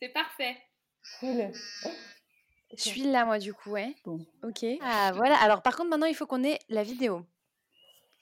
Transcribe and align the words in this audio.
c'est 0.00 0.08
parfait. 0.12 0.56
Cool. 1.20 1.50
Je 2.76 2.82
suis 2.82 3.04
là, 3.04 3.24
moi, 3.24 3.38
du 3.38 3.54
coup, 3.54 3.70
ouais. 3.70 3.94
Bon. 4.04 4.18
Ok. 4.42 4.64
Ah, 4.82 5.12
voilà. 5.14 5.36
Alors, 5.42 5.62
par 5.62 5.76
contre, 5.76 5.88
maintenant, 5.90 6.06
il 6.06 6.14
faut 6.14 6.26
qu'on 6.26 6.44
ait 6.44 6.58
la 6.68 6.82
vidéo. 6.82 7.24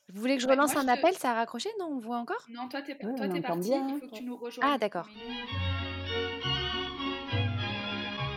Vous 0.08 0.20
voulez 0.20 0.36
que 0.36 0.42
je 0.42 0.46
Ouais, 0.46 0.52
relance 0.54 0.72
moi, 0.74 0.82
un 0.82 0.86
je 0.86 0.92
te- 0.92 0.98
appel? 1.00 1.14
Ça 1.18 1.32
a 1.32 1.34
raccroché? 1.34 1.68
Non, 1.80 1.86
on 1.86 1.98
voit 1.98 2.18
encore? 2.18 2.44
Non, 2.48 2.68
toi, 2.68 2.80
t'es 2.82 2.92
Ouais, 3.04 3.14
toi, 3.16 3.26
parti. 3.42 3.70
bien, 3.70 3.88
Il 3.88 4.00
faut 4.00 4.06
que 4.06 4.14
tu 4.14 4.22
nous 4.24 4.36
rejoignes. 4.36 4.70
Ah, 4.72 4.78
d'accord. 4.78 5.08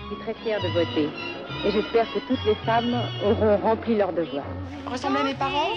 Je 0.02 0.16
suis 0.16 0.24
très 0.24 0.34
fière 0.36 0.60
de 0.62 0.68
voter. 0.70 1.10
Et 1.66 1.72
j'espère 1.72 2.12
que 2.14 2.20
toutes 2.28 2.44
les 2.46 2.56
femmes 2.66 2.94
auront 3.24 3.58
rempli 3.58 3.96
leur 3.96 4.12
devoir. 4.14 4.46
Ressemblez 4.88 5.20
à 5.20 5.24
mes 5.26 5.36
parents? 5.36 5.74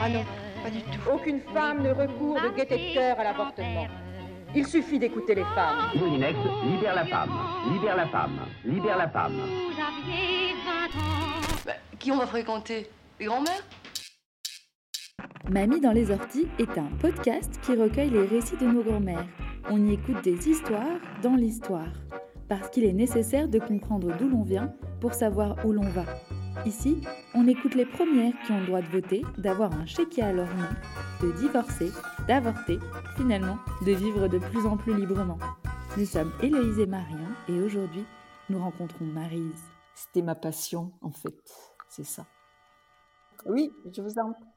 Ah 0.00 0.08
non, 0.08 0.24
pas 0.62 0.70
du 0.70 0.82
tout. 0.82 1.10
Aucune 1.12 1.40
femme 1.54 1.82
ne 1.82 1.90
recourt 1.92 2.40
de 2.40 2.48
gaieté 2.56 2.76
de 2.90 2.94
cœur 2.94 3.20
à 3.20 3.24
l'avortement. 3.24 3.86
Il 4.54 4.66
suffit 4.66 4.98
d'écouter 4.98 5.34
les 5.34 5.44
femmes. 5.44 5.90
Moulinex, 5.94 6.38
libère 6.64 6.94
la 6.94 7.04
femme, 7.04 7.30
libère 7.70 7.96
la 7.96 8.06
femme, 8.06 8.40
libère 8.64 8.96
la 8.96 9.08
femme. 9.08 9.36
Bah, 11.66 11.72
qui 11.98 12.10
on 12.10 12.16
va 12.16 12.26
fréquenter? 12.26 12.88
Les 13.20 13.26
grands-mères? 13.26 13.62
Mamie 15.50 15.80
dans 15.80 15.92
les 15.92 16.10
orties 16.10 16.48
est 16.58 16.78
un 16.78 16.88
podcast 17.00 17.60
qui 17.62 17.74
recueille 17.74 18.10
les 18.10 18.24
récits 18.24 18.56
de 18.56 18.66
nos 18.66 18.82
grand-mères. 18.82 19.26
On 19.70 19.86
y 19.86 19.94
écoute 19.94 20.22
des 20.24 20.48
histoires 20.48 20.98
dans 21.22 21.34
l'histoire. 21.34 21.92
Parce 22.48 22.70
qu'il 22.70 22.84
est 22.84 22.94
nécessaire 22.94 23.48
de 23.48 23.58
comprendre 23.58 24.16
d'où 24.18 24.28
l'on 24.28 24.42
vient 24.42 24.72
pour 25.00 25.12
savoir 25.12 25.56
où 25.66 25.72
l'on 25.72 25.88
va. 25.90 26.04
Ici, 26.66 27.00
on 27.34 27.46
écoute 27.46 27.74
les 27.74 27.86
premières 27.86 28.34
qui 28.44 28.52
ont 28.52 28.60
le 28.60 28.66
droit 28.66 28.82
de 28.82 28.88
voter, 28.88 29.22
d'avoir 29.38 29.72
un 29.72 29.86
chéquier 29.86 30.24
à 30.24 30.32
leur 30.32 30.48
nom, 30.48 30.68
de 31.22 31.32
divorcer, 31.32 31.90
d'avorter, 32.26 32.78
finalement 33.16 33.58
de 33.86 33.92
vivre 33.92 34.28
de 34.28 34.38
plus 34.38 34.66
en 34.66 34.76
plus 34.76 34.94
librement. 34.94 35.38
Nous 35.96 36.04
sommes 36.04 36.32
Héloïse 36.42 36.78
et 36.78 36.86
Marion 36.86 37.28
et 37.48 37.60
aujourd'hui, 37.60 38.04
nous 38.50 38.58
rencontrons 38.58 39.04
Marise. 39.04 39.62
C'était 39.94 40.22
ma 40.22 40.34
passion, 40.34 40.92
en 41.00 41.10
fait. 41.10 41.34
C'est 41.88 42.04
ça. 42.04 42.26
Oui, 43.46 43.70
je 43.92 44.02
vous 44.02 44.18
entends. 44.18 44.54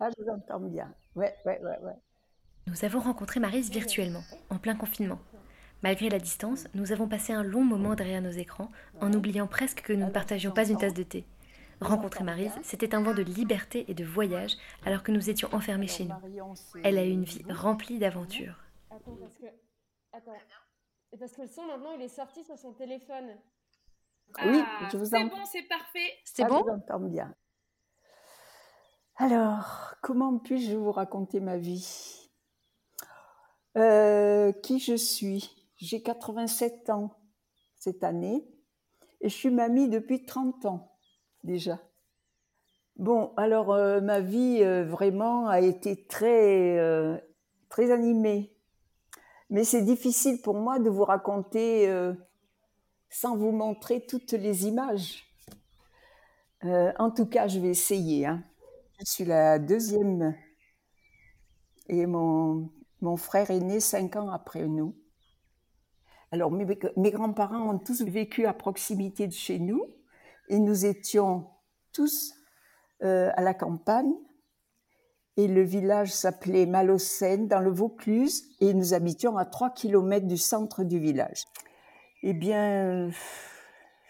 Ah, 0.00 0.08
je 0.10 0.22
vous 0.22 0.30
entends 0.30 0.60
bien. 0.60 0.92
Ouais, 1.14 1.34
ouais, 1.46 1.60
ouais, 1.62 1.78
ouais. 1.82 1.96
Nous 2.66 2.84
avons 2.84 3.00
rencontré 3.00 3.40
Marise 3.40 3.70
virtuellement, 3.70 4.22
en 4.50 4.58
plein 4.58 4.74
confinement. 4.74 5.18
Malgré 5.84 6.08
la 6.08 6.18
distance, 6.18 6.66
nous 6.72 6.92
avons 6.92 7.06
passé 7.06 7.34
un 7.34 7.42
long 7.42 7.62
moment 7.62 7.94
derrière 7.94 8.22
nos 8.22 8.30
écrans, 8.30 8.70
en 9.02 9.12
oubliant 9.12 9.46
presque 9.46 9.82
que 9.82 9.92
nous 9.92 10.06
ne 10.06 10.10
partagions 10.10 10.50
pas 10.50 10.66
une 10.66 10.78
tasse 10.78 10.94
de 10.94 11.02
thé. 11.02 11.26
Rencontrer 11.82 12.24
Marise, 12.24 12.54
c'était 12.62 12.94
un 12.94 13.02
vent 13.02 13.12
de 13.12 13.20
liberté 13.20 13.84
et 13.88 13.92
de 13.92 14.02
voyage, 14.02 14.52
alors 14.86 15.02
que 15.02 15.12
nous 15.12 15.28
étions 15.28 15.50
enfermés 15.52 15.86
chez 15.86 16.06
nous. 16.06 16.14
Elle 16.82 16.96
a 16.96 17.04
eu 17.04 17.10
une 17.10 17.24
vie 17.24 17.44
remplie 17.50 17.98
d'aventures. 17.98 18.56
Attends, 18.90 19.14
parce 19.20 19.36
que. 19.36 19.44
Attends. 20.14 20.32
Parce 21.20 21.32
que 21.32 21.42
le 21.42 21.48
son 21.48 21.66
maintenant 21.66 21.92
il 21.92 22.00
est 22.00 22.08
sorti 22.08 22.42
sur 22.44 22.56
son 22.56 22.72
téléphone. 22.72 23.36
Oui, 24.42 24.62
Ah, 24.64 24.88
je 24.90 24.96
vous 24.96 25.04
C'est 25.04 25.18
entends. 25.18 25.36
bon, 25.36 25.44
c'est 25.44 25.68
parfait. 25.68 26.12
C'est 26.24 26.44
Ah, 26.44 26.48
bon 26.48 26.58
Je 26.60 26.62
vous 26.62 26.70
entends 26.78 27.00
bien. 27.00 27.34
Alors, 29.16 29.96
comment 30.02 30.38
puis-je 30.38 30.74
vous 30.76 30.92
raconter 30.92 31.40
ma 31.40 31.58
vie? 31.58 32.30
Euh, 33.76 34.50
Qui 34.62 34.78
je 34.80 34.96
suis? 34.96 35.60
J'ai 35.84 36.00
87 36.00 36.88
ans 36.88 37.10
cette 37.76 38.04
année 38.04 38.48
et 39.20 39.28
je 39.28 39.34
suis 39.34 39.50
mamie 39.50 39.90
depuis 39.90 40.24
30 40.24 40.64
ans 40.64 40.96
déjà. 41.42 41.78
Bon, 42.96 43.34
alors 43.36 43.70
euh, 43.70 44.00
ma 44.00 44.20
vie 44.20 44.62
euh, 44.62 44.86
vraiment 44.86 45.46
a 45.46 45.60
été 45.60 46.06
très, 46.06 46.78
euh, 46.78 47.18
très 47.68 47.90
animée. 47.90 48.56
Mais 49.50 49.62
c'est 49.64 49.82
difficile 49.82 50.40
pour 50.40 50.54
moi 50.54 50.78
de 50.78 50.88
vous 50.88 51.04
raconter 51.04 51.86
sans 53.10 53.36
vous 53.36 53.52
montrer 53.52 54.06
toutes 54.06 54.32
les 54.32 54.66
images. 54.66 55.22
En 56.62 57.10
tout 57.10 57.26
cas, 57.26 57.46
je 57.46 57.60
vais 57.60 57.68
essayer. 57.68 58.24
hein. 58.24 58.42
Je 59.00 59.04
suis 59.04 59.24
la 59.26 59.58
deuxième 59.58 60.34
et 61.88 62.06
mon, 62.06 62.70
mon 63.02 63.16
frère 63.18 63.50
est 63.50 63.60
né 63.60 63.80
cinq 63.80 64.16
ans 64.16 64.30
après 64.30 64.66
nous. 64.66 64.96
Alors, 66.34 66.50
mes, 66.50 66.66
grands-parents 67.12 67.70
ont 67.74 67.78
tous 67.78 68.02
vécu 68.02 68.44
à 68.46 68.52
proximité 68.52 69.28
de 69.28 69.32
chez 69.32 69.60
nous 69.60 69.84
et 70.48 70.58
nous 70.58 70.84
étions 70.84 71.46
tous 71.92 72.34
euh, 73.04 73.30
à 73.36 73.40
la 73.40 73.54
campagne. 73.54 74.12
Et 75.36 75.46
le 75.46 75.62
village 75.62 76.12
s'appelait 76.12 76.66
Malocène, 76.66 77.46
dans 77.46 77.60
le 77.60 77.70
Vaucluse, 77.70 78.42
et 78.60 78.74
nous 78.74 78.94
habitions 78.94 79.36
à 79.36 79.44
3 79.44 79.74
kilomètres 79.74 80.26
du 80.26 80.36
centre 80.36 80.82
du 80.82 80.98
village. 80.98 81.44
Eh 82.24 82.32
bien, 82.32 83.10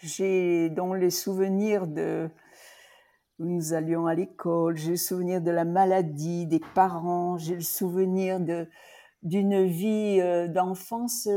j'ai 0.02 0.70
dans 0.70 0.94
les 0.94 1.10
souvenirs 1.10 1.86
de 1.86 2.30
où 3.38 3.44
nous 3.44 3.74
allions 3.74 4.06
à 4.06 4.14
l'école, 4.14 4.78
j'ai 4.78 4.92
le 4.92 4.96
souvenir 4.96 5.42
de 5.42 5.50
la 5.50 5.66
maladie 5.66 6.46
des 6.46 6.60
parents, 6.74 7.36
j'ai 7.36 7.56
le 7.56 7.60
souvenir 7.60 8.40
de 8.40 8.66
d'une 9.24 9.64
vie 9.64 10.20
euh, 10.20 10.48
d'enfance, 10.48 11.28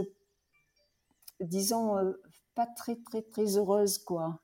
disons 1.41 1.97
euh, 1.97 2.13
pas 2.55 2.67
très 2.67 2.95
très 2.97 3.21
très 3.21 3.57
heureuse 3.57 3.97
quoi, 3.99 4.39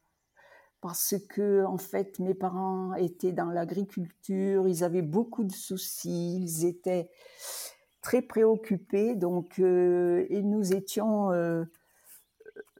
parce 0.81 1.16
que 1.30 1.66
en 1.66 1.78
fait 1.78 2.20
mes 2.20 2.34
parents 2.36 2.94
étaient 2.96 3.34
dans 3.34 3.50
l'agriculture, 3.52 4.68
ils 4.68 4.84
avaient 4.84 5.02
beaucoup 5.04 5.44
de 5.44 5.54
soucis, 5.54 6.38
ils 6.42 6.66
étaient 6.66 7.09
très 8.02 8.22
préoccupés, 8.22 9.16
donc 9.16 9.59
euh, 9.59 10.26
et 10.30 10.42
nous 10.44 10.74
étions 10.74 11.31
euh, 11.31 11.66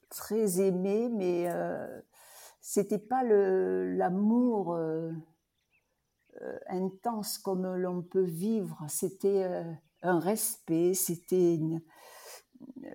très 0.09 0.59
aimés, 0.62 1.09
mais 1.09 1.47
c'était 2.62 3.00
pas 3.00 3.24
l'amour 3.24 4.78
intense 6.68 7.38
comme 7.38 7.75
l'on 7.75 8.01
peut 8.01 8.24
vivre. 8.24 8.78
C'était 8.88 9.45
un 10.01 10.19
respect, 10.19 10.94
c'était 10.94 11.56
une- 11.56 11.81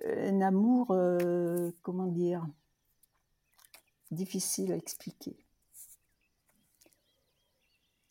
un 0.05 0.41
amour, 0.41 0.87
euh, 0.91 1.71
comment 1.81 2.07
dire, 2.07 2.47
difficile 4.11 4.71
à 4.71 4.75
expliquer. 4.75 5.37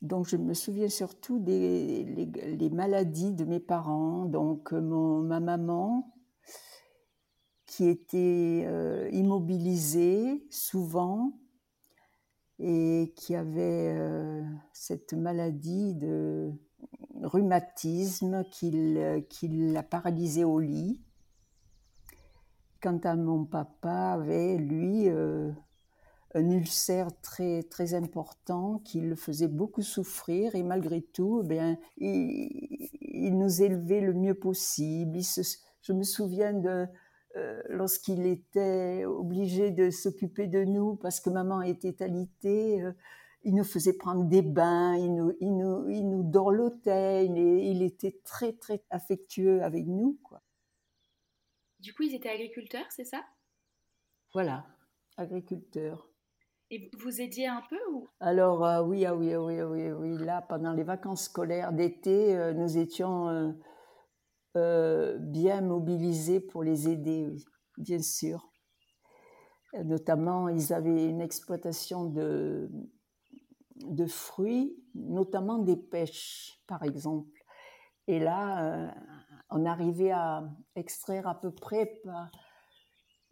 Donc 0.01 0.29
je 0.29 0.37
me 0.37 0.55
souviens 0.55 0.89
surtout 0.89 1.41
des 1.41 2.71
maladies 2.73 3.35
de 3.35 3.45
mes 3.45 3.61
parents. 3.61 4.27
Donc 4.27 4.73
mon, 4.73 5.21
ma 5.21 5.41
maman 5.41 6.13
qui 7.69 7.87
était 7.87 8.65
euh, 8.67 9.09
immobilisée 9.13 10.45
souvent 10.51 11.39
et 12.59 13.13
qui 13.15 13.37
avait 13.37 13.95
euh, 13.97 14.43
cette 14.73 15.13
maladie 15.13 15.95
de 15.95 16.51
rhumatisme 17.23 18.43
qui, 18.51 18.97
qui 19.29 19.49
l'a 19.49 19.83
paralysée 19.83 20.45
au 20.45 20.59
lit. 20.59 21.01
Quant 22.81 22.99
à 23.05 23.17
mon 23.17 23.45
papa, 23.45 24.13
avait 24.13 24.57
lui 24.57 25.09
euh, 25.09 25.51
un 26.35 26.51
ulcère 26.51 27.09
très 27.23 27.65
très 27.65 27.95
important 27.95 28.81
qui 28.85 29.01
le 29.01 29.17
faisait 29.17 29.49
beaucoup 29.49 29.83
souffrir 29.83 30.55
et 30.55 30.63
malgré 30.63 31.03
tout, 31.03 31.41
eh 31.45 31.49
bien, 31.49 31.79
il, 31.97 33.37
nous 33.37 33.63
élevait 33.63 34.01
le 34.01 34.15
mieux 34.15 34.35
possible. 34.35 35.19
Je 35.83 35.93
me 35.93 36.05
souviens 36.05 36.53
de 36.53 36.87
euh, 37.37 37.63
lorsqu'il 37.69 38.27
était 38.27 39.05
obligé 39.05 39.71
de 39.71 39.91
s'occuper 39.91 40.47
de 40.47 40.65
nous 40.65 40.97
parce 40.97 41.19
que 41.21 41.31
maman 41.31 41.63
était 41.63 42.03
alitée, 42.03 42.81
euh, 42.81 42.93
il 43.43 43.55
nous 43.55 43.65
faisait 43.65 43.93
prendre 43.93 44.25
des 44.25 44.43
bains, 44.43 44.97
il 44.97 45.15
nous, 45.15 45.33
il 45.41 45.57
nous, 45.57 45.89
il 45.89 46.09
nous 46.09 46.23
dorlotait, 46.23 47.27
il, 47.27 47.37
il 47.39 47.83
était 47.83 48.21
très 48.25 48.53
très 48.53 48.83
affectueux 48.91 49.63
avec 49.63 49.87
nous. 49.87 50.19
Quoi. 50.23 50.43
Du 51.81 51.95
coup, 51.95 52.03
ils 52.03 52.15
étaient 52.15 52.29
agriculteurs, 52.29 52.87
c'est 52.91 53.05
ça? 53.05 53.23
Voilà, 54.35 54.67
agriculteur. 55.17 56.09
Et 56.71 56.91
vous 56.99 57.21
aidiez 57.21 57.47
un 57.47 57.63
peu 57.71 57.79
ou? 57.93 58.09
Alors 58.21 58.65
euh, 58.65 58.83
oui, 58.83 59.07
ah 59.07 59.15
oui, 59.15 59.33
ah 59.33 59.43
oui, 59.43 59.59
ah 59.59 59.69
oui, 59.69 59.91
oui, 59.91 60.19
là, 60.19 60.43
pendant 60.43 60.73
les 60.73 60.83
vacances 60.83 61.25
scolaires 61.25 61.73
d'été, 61.73 62.37
euh, 62.37 62.53
nous 62.53 62.77
étions 62.77 63.55
euh, 64.57 65.17
bien 65.19 65.63
mobilisés 65.63 66.41
pour 66.41 66.63
les 66.63 66.89
aider, 66.89 67.29
oui, 67.29 67.45
bien 67.79 68.01
sûr. 68.01 68.51
Notamment, 69.85 70.49
ils 70.49 70.73
avaient 70.73 71.05
une 71.09 71.21
exploitation 71.21 72.07
de, 72.07 72.71
de 73.77 74.07
fruits, 74.07 74.77
notamment 74.95 75.59
des 75.59 75.77
pêches, 75.77 76.61
par 76.67 76.83
exemple. 76.83 77.39
Et 78.07 78.19
là, 78.19 78.95
on 79.51 79.65
arrivait 79.65 80.11
à 80.11 80.49
extraire 80.77 81.27
à 81.27 81.41
peu 81.41 81.51
près 81.51 82.01
par, 82.05 82.31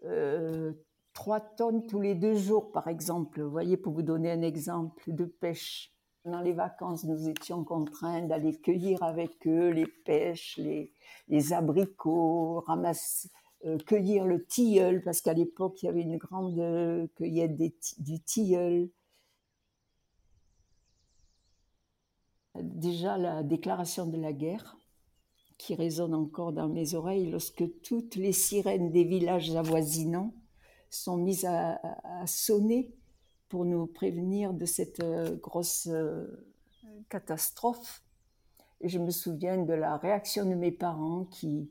euh, 0.05 0.73
3 1.17 1.41
tonnes 1.41 1.87
tous 1.87 2.01
les 2.01 2.15
deux 2.15 2.35
jours, 2.35 2.73
par 2.73 2.89
exemple. 2.89 3.43
Vous 3.43 3.51
voyez, 3.51 3.77
pour 3.77 3.95
vous 3.95 4.03
donner 4.03 4.31
un 4.31 4.43
exemple 4.43 5.13
de 5.13 5.25
pêche. 5.25 5.93
Dans 6.27 6.41
les 6.41 6.53
vacances, 6.53 7.05
nous 7.05 7.29
étions 7.29 7.65
contraints 7.65 8.23
d'aller 8.23 8.61
cueillir 8.61 9.03
avec 9.03 9.47
eux 9.47 9.71
les 9.71 9.87
pêches, 9.87 10.59
les, 10.59 11.53
abricots, 11.53 12.61
ramasser, 12.67 13.31
euh, 13.65 13.79
cueillir 13.79 14.25
le 14.27 14.45
tilleul, 14.45 15.03
parce 15.03 15.21
qu'à 15.21 15.33
l'époque, 15.33 15.83
il 15.83 15.87
y 15.87 15.89
avait 15.89 16.03
une 16.03 16.19
grande 16.19 16.59
euh, 16.59 17.07
cueillette 17.15 17.57
du 17.99 18.21
tilleul. 18.21 18.91
Déjà, 22.61 23.17
la 23.17 23.43
déclaration 23.43 24.07
de 24.07 24.19
la 24.19 24.33
guerre, 24.33 24.77
qui 25.59 25.75
résonne 25.75 26.15
encore 26.15 26.53
dans 26.53 26.69
mes 26.69 26.95
oreilles 26.95 27.31
lorsque 27.31 27.65
toutes 27.83 28.17
les 28.17 28.33
sirènes 28.33 28.91
des 28.91 29.05
villages 29.05 29.55
avoisinants 29.55 30.35
sont 30.91 31.17
mises 31.17 31.45
à, 31.45 31.79
sonner 32.27 32.95
pour 33.49 33.65
nous 33.65 33.87
prévenir 33.87 34.53
de 34.53 34.65
cette 34.65 35.01
euh, 35.01 35.37
grosse 35.37 35.87
euh, 35.87 36.27
catastrophe. 37.09 38.03
Et 38.81 38.89
je 38.89 38.99
me 38.99 39.11
souviens 39.11 39.63
de 39.63 39.73
la 39.73 39.97
réaction 39.97 40.45
de 40.45 40.55
mes 40.55 40.73
parents 40.73 41.25
qui, 41.25 41.71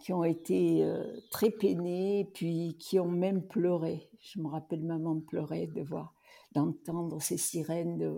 qui 0.00 0.12
ont 0.12 0.24
été 0.24 0.84
euh, 0.84 1.20
très 1.30 1.50
peinés, 1.50 2.30
puis 2.32 2.76
qui 2.78 2.98
ont 2.98 3.10
même 3.10 3.46
pleuré. 3.46 4.08
Je 4.20 4.40
me 4.40 4.48
rappelle 4.48 4.82
maman 4.82 5.20
pleurait 5.20 5.66
de 5.66 5.82
voir, 5.82 6.14
d'entendre 6.52 7.20
ces 7.20 7.36
sirènes. 7.36 8.14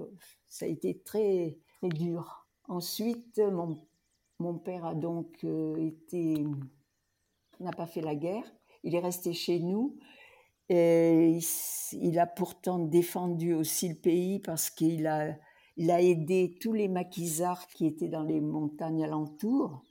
Ça 0.47 0.67
a 0.67 0.69
été 0.69 0.99
très, 0.99 1.59
très 1.79 1.89
dur. 1.89 2.47
Ensuite, 2.69 3.39
mon, 3.39 3.79
mon 4.45 4.59
père 4.59 4.85
a 4.85 4.95
donc 4.95 5.43
euh, 5.45 5.75
été, 5.79 6.45
n'a 7.61 7.71
pas 7.71 7.87
fait 7.87 8.03
la 8.03 8.15
guerre. 8.15 8.45
Il 8.83 8.95
est 8.95 9.01
resté 9.01 9.33
chez 9.33 9.59
nous. 9.59 9.97
Et 10.69 11.39
il, 11.93 12.19
a 12.19 12.27
pourtant 12.27 12.79
défendu 12.79 13.55
aussi 13.55 13.89
le 13.89 13.95
pays 13.95 14.41
parce 14.41 14.69
qu'il 14.71 15.07
a, 15.07 15.37
aidé 15.77 16.57
tous 16.61 16.73
les 16.75 16.89
maquisards 16.89 17.67
qui 17.69 17.87
étaient 17.87 18.09
dans 18.09 18.23
les 18.23 18.41
montagnes 18.41 19.05
alentours. 19.05 19.83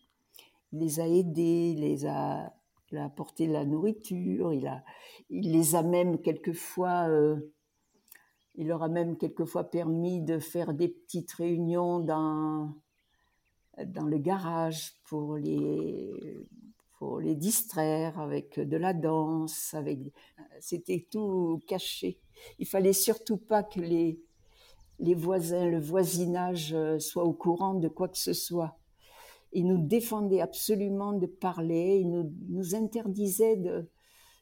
Il 0.71 0.79
les 0.79 0.99
a 0.99 1.07
aidés, 1.07 1.73
il 1.75 1.81
les 1.81 2.06
a, 2.06 2.53
apporté 2.95 3.47
de 3.47 3.53
la 3.53 3.65
nourriture, 3.65 4.53
il 4.53 5.51
les 5.51 5.75
a 5.75 5.81
même 5.81 6.21
quelquefois, 6.21 7.07
euh, 7.09 7.38
il 8.53 8.67
leur 8.67 8.83
a 8.83 8.89
même 8.89 9.17
quelquefois 9.17 9.63
permis 9.63 10.21
de 10.21 10.38
faire 10.38 10.75
des 10.75 10.89
petites 10.89 11.33
réunions 11.33 11.99
dans, 11.99 12.73
dans 13.85 14.05
le 14.05 14.17
garage 14.17 14.93
pour 15.05 15.37
les, 15.37 16.45
pour 16.97 17.19
les 17.19 17.35
distraire 17.35 18.19
avec 18.19 18.59
de 18.59 18.77
la 18.77 18.93
danse, 18.93 19.73
avec, 19.73 19.99
c'était 20.59 21.07
tout 21.09 21.59
caché. 21.67 22.19
Il 22.59 22.67
fallait 22.67 22.93
surtout 22.93 23.37
pas 23.37 23.63
que 23.63 23.79
les, 23.79 24.19
les 24.99 25.15
voisins, 25.15 25.67
le 25.67 25.79
voisinage 25.79 26.73
euh, 26.73 26.99
soient 26.99 27.25
au 27.25 27.33
courant 27.33 27.73
de 27.73 27.87
quoi 27.87 28.07
que 28.07 28.17
ce 28.17 28.33
soit. 28.33 28.77
Il 29.51 29.67
nous 29.67 29.85
défendait 29.85 30.41
absolument 30.41 31.13
de 31.13 31.27
parler, 31.27 31.99
il 32.01 32.09
nous, 32.09 32.31
nous 32.49 32.75
interdisait 32.75 33.57
de, 33.57 33.89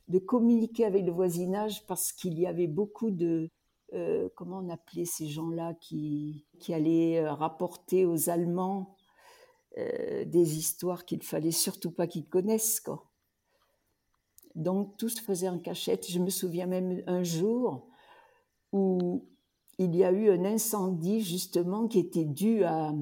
de 0.08 0.20
communiquer 0.20 0.86
avec 0.86 1.06
le 1.06 1.12
voisinage 1.12 1.86
parce 1.88 2.12
qu'il 2.12 2.40
y 2.40 2.48
avait 2.48 2.68
beaucoup 2.68 3.12
de, 3.12 3.50
euh, 3.94 4.30
comment 4.36 4.60
on 4.60 4.70
appelait 4.70 5.06
ces 5.06 5.28
gens-là 5.28 5.74
qui, 5.82 6.46
qui 6.60 6.74
allaient 6.74 7.20
euh, 7.20 7.34
rapporter 7.34 8.06
aux 8.06 8.30
Allemands 8.30 8.96
euh, 9.78 10.26
des 10.26 10.58
histoires 10.58 11.06
qu'il 11.06 11.24
fallait 11.24 11.52
surtout 11.52 11.92
pas 11.92 12.08
qu'ils 12.08 12.28
connaissent. 12.28 12.82
Quoi. 12.82 13.10
Donc 14.56 14.98
tout 14.98 15.10
se 15.10 15.22
faisait 15.22 15.48
en 15.48 15.60
cachette. 15.60 16.10
Je 16.10 16.20
me 16.20 16.30
souviens 16.30 16.68
même 16.68 17.02
un 17.08 17.24
jour 17.24 17.88
où 18.74 19.26
il 19.78 19.96
y 19.96 20.04
a 20.04 20.12
eu 20.12 20.30
un 20.30 20.44
incendie 20.44 21.22
justement 21.22 21.88
qui 21.88 22.00
était 22.00 22.26
dû 22.26 22.64
à 22.64 22.94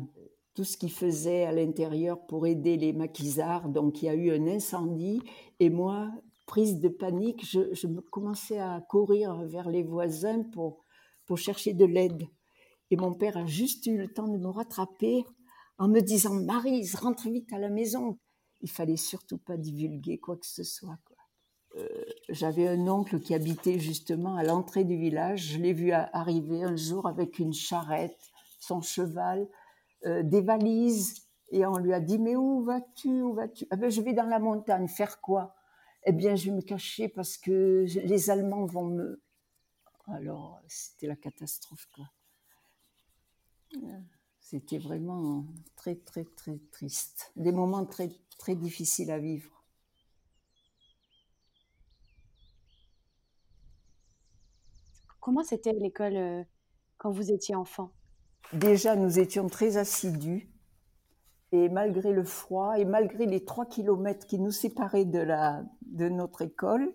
tout 0.54 0.63
ce 0.63 0.77
qu'ils 0.77 0.92
faisaient 0.92 1.45
à 1.45 1.51
l'intérieur 1.51 2.25
pour 2.27 2.45
aider 2.45 2.77
les 2.77 2.94
maquisards. 2.94 3.69
Donc 3.69 4.01
il 4.01 4.06
y 4.06 4.10
a 4.10 4.15
eu 4.15 4.31
un 4.31 4.45
incendie 4.48 5.22
et 5.60 5.69
moi, 5.69 6.12
prise 6.45 6.80
de 6.80 6.89
panique, 6.89 7.45
je, 7.45 7.74
je 7.74 7.88
me 7.88 8.01
commençais 8.01 8.60
à 8.60 8.81
courir 8.89 9.36
vers 9.45 9.69
les 9.69 9.83
voisins 9.83 10.44
pour 10.44 10.83
chercher 11.36 11.74
de 11.74 11.86
l'aide. 11.86 12.27
Et 12.92 12.95
mon 12.95 13.13
père 13.13 13.38
a 13.38 13.45
juste 13.45 13.86
eu 13.86 13.98
le 13.98 14.07
temps 14.07 14.27
de 14.27 14.38
me 14.38 14.50
rattraper 14.50 15.24
en 15.79 15.87
me 15.87 16.01
disant 16.01 16.33
Marise, 16.33 16.95
rentre 16.95 17.29
vite 17.29 17.51
à 17.53 17.57
la 17.57 17.69
maison. 17.69 18.19
Il 18.61 18.69
fallait 18.69 18.97
surtout 18.97 19.37
pas 19.37 19.57
divulguer 19.57 20.19
quoi 20.19 20.35
que 20.35 20.45
ce 20.45 20.63
soit. 20.63 20.99
Euh, 21.75 21.87
J'avais 22.27 22.67
un 22.67 22.87
oncle 22.87 23.19
qui 23.19 23.33
habitait 23.33 23.79
justement 23.79 24.35
à 24.35 24.43
l'entrée 24.43 24.83
du 24.83 24.97
village. 24.97 25.53
Je 25.53 25.57
l'ai 25.57 25.73
vu 25.73 25.91
arriver 25.91 26.63
un 26.63 26.75
jour 26.75 27.07
avec 27.07 27.39
une 27.39 27.53
charrette, 27.53 28.19
son 28.59 28.81
cheval, 28.81 29.47
euh, 30.05 30.21
des 30.21 30.41
valises. 30.41 31.27
Et 31.51 31.65
on 31.65 31.77
lui 31.77 31.93
a 31.93 32.01
dit 32.01 32.19
Mais 32.19 32.35
où 32.35 32.61
vas-tu 32.63 33.21
Où 33.21 33.33
vas-tu? 33.33 33.65
Ah 33.71 33.77
ben, 33.77 33.89
Je 33.89 34.01
vais 34.01 34.13
dans 34.13 34.27
la 34.27 34.39
montagne. 34.39 34.87
Faire 34.87 35.21
quoi? 35.21 35.55
Eh 36.03 36.11
bien, 36.11 36.35
je 36.35 36.49
vais 36.49 36.55
me 36.55 36.61
cacher 36.61 37.07
parce 37.07 37.37
que 37.37 37.85
les 38.03 38.29
Allemands 38.29 38.65
vont 38.65 38.85
me. 38.85 39.21
Alors, 40.07 40.59
c'était 40.67 41.07
la 41.07 41.15
catastrophe. 41.15 41.87
Quoi. 41.95 42.05
C'était 44.50 44.80
vraiment 44.80 45.46
très, 45.75 45.94
très, 45.94 46.24
très 46.24 46.57
triste. 46.72 47.31
Des 47.36 47.51
moments 47.51 47.86
très, 47.86 48.10
très 48.40 48.56
difficiles 48.56 49.12
à 49.12 49.19
vivre. 49.19 49.63
Comment 55.19 55.44
c'était 55.44 55.72
l'école 55.74 56.16
euh, 56.16 56.44
quand 56.98 57.12
vous 57.12 57.31
étiez 57.31 57.54
enfant? 57.54 57.92
Déjà, 58.51 58.96
nous 58.96 59.19
étions 59.19 59.50
très 59.50 59.78
assidus. 59.78 60.50
Et 61.51 61.69
malgré 61.69 62.12
le 62.12 62.24
froid 62.24 62.80
et 62.80 62.86
malgré 62.86 63.28
les 63.28 63.46
trois 63.46 63.68
kilomètres 63.68 64.25
qui 64.25 64.40
nous 64.40 64.50
séparaient 64.50 65.06
de, 65.06 65.19
la, 65.19 65.63
de 65.84 66.10
notre 66.10 66.42
école, 66.42 66.92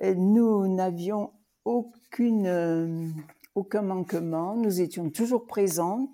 euh, 0.00 0.14
nous 0.14 0.66
n'avions 0.74 1.34
aucune, 1.66 2.46
euh, 2.46 3.06
aucun 3.54 3.82
manquement. 3.82 4.56
Nous 4.56 4.80
étions 4.80 5.10
toujours 5.10 5.46
présentes. 5.46 6.08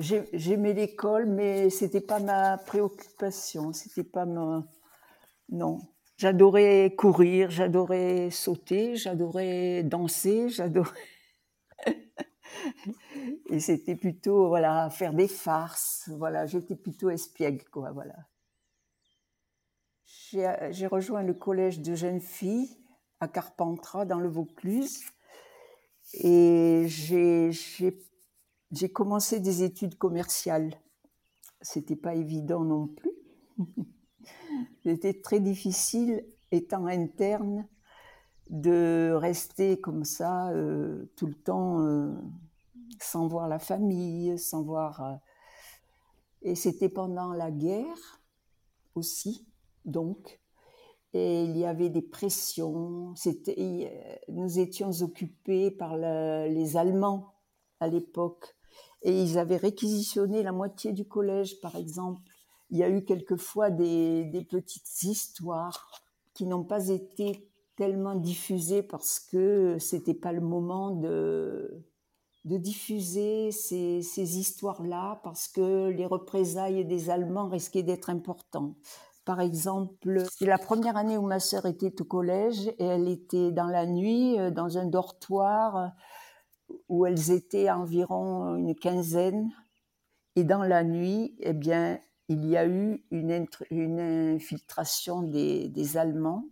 J'ai- 0.00 0.28
J'aimais 0.32 0.72
l'école, 0.72 1.26
mais 1.26 1.70
c'était 1.70 2.00
pas 2.00 2.18
ma 2.20 2.58
préoccupation. 2.58 3.72
C'était 3.72 4.02
pas 4.04 4.24
ma. 4.26 4.64
Non. 5.50 5.80
J'adorais 6.18 6.94
courir, 6.98 7.50
j'adorais 7.50 8.30
sauter, 8.30 8.96
j'adorais 8.96 9.82
danser, 9.84 10.48
j'adorais. 10.50 10.92
Et 13.50 13.60
c'était 13.60 13.96
plutôt, 13.96 14.48
voilà, 14.48 14.88
faire 14.90 15.12
des 15.12 15.28
farces. 15.28 16.08
Voilà, 16.16 16.46
j'étais 16.46 16.76
plutôt 16.76 17.10
espiègle, 17.10 17.64
quoi, 17.70 17.90
voilà. 17.92 18.14
J'ai 20.30 20.86
rejoint 20.86 21.22
le 21.22 21.32
collège 21.32 21.80
de 21.80 21.94
jeunes 21.94 22.20
filles 22.20 22.68
à 23.18 23.28
Carpentras, 23.28 24.04
dans 24.04 24.20
le 24.20 24.28
Vaucluse. 24.28 25.00
Et 26.22 26.84
j'ai 26.88 27.50
j'ai- 28.72 28.90
commencé 28.90 29.40
des 29.40 29.62
études 29.62 29.96
commerciales. 29.98 30.74
C'était 31.62 31.96
pas 31.96 32.14
évident 32.14 32.64
non 32.64 32.88
plus. 32.88 33.12
C'était 34.84 35.20
très 35.20 35.40
difficile, 35.40 36.24
étant 36.52 36.86
interne, 36.86 37.66
de 38.50 39.12
rester 39.14 39.80
comme 39.80 40.04
ça 40.04 40.50
euh, 40.50 41.06
tout 41.16 41.26
le 41.26 41.34
temps 41.34 41.82
euh, 41.82 42.12
sans 43.00 43.28
voir 43.28 43.48
la 43.48 43.58
famille, 43.58 44.38
sans 44.38 44.62
voir. 44.62 45.02
euh, 45.02 45.14
Et 46.42 46.54
c'était 46.54 46.88
pendant 46.88 47.32
la 47.32 47.50
guerre 47.50 48.20
aussi, 48.94 49.46
donc. 49.84 50.40
Et 51.14 51.44
il 51.44 51.56
y 51.58 51.66
avait 51.66 51.90
des 51.90 52.02
pressions. 52.02 53.14
C'était, 53.16 54.20
nous 54.28 54.58
étions 54.60 54.90
occupés 55.02 55.70
par 55.70 55.96
le- 55.96 56.48
les 56.52 56.76
Allemands 56.76 57.34
à 57.80 57.88
l'époque. 57.88 58.56
Et 59.02 59.22
ils 59.22 59.38
avaient 59.38 59.56
réquisitionné 59.56 60.42
la 60.42 60.52
moitié 60.52 60.92
du 60.92 61.06
collège, 61.06 61.60
par 61.60 61.76
exemple. 61.76 62.20
Il 62.70 62.78
y 62.78 62.84
a 62.84 62.88
eu 62.88 63.04
quelquefois 63.04 63.70
des, 63.70 64.24
des 64.26 64.44
petites 64.44 65.02
histoires 65.02 65.90
qui 66.34 66.46
n'ont 66.46 66.64
pas 66.64 66.88
été 66.88 67.50
tellement 67.76 68.14
diffusées 68.14 68.82
parce 68.82 69.20
que 69.20 69.78
c'était 69.78 70.14
pas 70.14 70.32
le 70.32 70.40
moment 70.40 70.90
de, 70.90 71.82
de 72.44 72.56
diffuser 72.56 73.52
ces, 73.52 74.02
ces 74.02 74.38
histoires-là 74.38 75.20
parce 75.24 75.48
que 75.48 75.88
les 75.88 76.06
représailles 76.06 76.84
des 76.84 77.10
Allemands 77.10 77.48
risquaient 77.48 77.82
d'être 77.82 78.10
importantes. 78.10 78.76
Par 79.24 79.40
exemple, 79.40 80.24
c'est 80.32 80.46
la 80.46 80.58
première 80.58 80.96
année 80.96 81.18
où 81.18 81.26
ma 81.26 81.40
sœur 81.40 81.66
était 81.66 82.00
au 82.00 82.04
collège 82.04 82.68
et 82.78 82.84
elle 82.84 83.08
était 83.08 83.52
dans 83.52 83.66
la 83.66 83.86
nuit 83.86 84.38
euh, 84.38 84.50
dans 84.50 84.78
un 84.78 84.86
dortoir 84.86 85.92
où 86.88 87.06
elles 87.06 87.30
étaient 87.30 87.70
environ 87.70 88.56
une 88.56 88.74
quinzaine. 88.74 89.50
Et 90.36 90.44
dans 90.44 90.62
la 90.62 90.84
nuit, 90.84 91.34
eh 91.40 91.52
bien, 91.52 91.98
il 92.28 92.46
y 92.46 92.56
a 92.56 92.66
eu 92.66 93.04
une, 93.10 94.00
infiltration 94.00 95.22
des, 95.22 95.96
Allemands. 95.96 96.44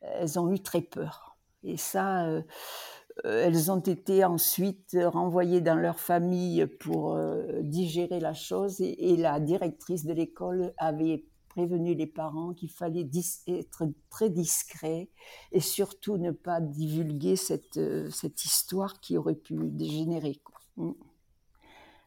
Elles 0.00 0.38
ont 0.38 0.52
eu 0.52 0.60
très 0.60 0.82
peur. 0.82 1.38
Et 1.64 1.76
ça, 1.76 2.26
euh, 2.26 2.42
elles 3.24 3.72
ont 3.72 3.80
été 3.80 4.24
ensuite 4.24 4.96
renvoyées 5.02 5.60
dans 5.60 5.74
leur 5.74 5.98
famille 5.98 6.66
pour 6.66 7.16
euh, 7.16 7.62
digérer 7.62 8.20
la 8.20 8.34
chose. 8.34 8.80
Et 8.80 9.16
la 9.16 9.40
directrice 9.40 10.04
de 10.04 10.12
l'école 10.12 10.72
avait 10.76 11.24
prévenu 11.58 11.94
les 11.96 12.06
parents 12.06 12.54
qu'il 12.54 12.70
fallait 12.70 13.08
être 13.48 13.82
très 14.10 14.30
discret 14.30 15.10
et 15.50 15.58
surtout 15.58 16.16
ne 16.16 16.30
pas 16.30 16.60
divulguer 16.60 17.34
cette, 17.34 17.80
cette 18.12 18.44
histoire 18.44 19.00
qui 19.00 19.16
aurait 19.16 19.34
pu 19.34 19.56
dégénérer. 19.56 20.40
Mm. 20.76 20.92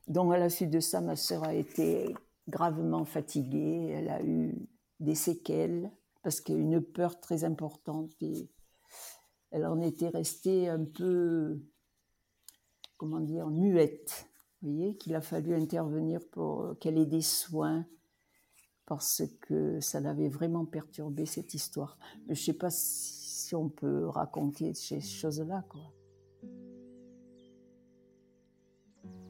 Donc 0.08 0.34
à 0.34 0.38
la 0.38 0.50
suite 0.50 0.70
de 0.70 0.80
ça, 0.80 1.02
ma 1.02 1.18
sœur 1.18 1.44
a 1.44 1.54
été 1.54 2.16
gravement 2.48 3.04
fatiguée, 3.04 3.90
elle 3.94 4.10
a 4.10 4.24
eu 4.24 4.70
des 5.02 5.16
séquelles 5.16 5.92
parce 6.24 6.40
qu'il 6.40 6.56
y 6.56 6.58
a 6.58 6.62
une 6.62 6.82
peur 6.82 7.20
très 7.20 7.44
importante 7.44 8.12
et 8.22 8.50
elle 9.52 9.66
en 9.66 9.82
était 9.82 10.08
restée 10.08 10.70
un 10.70 10.86
peu, 10.86 11.60
comment 12.96 13.20
dire, 13.20 13.50
muette. 13.50 14.30
Vous 14.62 14.72
voyez, 14.72 14.96
qu'il 14.96 15.14
a 15.14 15.22
fallu 15.22 15.54
intervenir 15.56 16.22
pour 16.32 16.78
qu'elle 16.80 16.98
ait 16.98 17.06
des 17.06 17.22
soins 17.22 17.86
parce 18.92 19.24
que 19.40 19.80
ça 19.80 20.02
l'avait 20.02 20.28
vraiment 20.28 20.66
perturbé 20.66 21.26
cette 21.26 21.54
histoire. 21.54 21.98
je 22.26 22.32
ne 22.32 22.36
sais 22.36 22.52
pas 22.52 22.68
si 22.70 23.56
on 23.56 23.70
peut 23.70 24.06
raconter 24.08 24.74
ces 24.74 25.00
choses-là. 25.00 25.64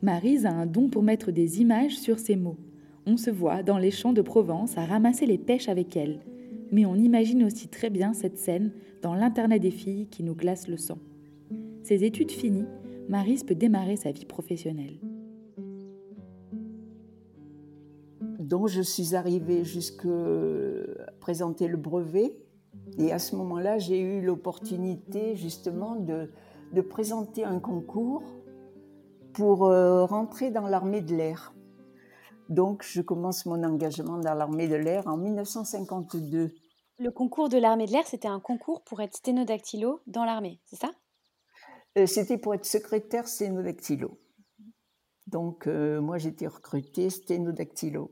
Marise 0.01 0.48
a 0.48 0.51
un 0.51 0.65
don 0.65 0.89
pour 0.89 1.03
mettre 1.03 1.30
des 1.30 1.62
images 1.62 1.96
sur 1.96 2.18
ses 2.18 2.38
mots. 2.38 2.58
On 3.06 3.18
se 3.18 3.30
voit 3.30 3.62
dans 3.62 3.77
les 3.77 3.91
champs 3.91 4.13
de 4.13 4.24
Provence 4.24 4.80
à 4.80 4.86
ramasser 4.88 5.27
les 5.27 5.38
pêches 5.38 5.70
avec 5.70 5.96
elle. 5.96 6.22
Mais 6.72 6.88
on 6.88 6.96
imagine 6.96 7.44
aussi 7.44 7.68
très 7.68 7.91
bien 7.91 8.15
cette 8.15 8.39
scène 8.39 8.72
dans 9.03 9.13
l'Internet 9.13 9.62
des 9.62 9.70
filles 9.70 10.08
qui 10.08 10.24
nous 10.24 10.34
glace 10.34 10.68
le 10.68 10.77
sang. 10.77 10.98
Ses 11.84 12.03
études 12.03 12.32
finies, 12.32 12.65
Marise 13.10 13.44
peut 13.44 13.53
démarrer 13.53 13.96
sa 13.96 14.12
vie 14.12 14.25
professionnelle. 14.25 14.98
Donc 18.51 18.67
je 18.67 18.81
suis 18.81 19.15
arrivée 19.15 19.63
jusqu'à 19.63 20.10
présenter 21.22 21.70
le 21.70 21.77
brevet. 21.77 22.38
Et 22.98 23.13
à 23.13 23.17
ce 23.17 23.38
moment-là, 23.38 23.79
j'ai 23.79 23.98
eu 24.01 24.22
l'opportunité 24.22 25.38
justement 25.38 25.96
de, 25.96 26.29
de 26.74 26.81
présenter 26.81 27.46
un 27.46 27.62
concours 27.62 28.24
pour 29.34 29.67
euh, 29.67 30.03
rentrer 30.03 30.51
dans 30.51 30.67
l'armée 30.67 31.00
de 31.00 31.15
l'air. 31.15 31.53
Donc, 32.50 32.84
je 32.84 33.01
commence 33.01 33.46
mon 33.46 33.63
engagement 33.63 34.17
dans 34.17 34.34
l'armée 34.34 34.67
de 34.67 34.75
l'air 34.75 35.08
en 35.08 35.15
1952. 35.15 36.51
Le 37.00 37.12
concours 37.12 37.48
de 37.48 37.58
l'armée 37.58 37.86
de 37.86 37.93
l'air, 37.93 38.05
c'était 38.05 38.27
un 38.27 38.41
concours 38.41 38.84
pour 38.84 39.00
être 39.00 39.15
sténodactylo 39.15 40.01
dans 40.08 40.25
l'armée, 40.25 40.60
c'est 40.65 40.75
ça? 40.75 40.91
Euh, 41.98 42.05
C'était 42.05 42.38
pour 42.38 42.53
être 42.53 42.65
secrétaire 42.65 43.29
sténodactylo. 43.29 44.20
Donc, 45.27 45.67
euh, 45.67 46.01
moi, 46.01 46.17
j'étais 46.17 46.48
recrutée 46.48 47.10
sténodactylo. 47.10 48.12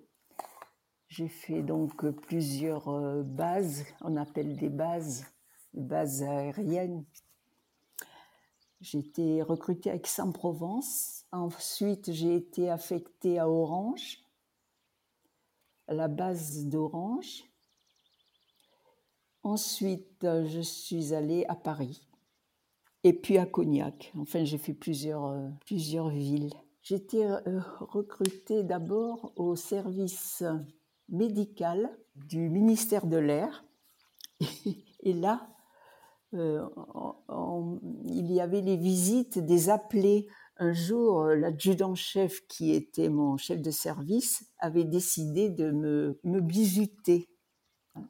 J'ai 1.09 1.27
fait 1.27 1.63
donc 1.63 2.09
plusieurs 2.21 3.23
bases, 3.23 3.83
on 4.01 4.15
appelle 4.15 4.55
des 4.55 4.69
bases, 4.69 5.25
bases 5.73 6.23
aériennes 6.23 7.03
j'ai 8.81 8.99
été 8.99 9.41
recrutée 9.41 9.91
à 9.91 9.95
Aix-en-Provence. 9.95 11.25
Ensuite, 11.31 12.11
j'ai 12.11 12.35
été 12.35 12.69
affectée 12.69 13.37
à 13.37 13.49
Orange, 13.49 14.19
la 15.87 16.07
base 16.07 16.65
d'Orange. 16.65 17.43
Ensuite, 19.43 20.21
je 20.21 20.61
suis 20.61 21.13
allée 21.13 21.45
à 21.47 21.55
Paris 21.55 22.07
et 23.03 23.13
puis 23.13 23.37
à 23.37 23.45
Cognac. 23.45 24.13
Enfin, 24.17 24.45
j'ai 24.45 24.57
fait 24.57 24.73
plusieurs, 24.73 25.25
euh, 25.25 25.49
plusieurs 25.65 26.09
villes. 26.09 26.53
J'étais 26.81 27.25
euh, 27.25 27.59
recrutée 27.79 28.63
d'abord 28.63 29.33
au 29.35 29.55
service 29.55 30.43
médical 31.11 31.89
du 32.15 32.49
ministère 32.49 33.05
de 33.07 33.17
l'Air. 33.17 33.65
Et 35.03 35.13
là, 35.13 35.49
euh, 36.33 36.67
il 38.05 38.31
y 38.31 38.41
avait 38.41 38.61
les 38.61 38.77
visites 38.77 39.39
des 39.39 39.69
appelés. 39.69 40.27
Un 40.57 40.73
jour, 40.73 41.23
l'adjudant-chef, 41.25 42.45
qui 42.47 42.73
était 42.73 43.09
mon 43.09 43.37
chef 43.37 43.61
de 43.61 43.71
service, 43.71 44.45
avait 44.59 44.83
décidé 44.83 45.49
de 45.49 45.71
me, 45.71 46.19
me 46.23 46.41
bisuter. 46.41 47.29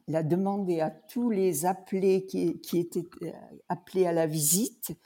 Il 0.08 0.16
a 0.16 0.24
demandé 0.24 0.82
à 0.82 0.90
tous 0.90 1.30
les 1.30 1.66
appelés 1.66 2.26
qui, 2.26 2.60
qui, 2.60 2.80
étaient 2.80 3.08
euh, 3.24 3.32
appelés 3.70 4.06
à 4.06 4.14
la 4.14 4.28
visite, 4.28 4.98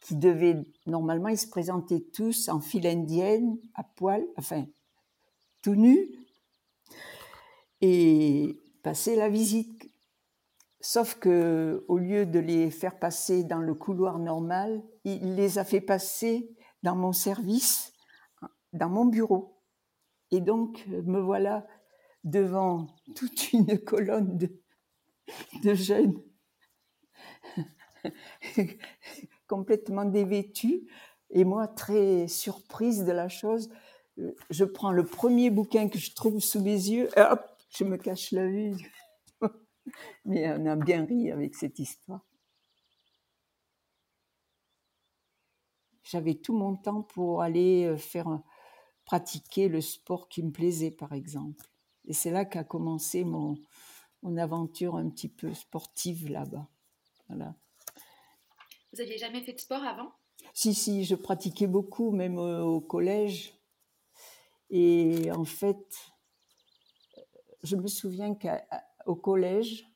qui 0.00 0.16
devaient, 0.16 0.62
normalement, 0.86 1.28
ils 1.28 1.38
se 1.38 1.48
présentaient 1.48 2.04
tous 2.12 2.48
en 2.48 2.60
file 2.60 2.86
indienne, 2.86 3.58
à 3.74 3.84
poil, 3.84 4.24
enfin, 4.36 4.66
tout 5.62 5.74
nus, 5.74 6.10
et 7.82 8.58
passer 8.82 9.16
la 9.16 9.28
visite 9.28 9.92
Sauf 10.84 11.14
que, 11.14 11.84
au 11.86 11.96
lieu 11.96 12.26
de 12.26 12.40
les 12.40 12.68
faire 12.72 12.98
passer 12.98 13.44
dans 13.44 13.60
le 13.60 13.72
couloir 13.72 14.18
normal, 14.18 14.82
il 15.04 15.36
les 15.36 15.58
a 15.58 15.64
fait 15.64 15.80
passer 15.80 16.50
dans 16.82 16.96
mon 16.96 17.12
service, 17.12 17.92
dans 18.72 18.88
mon 18.88 19.04
bureau. 19.04 19.62
Et 20.32 20.40
donc, 20.40 20.84
me 20.88 21.20
voilà 21.20 21.64
devant 22.24 22.88
toute 23.14 23.52
une 23.52 23.78
colonne 23.78 24.36
de, 25.62 25.74
jeunes 25.74 26.20
complètement 29.46 30.04
dévêtus. 30.04 30.88
Et 31.30 31.44
moi, 31.44 31.68
très 31.68 32.26
surprise 32.26 33.04
de 33.04 33.12
la 33.12 33.28
chose, 33.28 33.70
je 34.50 34.64
prends 34.64 34.90
le 34.90 35.04
premier 35.04 35.48
bouquin 35.50 35.88
que 35.88 35.98
je 36.00 36.12
trouve 36.12 36.40
sous 36.40 36.60
mes 36.60 36.72
yeux, 36.72 37.08
hop, 37.16 37.51
je 37.72 37.84
me 37.84 37.96
cache 37.96 38.32
la 38.32 38.46
vue. 38.46 38.74
Mais 40.24 40.50
on 40.52 40.66
a 40.66 40.76
bien 40.76 41.04
ri 41.04 41.30
avec 41.30 41.54
cette 41.54 41.78
histoire. 41.78 42.24
J'avais 46.04 46.34
tout 46.34 46.54
mon 46.54 46.76
temps 46.76 47.02
pour 47.02 47.42
aller 47.42 47.86
euh, 47.86 47.96
faire 47.96 48.40
pratiquer 49.04 49.68
le 49.68 49.80
sport 49.80 50.28
qui 50.28 50.42
me 50.42 50.50
plaisait, 50.50 50.90
par 50.90 51.12
exemple. 51.12 51.66
Et 52.04 52.12
c'est 52.12 52.30
là 52.30 52.44
qu'a 52.44 52.64
commencé 52.64 53.24
mon, 53.24 53.56
mon 54.22 54.36
aventure 54.36 54.96
un 54.96 55.08
petit 55.08 55.28
peu 55.28 55.54
sportive 55.54 56.28
là-bas. 56.28 56.68
Voilà. 57.28 57.54
Vous 58.92 59.00
aviez 59.00 59.16
jamais 59.16 59.42
fait 59.42 59.54
de 59.54 59.60
sport 59.60 59.82
avant? 59.82 60.12
Si, 60.52 60.74
si, 60.74 61.04
je 61.04 61.14
pratiquais 61.14 61.66
beaucoup, 61.66 62.10
même 62.10 62.36
au 62.36 62.80
collège. 62.80 63.54
Et 64.68 65.30
en 65.32 65.44
fait, 65.44 66.11
je 67.62 67.76
me 67.76 67.86
souviens 67.86 68.34
qu'à 68.34 68.64
au 69.06 69.14
collège, 69.14 69.86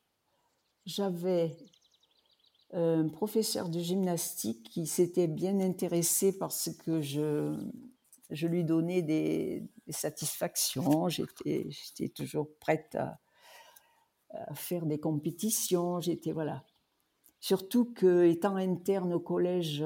j'avais 0.84 1.56
un 2.72 3.08
professeur 3.08 3.68
de 3.68 3.78
gymnastique 3.78 4.68
qui 4.70 4.86
s'était 4.86 5.28
bien 5.28 5.60
intéressé 5.60 6.36
parce 6.36 6.70
que 6.84 7.00
je, 7.00 7.54
lui 8.30 8.64
donnais 8.64 9.02
des, 9.02 9.64
satisfactions. 9.88 11.08
J'étais, 11.08 12.08
toujours 12.14 12.48
prête 12.58 12.96
à, 12.96 13.18
faire 14.54 14.86
des 14.86 14.98
compétitions. 14.98 16.00
J'étais 16.00 16.32
voilà. 16.32 16.64
Surtout 17.40 17.92
que 17.92 18.24
étant 18.24 18.56
interne 18.56 19.12
au 19.12 19.20
collège, 19.20 19.84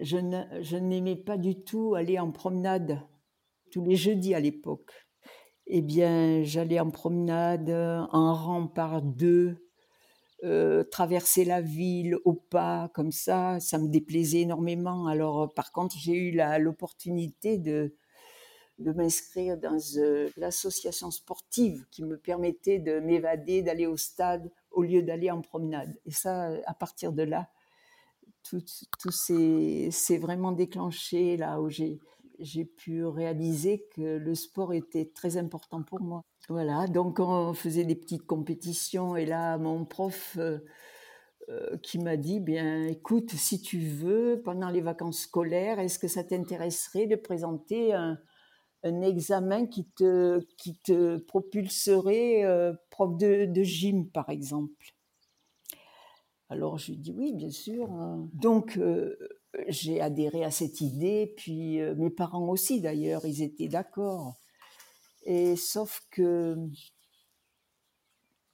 je 0.00 0.76
n'aimais 0.76 1.16
pas 1.16 1.38
du 1.38 1.62
tout 1.62 1.94
aller 1.94 2.18
en 2.18 2.32
promenade 2.32 3.00
tous 3.70 3.82
les 3.82 3.96
jeudis 3.96 4.34
à 4.34 4.40
l'époque 4.40 4.92
eh 5.66 5.82
bien, 5.82 6.42
j'allais 6.42 6.80
en 6.80 6.90
promenade, 6.90 7.70
en 7.70 8.34
rang 8.34 8.66
par 8.66 9.02
deux, 9.02 9.56
euh, 10.44 10.82
traverser 10.82 11.44
la 11.44 11.60
ville 11.60 12.16
au 12.24 12.32
pas, 12.32 12.90
comme 12.94 13.12
ça, 13.12 13.60
ça 13.60 13.78
me 13.78 13.86
déplaisait 13.86 14.40
énormément. 14.40 15.06
Alors, 15.06 15.42
euh, 15.42 15.46
par 15.46 15.70
contre, 15.70 15.94
j'ai 15.96 16.14
eu 16.14 16.36
l'opportunité 16.58 17.58
de, 17.58 17.94
de 18.80 18.92
m'inscrire 18.92 19.56
dans 19.56 19.78
euh, 19.98 20.28
l'association 20.36 21.12
sportive 21.12 21.86
qui 21.92 22.02
me 22.02 22.18
permettait 22.18 22.80
de 22.80 22.98
m'évader, 22.98 23.62
d'aller 23.62 23.86
au 23.86 23.96
stade 23.96 24.50
au 24.72 24.82
lieu 24.82 25.02
d'aller 25.02 25.30
en 25.30 25.42
promenade. 25.42 25.96
Et 26.06 26.10
ça, 26.10 26.50
à 26.66 26.74
partir 26.74 27.12
de 27.12 27.22
là, 27.22 27.48
tout, 28.42 28.64
tout 28.98 29.12
s'est 29.12 30.18
vraiment 30.18 30.50
déclenché 30.50 31.36
là 31.36 31.60
où 31.60 31.68
j'ai 31.70 32.00
j'ai 32.42 32.64
pu 32.64 33.04
réaliser 33.04 33.86
que 33.94 34.18
le 34.18 34.34
sport 34.34 34.74
était 34.74 35.10
très 35.14 35.36
important 35.36 35.82
pour 35.82 36.00
moi. 36.00 36.22
Voilà, 36.48 36.86
donc 36.88 37.20
on 37.20 37.54
faisait 37.54 37.84
des 37.84 37.94
petites 37.94 38.26
compétitions 38.26 39.16
et 39.16 39.26
là, 39.26 39.58
mon 39.58 39.84
prof 39.84 40.36
euh, 40.38 40.58
euh, 41.48 41.76
qui 41.78 41.98
m'a 41.98 42.16
dit, 42.16 42.40
bien 42.40 42.84
écoute, 42.86 43.30
si 43.30 43.62
tu 43.62 43.78
veux, 43.78 44.42
pendant 44.44 44.68
les 44.68 44.80
vacances 44.80 45.20
scolaires, 45.20 45.78
est-ce 45.78 45.98
que 45.98 46.08
ça 46.08 46.24
t'intéresserait 46.24 47.06
de 47.06 47.16
présenter 47.16 47.94
un, 47.94 48.18
examen 48.84 49.66
qui 49.66 49.88
te, 49.94 51.18
propulserait 51.18 52.44
euh, 52.44 52.74
prof 52.90 53.16
de, 53.16 53.46
de 53.46 53.62
gym, 53.62 54.08
par 54.10 54.28
exemple? 54.28 54.94
Alors 56.48 56.76
je 56.76 56.90
lui 56.90 56.98
dis 56.98 57.14
oui, 57.16 57.32
bien 57.32 57.50
sûr. 57.50 57.90
Hein. 57.92 58.28
Donc 58.34 58.78
j'ai 59.68 60.00
adhéré 60.00 60.44
à 60.44 60.50
cette 60.50 60.80
idée, 60.80 61.34
puis 61.36 61.80
euh, 61.80 61.94
mes 61.94 62.10
parents 62.10 62.48
aussi 62.48 62.80
d'ailleurs, 62.80 63.26
ils 63.26 63.42
étaient 63.42 63.68
d'accord. 63.68 64.36
Et 65.24 65.56
sauf 65.56 66.02
que 66.10 66.56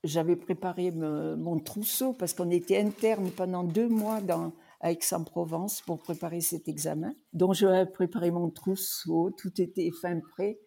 j'avais 0.04 0.36
préparé 0.36 0.90
mon 0.90 1.58
trousseau 1.58 2.12
parce 2.12 2.34
qu'on 2.34 2.50
était 2.50 2.78
interne 2.78 3.30
pendant 3.30 3.64
deux 3.64 3.88
mois 3.88 4.20
dans, 4.20 4.52
à 4.80 4.92
Aix-en-Provence 4.92 5.80
pour 5.82 5.98
préparer 5.98 6.40
cet 6.40 6.68
examen. 6.68 7.14
Donc, 7.32 7.54
j'avais 7.54 7.86
préparé 7.86 8.30
mon 8.30 8.50
trousseau, 8.50 9.30
tout 9.36 9.60
était 9.60 9.90
fin 9.90 10.20
prêt, 10.20 10.60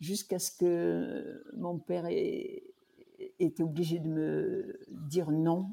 jusqu'à 0.00 0.38
ce 0.38 0.50
que 0.52 1.42
mon 1.56 1.78
père 1.78 2.06
ait, 2.06 2.62
été 3.38 3.62
obligé 3.62 3.98
de 3.98 4.08
me 4.08 4.78
dire 5.08 5.30
non, 5.30 5.70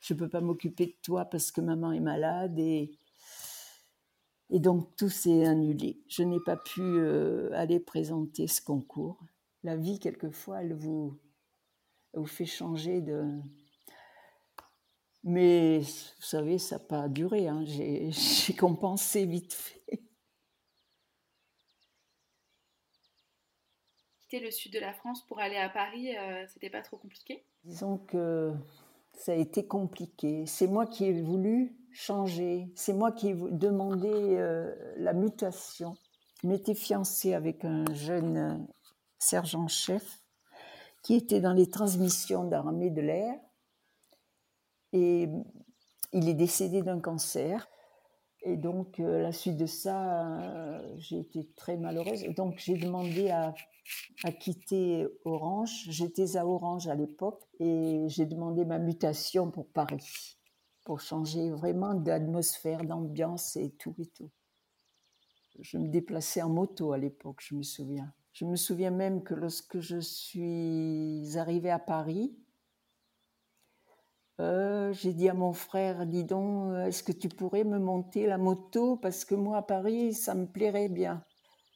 je 0.00 0.14
ne 0.14 0.18
peux 0.18 0.28
pas 0.28 0.40
m'occuper 0.40 0.86
de 0.86 0.94
toi 1.02 1.24
parce 1.24 1.50
que 1.50 1.60
maman 1.60 1.92
est 1.92 2.00
malade 2.00 2.58
et, 2.58 2.98
et 4.50 4.60
donc 4.60 4.94
tout 4.96 5.08
s'est 5.08 5.46
annulé. 5.46 6.00
Je 6.08 6.22
n'ai 6.22 6.40
pas 6.44 6.56
pu 6.56 6.82
euh, 6.82 7.50
aller 7.54 7.80
présenter 7.80 8.46
ce 8.46 8.60
concours. 8.60 9.18
La 9.62 9.76
vie, 9.76 9.98
quelquefois, 9.98 10.62
elle 10.62 10.74
vous, 10.74 11.18
elle 12.14 12.20
vous 12.20 12.26
fait 12.26 12.46
changer 12.46 13.00
de, 13.00 13.40
mais 15.28 15.80
vous 15.80 16.22
savez, 16.22 16.56
ça 16.58 16.76
n'a 16.76 16.84
pas 16.84 17.08
duré. 17.08 17.48
Hein. 17.48 17.64
J'ai 17.64 18.54
compensé 18.58 19.26
vite 19.26 19.52
fait. 19.52 20.00
Quitter 24.20 24.38
le 24.38 24.52
sud 24.52 24.72
de 24.72 24.78
la 24.78 24.92
France 24.92 25.26
pour 25.26 25.40
aller 25.40 25.56
à 25.56 25.68
Paris, 25.68 26.16
euh, 26.16 26.46
c'était 26.46 26.70
pas 26.70 26.80
trop 26.80 26.96
compliqué? 26.96 27.44
Disons 27.64 27.98
que 27.98 28.52
ça 29.14 29.32
a 29.32 29.34
été 29.34 29.66
compliqué. 29.66 30.46
C'est 30.46 30.68
moi 30.68 30.86
qui 30.86 31.06
ai 31.06 31.20
voulu 31.20 31.76
C'est 31.98 32.92
moi 32.92 33.12
qui 33.12 33.30
ai 33.30 33.34
demandé 33.34 34.10
euh, 34.12 34.74
la 34.98 35.12
mutation. 35.12 35.96
Je 36.42 36.48
m'étais 36.48 36.74
fiancée 36.74 37.34
avec 37.34 37.64
un 37.64 37.84
jeune 37.92 38.36
euh, 38.36 38.54
sergent-chef 39.18 40.20
qui 41.02 41.14
était 41.14 41.40
dans 41.40 41.52
les 41.52 41.70
transmissions 41.70 42.44
d'armée 42.44 42.90
de 42.90 43.00
l'air 43.00 43.34
et 44.92 45.28
il 46.12 46.28
est 46.28 46.34
décédé 46.34 46.82
d'un 46.82 47.00
cancer. 47.00 47.68
Et 48.42 48.56
donc, 48.56 49.00
euh, 49.00 49.22
la 49.22 49.32
suite 49.32 49.56
de 49.56 49.66
ça, 49.66 50.40
euh, 50.40 50.94
j'ai 50.98 51.18
été 51.18 51.48
très 51.56 51.76
malheureuse. 51.76 52.24
Donc, 52.36 52.58
j'ai 52.58 52.76
demandé 52.76 53.30
à, 53.30 53.54
à, 54.24 54.32
quitter 54.32 55.06
Orange. 55.24 55.86
J'étais 55.88 56.36
à 56.36 56.46
Orange 56.46 56.86
à 56.86 56.94
l'époque 56.94 57.42
et 57.58 58.04
j'ai 58.08 58.26
demandé 58.26 58.64
ma 58.64 58.78
mutation 58.78 59.50
pour 59.50 59.66
Paris, 59.66 60.35
pour 60.86 61.00
changer 61.00 61.50
vraiment 61.50 61.94
d'atmosphère, 61.94 62.84
d'ambiance 62.84 63.56
et 63.56 63.72
tout 63.72 63.94
et 63.98 64.06
tout. 64.06 64.30
Je 65.58 65.78
me 65.78 65.88
déplaçais 65.88 66.42
en 66.42 66.48
moto 66.48 66.92
à 66.92 66.98
l'époque, 66.98 67.40
je 67.40 67.56
me 67.56 67.64
souviens. 67.64 68.14
Je 68.32 68.44
me 68.44 68.54
souviens 68.54 68.92
même 68.92 69.24
que 69.24 69.34
lorsque 69.34 69.80
je 69.80 69.98
suis 69.98 71.36
arrivée 71.36 71.72
à 71.72 71.80
Paris, 71.80 72.38
euh, 74.40 74.92
j'ai 74.92 75.12
dit 75.12 75.28
à 75.28 75.34
mon 75.34 75.52
frère, 75.52 76.06
dis 76.06 76.22
donc, 76.22 76.70
euh, 76.72 76.86
est-ce 76.86 77.02
que 77.02 77.12
tu 77.12 77.28
pourrais 77.28 77.64
me 77.64 77.80
monter 77.80 78.26
la 78.26 78.38
moto? 78.38 78.96
Parce 78.96 79.24
que 79.24 79.34
moi, 79.34 79.58
à 79.58 79.62
Paris, 79.62 80.14
ça 80.14 80.34
me 80.36 80.46
plairait 80.46 80.88
bien. 80.88 81.24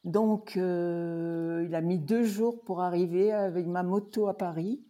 Donc, 0.04 0.56
euh, 0.56 1.64
il 1.66 1.74
a 1.74 1.80
mis 1.80 1.98
deux 1.98 2.24
jours 2.24 2.62
pour 2.62 2.80
arriver 2.80 3.32
avec 3.32 3.66
ma 3.66 3.82
moto 3.82 4.28
à 4.28 4.36
Paris. 4.36 4.84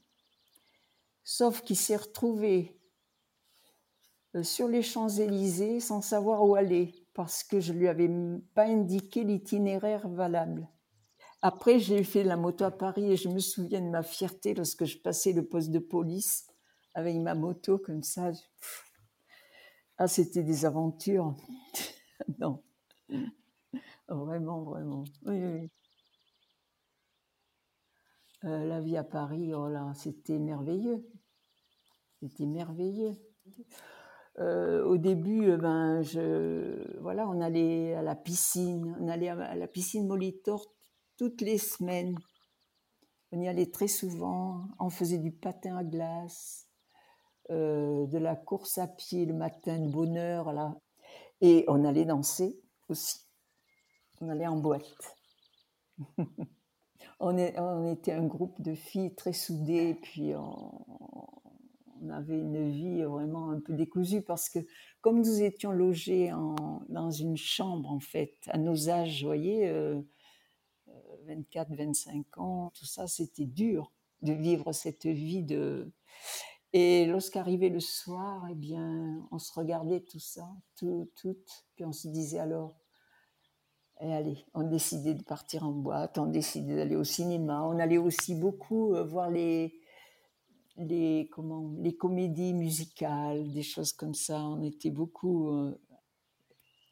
Sauf 1.25 1.63
qu'il 1.63 1.77
s'est 1.77 1.97
retrouvé 1.97 2.80
sur 4.43 4.69
les 4.69 4.83
Champs-Élysées 4.83 5.81
sans 5.81 6.03
savoir 6.03 6.45
où 6.47 6.55
aller, 6.55 6.95
parce 7.15 7.43
que 7.43 7.61
je 7.61 7.73
lui 7.73 7.89
avais 7.89 8.11
pas 8.55 8.65
indiqué 8.65 9.25
l'itinéraire 9.25 10.09
valable. 10.09 10.69
Après, 11.43 11.79
j'ai 11.79 12.05
fait 12.05 12.23
la 12.23 12.37
moto 12.37 12.65
à 12.65 12.71
Paris 12.71 13.13
et 13.13 13.17
je 13.17 13.29
me 13.29 13.39
souviens 13.39 13.81
de 13.81 13.89
ma 13.89 14.03
fierté 14.03 14.55
lorsque 14.55 14.85
je 14.85 14.99
passais 14.99 15.33
le 15.33 15.47
poste 15.47 15.71
de 15.71 15.79
police 15.79 16.47
avec 16.95 17.17
ma 17.17 17.35
moto 17.35 17.79
comme 17.79 18.03
ça. 18.03 18.31
Ah, 19.97 20.07
c'était 20.07 20.43
des 20.43 20.65
aventures. 20.65 21.35
non. 22.39 22.63
Vraiment, 24.09 24.63
vraiment. 24.63 25.05
Oui, 25.25 25.43
oui. 25.45 25.71
Euh, 28.45 28.65
la 28.67 28.81
vie 28.81 28.97
à 28.97 29.05
Paris, 29.05 29.53
oh 29.55 29.69
là, 29.69 29.93
c'était 29.95 30.39
merveilleux. 30.39 31.07
C'était 32.21 32.47
merveilleux. 32.47 33.17
Euh, 34.41 34.85
au 34.85 34.97
début, 34.97 35.51
euh, 35.51 35.57
ben, 35.59 36.03
voilà, 37.01 37.29
on 37.29 37.41
allait 37.41 37.95
à 37.95 38.03
la 38.03 38.15
piscine. 38.15 38.97
On 39.01 39.09
allait 39.09 39.29
à 39.29 39.55
la 39.55 39.67
piscine 39.67 40.07
Molitor 40.07 40.73
toutes 41.17 41.43
les 41.43 41.59
semaines. 41.59 42.19
On 43.33 43.41
y 43.41 43.49
allait 43.49 43.71
très 43.71 43.89
souvent. 43.89 44.65
On 44.79 44.91
faisait 44.91 45.19
du 45.19 45.31
patin 45.31 45.77
à 45.77 45.85
glace. 45.85 46.67
Euh, 47.51 48.07
de 48.07 48.19
la 48.19 48.37
course 48.37 48.79
à 48.79 48.87
pied 48.87 49.27
le 49.27 49.35
matin 49.35 49.79
de 49.81 49.91
bonne 49.91 50.17
heure, 50.17 50.53
là. 50.53 50.77
Et 51.41 51.65
on 51.67 51.85
allait 51.85 52.05
danser 52.05 52.61
aussi. 52.89 53.27
On 54.21 54.29
allait 54.29 54.47
en 54.47 54.57
boîte. 54.57 55.17
on, 57.19 57.37
on, 57.37 57.93
était 57.93 58.13
un 58.13 58.27
groupe 58.27 58.63
de 58.63 58.75
filles 58.75 59.15
très 59.17 59.33
soudées, 59.33 59.95
puis 59.95 60.33
on, 60.37 61.00
avait 62.09 62.39
une 62.39 62.71
vie 62.71 63.03
vraiment 63.03 63.51
un 63.51 63.61
peu 63.61 63.75
décousue 63.75 64.23
parce 64.23 64.49
que 64.49 64.61
comme 65.01 65.19
nous 65.19 65.43
étions 65.43 65.73
logés 65.73 66.31
dans 66.89 67.11
une 67.11 67.37
chambre, 67.37 67.91
en 67.91 68.01
fait, 68.01 68.37
à 68.49 68.59
nos 68.59 68.89
âges, 68.89 69.21
vous 69.21 69.29
voyez, 69.29 69.71
24, 71.27 71.73
euh, 71.73 71.77
25 71.77 72.15
euh, 72.15 72.41
ans, 72.41 72.73
tout 72.75 72.87
ça, 72.87 73.07
c'était 73.07 73.45
dur 73.45 73.93
de 74.23 74.33
vivre 74.33 74.73
cette 74.73 75.07
vie 75.07 75.43
de 75.43 75.93
et 76.73 77.07
lorsqu'arrivait 77.07 77.69
le 77.69 77.81
soir, 77.81 78.47
eh 78.49 78.55
bien, 78.55 79.27
on 79.33 79.39
se 79.41 79.53
regardait 79.53 80.01
tout 80.01 80.21
ça, 80.21 80.49
tout, 80.77 81.11
toutes, 81.17 81.67
puis 81.75 81.85
on 81.85 81.93
se 81.93 82.07
disait 82.07 82.39
alors, 82.39 82.77
eh, 84.01 84.13
allez, 84.13 84.47
on 84.55 84.63
décidait 84.63 85.15
de 85.15 85.25
partir 85.25 85.65
en 85.65 85.73
boîte, 85.73 86.17
on 86.17 86.27
décidait 86.27 86.77
d'aller 86.77 86.95
au 86.95 87.03
cinéma, 87.03 87.65
on 87.65 87.79
allait 87.81 87.99
aussi 87.99 88.37
beaucoup 88.37 88.95
euh, 88.95 89.03
voir 89.03 89.31
les, 89.31 89.80
les, 90.81 91.29
comédies 91.99 92.55
musicales, 92.55 93.53
des 93.53 93.63
choses 93.63 93.93
comme 93.93 94.15
ça. 94.15 94.43
On 94.43 94.63
était 94.63 94.91
beaucoup, 94.91 95.51
euh, 95.51 95.79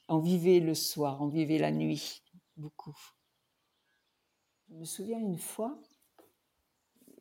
on 0.08 0.18
vivait 0.18 0.60
le 0.60 0.74
soir, 0.74 1.20
on 1.20 1.28
vivait 1.28 1.58
la 1.58 1.70
nuit, 1.70 2.22
beaucoup. 2.56 2.96
Je 4.68 4.74
me 4.74 4.84
souviens 4.84 5.18
une 5.18 5.38
fois, 5.38 5.78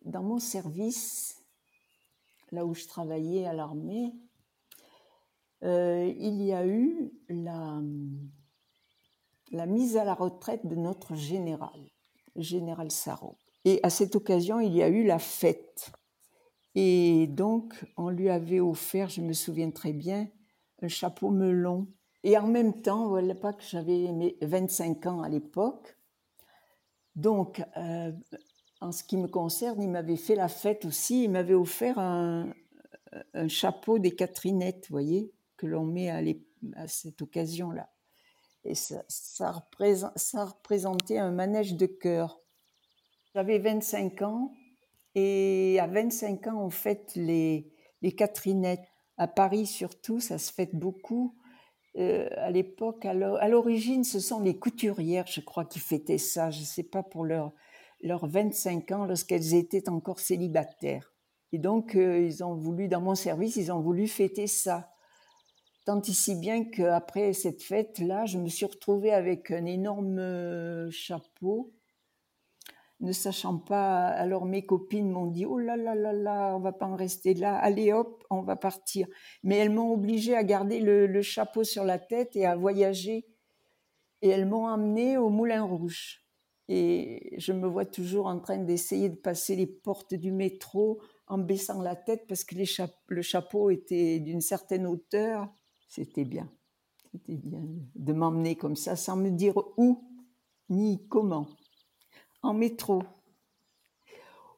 dans 0.03 0.23
mon 0.23 0.39
service, 0.39 1.45
là 2.51 2.65
où 2.65 2.73
je 2.73 2.85
travaillais 2.87 3.45
à 3.45 3.53
l'armée, 3.53 4.13
euh, 5.63 6.13
il 6.17 6.41
y 6.43 6.53
a 6.53 6.65
eu 6.67 7.11
la, 7.29 7.81
la, 9.51 9.65
mise 9.65 9.97
à 9.97 10.03
la 10.03 10.13
retraite 10.13 10.67
de 10.67 10.75
notre 10.75 11.15
général, 11.15 11.79
général 12.35 12.91
Sarro. 12.91 13.37
Et 13.65 13.79
à 13.83 13.89
cette 13.89 14.15
occasion, 14.15 14.59
il 14.59 14.73
y 14.73 14.83
a 14.83 14.89
eu 14.89 15.03
la 15.03 15.19
fête. 15.19 15.91
Et 16.79 17.25
donc, 17.25 17.73
on 17.97 18.09
lui 18.09 18.29
avait 18.29 18.59
offert, 18.59 19.09
je 19.09 19.21
me 19.21 19.33
souviens 19.33 19.71
très 19.71 19.93
bien, 19.93 20.27
un 20.83 20.87
chapeau 20.87 21.31
melon. 21.31 21.87
Et 22.23 22.37
en 22.37 22.45
même 22.45 22.83
temps, 22.83 23.07
voilà 23.07 23.33
pas 23.33 23.51
que 23.51 23.63
j'avais 23.63 24.37
25 24.43 25.07
ans 25.07 25.23
à 25.23 25.27
l'époque. 25.27 25.97
Donc, 27.15 27.63
euh, 27.77 28.11
en 28.79 28.91
ce 28.91 29.03
qui 29.03 29.17
me 29.17 29.27
concerne, 29.27 29.81
il 29.81 29.89
m'avait 29.89 30.17
fait 30.17 30.35
la 30.35 30.49
fête 30.49 30.85
aussi. 30.85 31.23
Il 31.23 31.31
m'avait 31.31 31.55
offert 31.55 31.97
un, 31.97 32.53
chapeau 33.47 33.97
des 33.97 34.13
Catherinettes, 34.13 34.85
vous 34.87 34.93
voyez, 34.93 35.33
que 35.57 35.65
l'on 35.65 35.83
met 35.83 36.11
à, 36.11 36.21
à 36.75 36.87
cette 36.87 37.23
occasion-là. 37.23 37.89
Et 38.65 38.75
ça, 38.75 39.03
ça, 39.07 39.49
représentait 39.49 41.17
un 41.17 41.31
manège 41.31 41.73
de 41.73 41.87
cœur. 41.87 42.39
J'avais 43.33 43.57
25 43.57 44.21
ans 44.21 44.51
et 45.19 45.79
à 45.79 45.87
25 45.87 46.45
ans, 46.45 46.61
on 46.63 46.69
fête 46.69 47.13
les, 47.15 47.73
les 48.03 48.11
Catherinettes. 48.11 48.87
À 49.17 49.27
Paris 49.27 49.65
surtout, 49.65 50.19
ça 50.19 50.37
se 50.37 50.53
fête 50.53 50.75
beaucoup. 50.75 51.35
Euh, 51.97 52.29
à 52.37 52.51
l'époque, 52.51 53.03
à 53.03 53.15
l'origine, 53.47 54.03
ce 54.03 54.19
sont 54.19 54.39
les 54.41 54.59
couturières, 54.59 55.25
je 55.25 55.41
crois, 55.41 55.65
qui 55.65 55.79
fêtaient 55.79 56.19
ça. 56.19 56.51
Je 56.51 56.59
ne 56.59 56.65
sais 56.65 56.83
pas 56.83 57.01
pour 57.01 57.25
leur, 57.25 57.51
leurs 58.03 58.27
25 58.27 58.91
ans 58.91 59.05
lorsqu'elles 59.05 59.55
étaient 59.55 59.89
encore 59.89 60.19
célibataires. 60.19 61.11
Et 61.51 61.57
donc, 61.57 61.95
euh, 61.95 62.21
ils 62.21 62.43
ont 62.43 62.53
voulu, 62.53 62.87
dans 62.87 63.01
mon 63.01 63.15
service, 63.15 63.55
ils 63.55 63.71
ont 63.71 63.81
voulu 63.81 64.07
fêter 64.07 64.45
ça. 64.45 64.91
Tant 65.85 66.03
si 66.03 66.35
bien 66.35 66.63
qu'après 66.65 67.33
cette 67.33 67.63
fête-là, 67.63 68.25
je 68.25 68.37
me 68.37 68.49
suis 68.49 68.67
retrouvée 68.67 69.13
avec 69.13 69.49
un 69.49 69.65
énorme 69.65 70.19
euh, 70.19 70.91
chapeau, 70.91 71.73
ne 72.99 73.11
sachant 73.11 73.57
pas. 73.57 74.07
Alors 74.07 74.45
mes 74.45 74.65
copines 74.65 75.09
m'ont 75.09 75.27
dit 75.27 75.45
Oh 75.45 75.59
là 75.59 75.77
là 75.77 75.95
là 75.95 76.13
là, 76.13 76.55
on 76.55 76.59
va 76.59 76.71
pas 76.71 76.87
en 76.87 76.95
rester 76.95 77.33
là, 77.33 77.57
allez 77.57 77.93
hop, 77.93 78.23
on 78.29 78.41
va 78.41 78.55
partir. 78.55 79.07
Mais 79.43 79.57
elles 79.57 79.69
m'ont 79.69 79.93
obligée 79.93 80.35
à 80.35 80.43
garder 80.43 80.79
le, 80.79 81.21
chapeau 81.21 81.63
sur 81.63 81.83
la 81.83 81.99
tête 81.99 82.35
et 82.35 82.45
à 82.45 82.55
voyager. 82.55 83.25
Et 84.21 84.29
elles 84.29 84.47
m'ont 84.47 84.67
emmenée 84.67 85.17
au 85.17 85.29
Moulin 85.29 85.63
Rouge. 85.63 86.23
Et 86.69 87.35
je 87.37 87.53
me 87.53 87.67
vois 87.67 87.85
toujours 87.85 88.25
en 88.25 88.39
train 88.39 88.57
d'essayer 88.57 89.09
de 89.09 89.15
passer 89.15 89.55
les 89.55 89.67
portes 89.67 90.13
du 90.13 90.31
métro 90.31 90.99
en 91.27 91.37
baissant 91.37 91.81
la 91.81 91.95
tête 91.95 92.25
parce 92.27 92.43
que 92.43 92.55
le 93.07 93.21
chapeau 93.21 93.69
était 93.69 94.19
d'une 94.19 94.41
certaine 94.41 94.85
hauteur. 94.85 95.47
C'était 95.87 96.25
bien. 96.25 96.51
C'était 97.11 97.37
bien 97.37 97.61
de 97.95 98.13
m'emmener 98.13 98.55
comme 98.55 98.75
ça 98.75 98.95
sans 98.95 99.15
me 99.15 99.29
dire 99.29 99.55
où 99.77 100.03
ni 100.69 101.07
comment. 101.07 101.47
En 102.41 102.53
métro. 102.53 103.03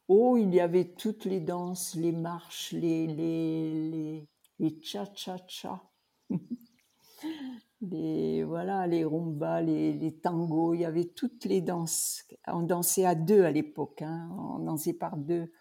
Oh, 0.08 0.38
il 0.38 0.54
y 0.54 0.60
avait 0.60 0.94
toutes 0.96 1.26
les 1.26 1.40
danses, 1.40 1.96
les 1.96 2.12
marches, 2.12 2.72
les, 2.72 3.08
les, 3.08 3.90
les, 3.92 4.30
les 4.60 4.82
cha-cha-cha. 4.82 5.84
les, 7.82 8.44
voilà, 8.44 8.88
les 8.88 9.06
rumbas, 9.06 9.62
les, 9.62 10.20
tangos, 10.22 10.74
il 10.74 10.82
y 10.82 10.86
avait 10.86 11.06
toutes 11.06 11.46
les 11.46 11.62
danses. 11.62 12.26
On 12.48 12.64
dansait 12.64 13.06
à 13.06 13.16
deux 13.16 13.44
à 13.44 13.52
l'époque, 13.52 14.02
hein. 14.02 14.30
on 14.38 14.60
dansait 14.60 14.94
par 14.94 15.18
deux. 15.18 15.52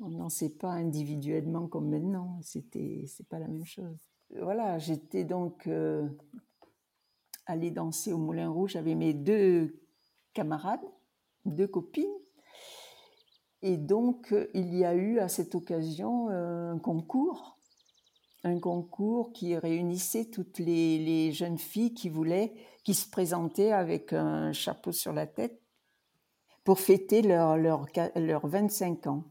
On 0.00 0.08
dansait 0.10 0.56
pas 0.56 0.70
individuellement 0.70 1.68
comme 1.68 1.90
maintenant, 1.90 2.40
c'était 2.42 3.04
c'est 3.06 3.28
pas 3.28 3.38
la 3.38 3.46
même 3.46 3.64
chose. 3.64 3.98
Voilà, 4.40 4.78
j'étais 4.78 5.24
donc 5.24 5.66
euh, 5.66 6.08
allée 7.46 7.70
danser 7.70 8.12
au 8.12 8.18
Moulin 8.18 8.48
Rouge 8.48 8.76
avec 8.76 8.96
mes 8.96 9.12
deux 9.12 9.80
camarades, 10.32 10.84
deux 11.44 11.66
copines. 11.66 12.04
Et 13.62 13.76
donc, 13.76 14.32
euh, 14.32 14.50
il 14.54 14.74
y 14.74 14.84
a 14.84 14.94
eu 14.94 15.18
à 15.18 15.28
cette 15.28 15.54
occasion 15.54 16.28
euh, 16.30 16.72
un 16.72 16.78
concours, 16.78 17.58
un 18.42 18.58
concours 18.58 19.32
qui 19.32 19.56
réunissait 19.56 20.26
toutes 20.26 20.58
les, 20.58 21.30
jeunes 21.32 21.58
filles 21.58 21.94
qui 21.94 22.08
voulaient, 22.08 22.54
qui 22.82 22.94
se 22.94 23.08
présentaient 23.08 23.72
avec 23.72 24.12
un 24.12 24.52
chapeau 24.52 24.90
sur 24.90 25.12
la 25.12 25.26
tête 25.26 25.60
pour 26.64 26.80
fêter 26.80 27.22
leur, 27.22 27.56
leur, 27.56 27.86
leurs 28.16 28.46
25 28.46 29.06
ans. 29.06 29.24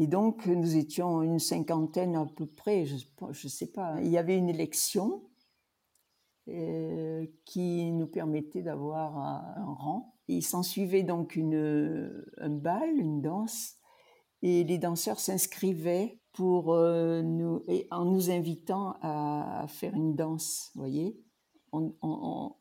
Et 0.00 0.06
donc, 0.06 0.46
nous 0.46 0.76
étions 0.76 1.22
une 1.22 1.40
cinquantaine 1.40 2.16
à 2.16 2.24
peu 2.24 2.46
près, 2.46 2.86
je 2.86 2.96
ne 3.20 3.32
sais 3.32 3.66
pas. 3.66 4.00
Il 4.00 4.08
y 4.08 4.18
avait 4.18 4.36
une 4.36 4.48
élection 4.48 5.22
euh, 6.48 7.26
qui 7.44 7.90
nous 7.92 8.06
permettait 8.06 8.62
d'avoir 8.62 9.16
un 9.18 9.74
rang. 9.74 10.17
Il 10.28 10.42
s'ensuivait 10.42 11.02
donc 11.02 11.36
une, 11.36 12.24
un 12.38 12.50
bal, 12.50 12.96
une 12.96 13.22
danse, 13.22 13.78
et 14.42 14.62
les 14.64 14.78
danseurs 14.78 15.18
s'inscrivaient 15.18 16.20
pour 16.32 16.72
euh, 16.72 17.22
nous, 17.22 17.64
et 17.66 17.88
en 17.90 18.04
nous 18.04 18.30
invitant 18.30 18.94
à, 19.02 19.66
faire 19.68 19.94
une 19.94 20.14
danse, 20.14 20.70
vous 20.74 20.82
voyez. 20.82 21.20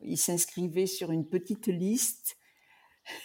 Ils 0.01 0.17
s'inscrivaient 0.17 0.87
sur 0.87 1.11
une 1.11 1.27
petite 1.27 1.67
liste. 1.67 2.37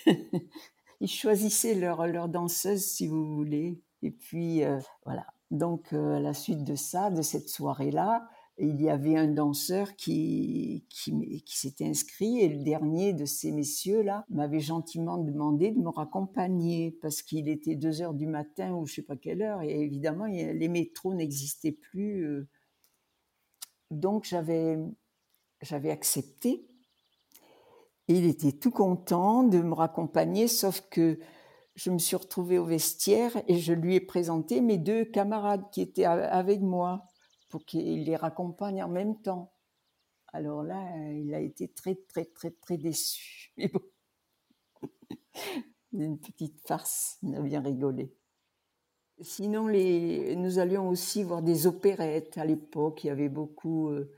ils 1.01 1.09
choisissaient 1.09 1.75
leur, 1.75 2.07
leur 2.07 2.29
danseuse, 2.29 2.85
si 2.85 3.07
vous 3.07 3.35
voulez. 3.35 3.83
Et 4.03 4.11
puis, 4.11 4.63
euh, 4.63 4.79
voilà. 5.05 5.27
Donc, 5.51 5.93
euh, 5.93 6.17
à 6.17 6.21
la 6.21 6.35
suite 6.35 6.65
de 6.65 6.75
ça, 6.75 7.11
de 7.11 7.23
cette 7.23 7.49
soirée-là, 7.49 8.29
il 8.69 8.81
y 8.81 8.89
avait 8.89 9.17
un 9.17 9.27
danseur 9.27 9.97
qui, 9.97 10.85
qui, 10.89 11.43
s'était 11.47 11.85
inscrit 11.85 12.39
et 12.39 12.49
le 12.49 12.63
dernier 12.63 13.13
de 13.13 13.25
ces 13.25 13.51
messieurs-là 13.51 14.25
m'avait 14.31 14.61
gentiment 14.61 15.19
demandé 15.19 15.73
de 15.73 15.81
me 15.81 15.89
raccompagner 15.89 16.97
parce 17.03 17.23
qu'il 17.23 17.49
était 17.49 17.75
2 17.75 18.03
heures 18.03 18.15
du 18.15 18.27
matin 18.27 18.73
ou 18.75 18.87
je 18.87 18.95
sais 18.95 19.03
pas 19.03 19.17
quelle 19.17 19.43
heure 19.43 19.63
et 19.63 19.83
évidemment 19.83 20.27
les 20.27 20.69
métros 20.69 21.13
n'existaient 21.13 21.73
plus. 21.73 22.25
euh. 22.25 22.49
Donc 23.91 24.25
j'avais 24.25 24.79
j'avais 25.61 25.91
accepté 25.91 26.65
il 28.07 28.27
était 28.27 28.53
tout 28.53 28.71
content 28.71 29.43
de 29.43 29.59
me 29.59 29.75
raccompagner 29.75 30.47
sauf 30.47 30.83
que 30.89 31.19
je 31.75 31.91
me 31.91 31.99
suis 31.99 32.17
retrouvée 32.17 32.59
au 32.59 32.65
vestiaire 32.65 33.43
et 33.49 33.59
je 33.59 33.73
lui 33.73 33.97
ai 33.97 34.01
présenté 34.01 34.61
mes 34.61 34.79
deux 34.79 35.05
camarades 35.05 35.65
qui 35.73 35.81
étaient 35.81 36.05
avec 36.05 36.61
moi 36.61 37.09
pour 37.53 37.67
qu'il 37.67 38.05
les 38.05 38.17
raccompagne 38.17 38.83
en 38.83 38.89
même 38.89 39.21
temps. 39.21 39.53
Alors 40.33 40.63
là, 40.63 40.83
il 41.13 41.35
a 41.35 41.41
été 41.41 41.69
très, 41.69 41.97
très, 42.09 42.25
très, 42.25 42.51
très 42.51 42.79
déçu. 42.79 43.53
Mais 43.59 43.69
bon, 43.69 43.83
une 45.93 46.19
petite 46.19 46.67
farce, 46.67 47.19
on 47.23 47.35
a 47.35 47.41
bien 47.43 47.61
rigolé. 47.61 48.17
Sinon, 49.21 49.65
nous 49.67 50.59
allions 50.59 50.89
aussi 50.89 51.23
voir 51.23 51.43
des 51.43 51.67
opérettes 51.67 52.39
à 52.39 52.47
l'époque. 52.47 53.05
Il 53.05 53.09
y 53.09 53.11
avait 53.11 53.29
beaucoup 53.29 53.91
euh, 53.91 54.11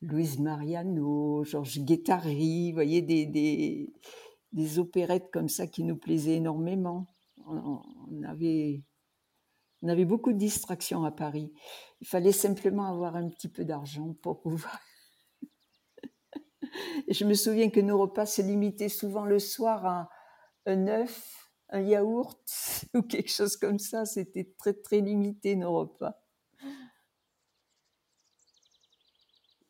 Louise 0.00 0.38
Mariano, 0.38 1.42
Georges 1.42 1.80
Guettari, 1.80 2.70
vous 2.70 2.76
voyez, 2.76 3.02
des, 3.02 4.78
opérettes 4.78 5.32
comme 5.32 5.48
ça 5.48 5.66
qui 5.66 5.82
nous 5.82 5.96
plaisaient 5.96 6.36
énormément. 6.36 7.08
On 7.46 8.22
avait, 8.22 8.84
on 9.82 9.88
avait 9.88 10.04
beaucoup 10.04 10.32
de 10.32 10.38
distractions 10.38 11.04
à 11.04 11.10
Paris. 11.10 11.52
Il 12.00 12.06
fallait 12.06 12.32
simplement 12.32 12.84
avoir 12.86 13.16
un 13.16 13.28
petit 13.28 13.48
peu 13.48 13.64
d'argent 13.64 14.14
pour 14.22 14.40
pouvoir. 14.40 14.78
Je 17.08 17.24
me 17.24 17.34
souviens 17.34 17.70
que 17.70 17.80
nos 17.80 17.98
repas 17.98 18.26
se 18.26 18.42
limitaient 18.42 18.88
souvent 18.88 19.24
le 19.24 19.38
soir 19.38 19.86
à 19.86 20.10
un 20.66 20.86
œuf, 20.88 21.50
un 21.70 21.80
yaourt 21.80 22.44
ou 22.94 23.02
quelque 23.02 23.30
chose 23.30 23.56
comme 23.56 23.78
ça. 23.78 24.04
C'était 24.04 24.52
très 24.58 24.74
très 24.74 25.00
limité 25.00 25.56
nos 25.56 25.72
repas. 25.72 26.20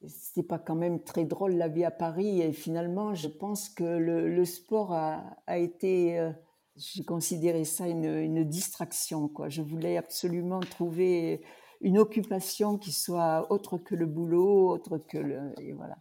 C'était 0.06 0.46
pas 0.46 0.58
quand 0.58 0.76
même 0.76 1.04
très 1.04 1.24
drôle 1.24 1.52
la 1.56 1.68
vie 1.68 1.84
à 1.84 1.90
Paris 1.90 2.40
et 2.40 2.52
finalement 2.52 3.14
je 3.14 3.28
pense 3.28 3.68
que 3.68 3.84
le, 3.84 4.44
sport 4.46 4.94
a, 4.94 5.36
a 5.46 5.58
été, 5.58 6.18
euh, 6.18 6.32
j'ai 6.80 7.04
considéré 7.04 7.64
ça 7.64 7.86
une, 7.86 8.04
une 8.04 8.44
distraction 8.44 9.28
quoi. 9.28 9.48
Je 9.48 9.62
voulais 9.62 9.96
absolument 9.96 10.60
trouver 10.60 11.42
une 11.80 11.98
occupation 11.98 12.78
qui 12.78 12.92
soit 12.92 13.46
autre 13.50 13.78
que 13.78 13.94
le 13.94 14.06
boulot, 14.06 14.70
autre 14.70 14.98
que 14.98 15.18
le 15.18 15.52
et 15.60 15.72
voilà. 15.72 15.98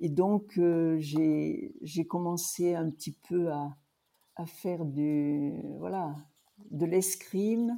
Et 0.00 0.08
donc 0.08 0.58
euh, 0.58 0.98
j'ai 0.98 2.06
commencé 2.06 2.74
un 2.74 2.90
petit 2.90 3.12
peu 3.28 3.50
à 3.52 3.76
à 4.36 4.46
faire 4.46 4.84
du 4.84 5.52
voilà 5.78 6.14
de 6.70 6.86
l'escrime, 6.86 7.76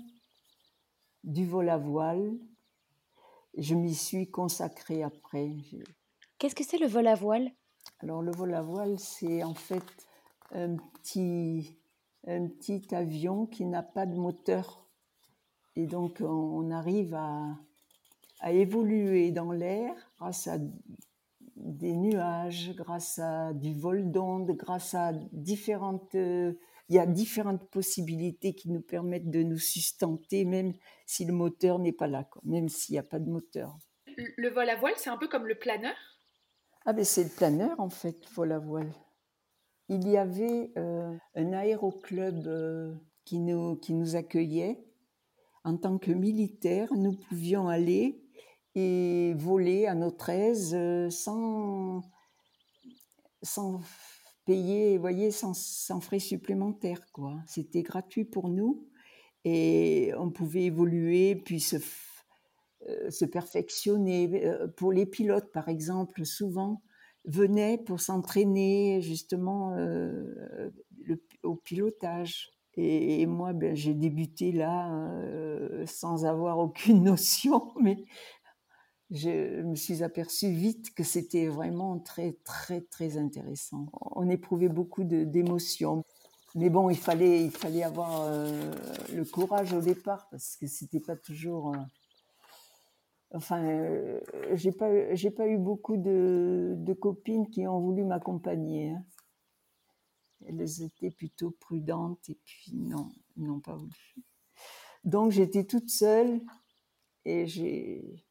du 1.24 1.46
vol 1.46 1.68
à 1.68 1.78
voile. 1.78 2.38
Je 3.56 3.74
m'y 3.74 3.94
suis 3.94 4.30
consacrée 4.30 5.02
après. 5.02 5.56
Qu'est-ce 6.38 6.54
que 6.54 6.64
c'est 6.64 6.78
le 6.78 6.86
vol 6.86 7.06
à 7.06 7.14
voile? 7.14 7.50
Alors 7.98 8.22
le 8.22 8.30
vol 8.30 8.54
à 8.54 8.62
voile, 8.62 8.98
c'est 8.98 9.42
en 9.42 9.54
fait 9.54 9.84
un 10.52 10.76
petit, 10.76 11.76
un 12.26 12.48
petit 12.48 12.94
avion 12.94 13.46
qui 13.46 13.64
n'a 13.64 13.82
pas 13.82 14.06
de 14.06 14.16
moteur. 14.16 14.86
Et 15.76 15.86
donc 15.86 16.20
on, 16.20 16.70
arrive 16.70 17.14
à, 17.14 17.56
à 18.40 18.52
évoluer 18.52 19.30
dans 19.30 19.52
l'air 19.52 19.94
grâce 20.18 20.46
à 20.46 20.58
des 21.56 21.94
nuages, 21.94 22.74
grâce 22.74 23.18
à 23.18 23.52
du 23.52 23.74
vol 23.74 24.10
d'ondes, 24.10 24.52
grâce 24.52 24.94
à 24.94 25.12
différentes... 25.32 26.14
euh, 26.14 26.54
il 26.88 26.96
y 26.96 26.98
a 26.98 27.06
différentes 27.06 27.70
possibilités 27.70 28.52
qui 28.52 28.68
nous 28.68 28.80
permettent 28.80 29.30
de 29.30 29.44
nous 29.44 29.58
sustenter, 29.58 30.44
même 30.44 30.72
si 31.06 31.24
le 31.24 31.32
moteur 31.32 31.78
n'est 31.78 31.92
pas 31.92 32.08
là, 32.08 32.24
quoi, 32.24 32.42
même 32.44 32.68
s'il 32.68 32.94
n'y 32.94 32.98
a 32.98 33.04
pas 33.04 33.20
de 33.20 33.30
moteur. 33.30 33.78
Le 34.08 34.24
le 34.36 34.48
vol 34.48 34.68
à 34.68 34.74
voile, 34.74 34.94
c'est 34.96 35.08
un 35.08 35.16
peu 35.16 35.28
comme 35.28 35.46
le 35.46 35.54
planeur? 35.54 35.94
Ah 36.84 36.92
ben 36.92 37.04
c'est 37.04 37.22
le 37.22 37.30
planeur 37.30 37.78
en 37.78 37.90
fait, 37.90 38.26
vol 38.34 38.50
à 38.50 38.58
voile. 38.58 38.92
Il 39.92 40.08
y 40.08 40.16
avait 40.16 40.70
euh, 40.78 41.12
un 41.34 41.52
aéroclub 41.52 42.46
euh, 42.46 42.94
qui, 43.24 43.40
nous, 43.40 43.74
qui 43.74 43.92
nous 43.92 44.14
accueillait. 44.14 44.78
En 45.64 45.76
tant 45.76 45.98
que 45.98 46.12
militaires, 46.12 46.94
nous 46.94 47.16
pouvions 47.28 47.66
aller 47.66 48.22
et 48.76 49.34
voler 49.36 49.86
à 49.86 49.96
notre 49.96 50.28
aise 50.28 50.76
euh, 50.76 51.10
sans, 51.10 52.02
sans 53.42 53.80
payer, 54.46 54.96
voyez, 54.96 55.32
sans, 55.32 55.54
sans 55.54 56.00
frais 56.00 56.20
supplémentaires. 56.20 57.04
quoi. 57.10 57.40
C'était 57.48 57.82
gratuit 57.82 58.24
pour 58.24 58.48
nous 58.48 58.86
et 59.44 60.12
on 60.16 60.30
pouvait 60.30 60.66
évoluer 60.66 61.34
puis 61.34 61.58
se, 61.58 61.78
se 63.08 63.24
perfectionner. 63.24 64.40
Pour 64.76 64.92
les 64.92 65.06
pilotes, 65.06 65.50
par 65.50 65.68
exemple, 65.68 66.24
souvent 66.24 66.80
venaient 67.24 67.78
pour 67.78 68.00
s'entraîner 68.00 69.00
justement 69.02 69.74
euh, 69.76 70.70
au 71.42 71.54
pilotage. 71.54 72.50
Et, 72.76 73.26
moi, 73.26 73.52
ben, 73.52 73.74
j'ai 73.74 73.94
débuté 73.94 74.52
là 74.52 74.90
euh, 74.94 75.84
sans 75.86 76.24
avoir 76.24 76.58
aucune 76.58 77.02
notion, 77.04 77.72
mais 77.80 78.04
je 79.10 79.62
me 79.62 79.74
suis 79.74 80.02
aperçue 80.02 80.52
vite 80.52 80.94
que 80.94 81.02
c'était 81.02 81.48
vraiment 81.48 81.98
très, 81.98 82.38
très, 82.44 82.80
très 82.80 83.16
intéressant. 83.16 83.86
On 84.12 84.30
éprouvait 84.30 84.68
beaucoup 84.68 85.02
d'émotions. 85.04 86.04
Mais 86.54 86.70
bon, 86.70 86.90
il 86.90 86.96
fallait, 86.96 87.44
il 87.44 87.50
fallait 87.50 87.82
avoir 87.82 88.22
euh, 88.22 88.72
le 89.14 89.24
courage 89.24 89.72
au 89.72 89.80
départ 89.80 90.28
parce 90.30 90.56
que 90.56 90.66
c'était 90.66 91.00
pas 91.00 91.16
toujours. 91.16 91.74
Enfin, 93.32 93.64
euh, 93.64 94.20
j'ai 94.54 94.72
pas, 94.72 95.14
j'ai 95.14 95.30
pas 95.30 95.46
eu 95.46 95.56
beaucoup 95.58 95.96
de, 95.96 96.74
de 96.76 96.92
copines 96.94 97.48
qui 97.50 97.66
ont 97.66 97.80
voulu 97.80 98.04
m'accompagner. 98.04 98.90
hein. 98.90 99.04
Elles 100.46 100.82
étaient 100.82 101.10
plutôt 101.10 101.50
prudentes 101.50 102.28
et 102.30 102.38
puis 102.44 102.72
non, 102.74 103.08
n'ont 103.36 103.60
pas 103.60 103.74
voulu. 103.76 104.14
Donc 105.04 105.32
j'étais 105.32 105.64
toute 105.64 105.90
seule 105.90 106.40
et 107.24 107.46
j'ai, 107.46 108.24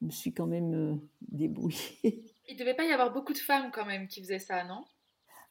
je 0.00 0.06
me 0.06 0.10
suis 0.10 0.32
quand 0.32 0.46
même 0.46 0.74
euh, 0.74 0.96
débrouillée. 1.20 2.24
Il 2.48 2.56
devait 2.56 2.74
pas 2.74 2.84
y 2.84 2.92
avoir 2.92 3.12
beaucoup 3.12 3.32
de 3.32 3.38
femmes 3.38 3.70
quand 3.72 3.86
même 3.86 4.08
qui 4.08 4.20
faisaient 4.20 4.38
ça, 4.40 4.64
non? 4.64 4.84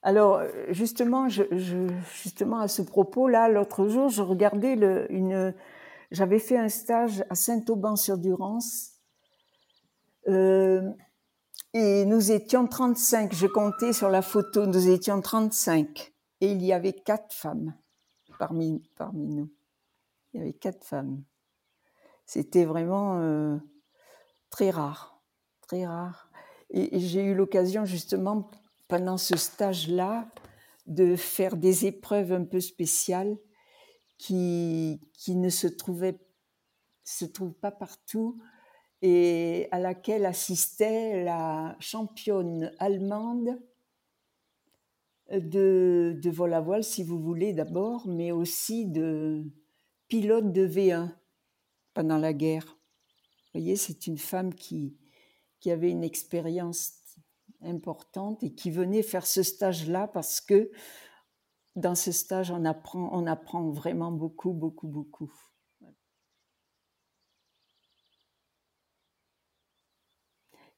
Alors 0.02 0.38
euh, 0.38 0.50
justement, 0.70 1.30
je, 1.30 1.44
je- 1.52 1.88
justement 2.24 2.60
à 2.60 2.68
ce 2.68 2.82
propos-là, 2.82 3.50
l'autre 3.50 3.88
jour, 3.88 4.10
je 4.10 4.22
regardais 4.22 4.76
le, 4.76 5.12
une, 5.12 5.54
j'avais 6.12 6.40
fait 6.40 6.58
un 6.58 6.70
stage 6.70 7.24
à 7.30 7.36
Saint-Auban-sur-Durance. 7.36 8.94
Euh, 10.28 10.90
et 11.74 12.06
nous 12.06 12.32
étions 12.32 12.68
35, 12.68 13.34
je 13.34 13.48
comptais 13.48 13.94
sur 13.94 14.10
la 14.10 14.22
photo, 14.22 14.66
nous 14.66 14.90
étions 14.90 15.22
35. 15.22 16.14
Et 16.42 16.52
il 16.52 16.64
y 16.64 16.74
avait 16.74 16.94
quatre 16.94 17.34
femmes 17.34 17.76
parmi, 18.40 18.82
parmi 18.96 19.28
nous. 19.28 19.52
Il 20.34 20.40
y 20.40 20.44
avait 20.44 20.54
quatre 20.54 20.84
femmes. 20.84 21.24
C'était 22.26 22.66
vraiment 22.66 23.20
euh, 23.20 23.58
très 24.50 24.70
rare, 24.72 25.22
très 25.62 25.86
rare. 25.86 26.30
Et, 26.72 26.96
et 26.96 27.00
j'ai 27.00 27.24
eu 27.24 27.36
l'occasion 27.36 27.86
justement, 27.86 28.50
pendant 28.88 29.18
ce 29.18 29.38
stage-là, 29.38 30.28
de 30.88 31.16
faire 31.16 31.56
des 31.56 31.86
épreuves 31.86 32.32
un 32.32 32.46
peu 32.46 32.60
spéciales 32.60 33.38
qui, 34.20 35.02
qui 35.14 35.36
ne 35.36 35.50
se 35.50 35.66
trouvaient 35.66 36.20
se 37.04 37.26
trouvent 37.26 37.54
pas 37.54 37.72
partout 37.72 38.40
et 39.02 39.68
à 39.72 39.80
laquelle 39.80 40.28
assistait 40.28 41.24
la 41.24 41.76
championne 41.80 42.72
allemande 42.78 43.60
de, 45.32 46.16
de 46.22 46.30
vol 46.30 46.54
à 46.54 46.62
voile, 46.62 46.84
si 46.84 47.04
vous 47.04 47.20
voulez, 47.20 47.54
d'abord, 47.54 48.08
mais 48.08 48.32
aussi 48.32 48.86
de 48.86 49.44
pilote 50.08 50.52
de 50.52 50.68
V1 50.68 51.12
pendant 51.96 52.18
la 52.18 52.34
guerre. 52.34 52.66
Vous 52.66 53.60
voyez, 53.60 53.76
c'est 53.76 54.06
une 54.06 54.20
femme 54.20 54.54
qui, 54.54 54.96
qui 55.60 55.72
avait 55.72 55.90
une 55.90 56.04
expérience 56.04 56.94
importante 57.64 58.44
et 58.44 58.54
qui 58.54 58.70
venait 58.70 59.02
faire 59.02 59.26
ce 59.26 59.44
stage-là 59.44 60.08
parce 60.08 60.42
que 60.42 60.72
dans 61.76 61.96
ce 61.96 62.12
stage, 62.12 62.52
on 62.52 62.66
apprend, 62.66 63.10
on 63.14 63.26
apprend 63.28 63.70
vraiment 63.70 64.12
beaucoup, 64.12 64.52
beaucoup, 64.54 64.88
beaucoup. 64.88 65.32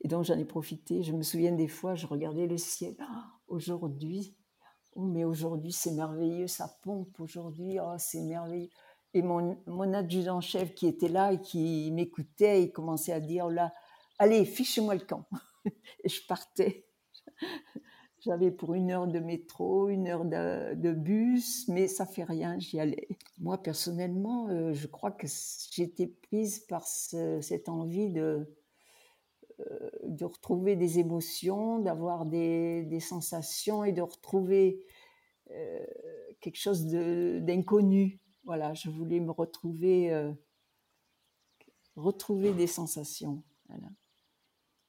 Et 0.04 0.08
donc 0.08 0.26
j'en 0.26 0.38
ai 0.38 0.46
profité. 0.46 1.04
Je 1.04 1.14
me 1.14 1.22
souviens 1.22 1.52
des 1.52 1.68
fois, 1.68 1.96
je 1.96 2.08
regardais 2.08 2.48
le 2.48 2.58
ciel. 2.58 2.96
Ah, 3.00 3.32
aujourd'hui, 3.48 4.36
oh, 4.96 5.06
mais 5.06 5.24
aujourd'hui 5.24 5.72
c'est 5.72 5.92
merveilleux, 5.92 6.48
ça 6.48 6.80
pompe 6.82 7.20
aujourd'hui, 7.20 7.80
oh, 7.80 7.96
c'est 7.98 8.22
merveilleux. 8.22 8.70
Et 9.14 9.22
mon, 9.22 9.94
adjudant-chef 9.94 10.74
qui 10.74 10.88
était 10.88 11.10
là 11.10 11.34
et 11.34 11.42
qui 11.42 11.92
m'écoutait, 11.92 12.64
il 12.64 12.72
commençait 12.72 13.12
à 13.12 13.20
dire 13.20 13.50
là, 13.50 13.74
allez, 14.18 14.46
fiche-moi 14.46 14.96
le 14.96 15.02
camp. 15.02 15.28
et 16.04 16.10
je 16.10 16.26
partais. 16.26 16.88
J'avais 18.24 18.52
pour 18.52 18.76
une 18.76 18.92
heure 18.92 19.08
de 19.08 19.18
métro, 19.20 19.90
une 19.90 20.08
heure 20.08 20.26
de, 20.26 20.92
bus, 20.94 21.68
mais 21.68 21.88
ça 21.88 22.06
fait 22.06 22.24
rien, 22.24 22.60
j'y 22.60 22.80
allais. 22.80 23.08
Moi, 23.40 23.58
personnellement, 23.58 24.48
euh, 24.50 24.74
je 24.74 24.86
crois 24.86 25.10
que 25.10 25.26
j'étais 25.72 26.06
prise 26.06 26.60
par 26.60 26.88
ce- 26.88 27.42
cette 27.42 27.68
envie 27.68 28.10
de, 28.10 28.48
euh, 29.60 29.90
de 30.04 30.26
retrouver 30.26 30.76
des 30.76 31.00
émotions, 31.00 31.80
d'avoir 31.80 32.28
des, 32.28 33.00
sensations 33.00 33.84
et 33.84 33.92
de 33.92 34.04
retrouver 34.04 34.86
euh, 35.50 35.84
quelque 36.42 36.60
chose 36.60 36.86
d'inconnu. 36.86 38.20
Voilà, 38.44 38.76
je 38.76 38.92
voulais 38.92 39.20
me 39.20 39.32
retrouver, 39.32 40.32
retrouver 41.96 42.54
des 42.54 42.68
sensations. 42.68 43.42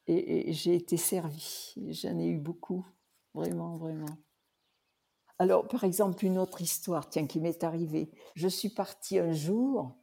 Et 0.06 0.52
j'ai 0.52 0.74
été 0.74 0.96
servie. 0.96 1.74
J'en 1.90 2.18
ai 2.18 2.26
eu 2.26 2.38
beaucoup, 2.38 2.84
vraiment, 3.34 3.76
vraiment. 3.76 4.16
Alors, 5.38 5.66
par 5.66 5.84
exemple, 5.84 6.24
une 6.24 6.38
autre 6.38 6.60
histoire, 6.60 7.08
tiens, 7.08 7.26
qui 7.26 7.40
m'est 7.40 7.64
arrivée. 7.64 8.10
Je 8.34 8.48
suis 8.48 8.68
partie 8.68 9.18
un 9.18 9.32
jour, 9.32 9.96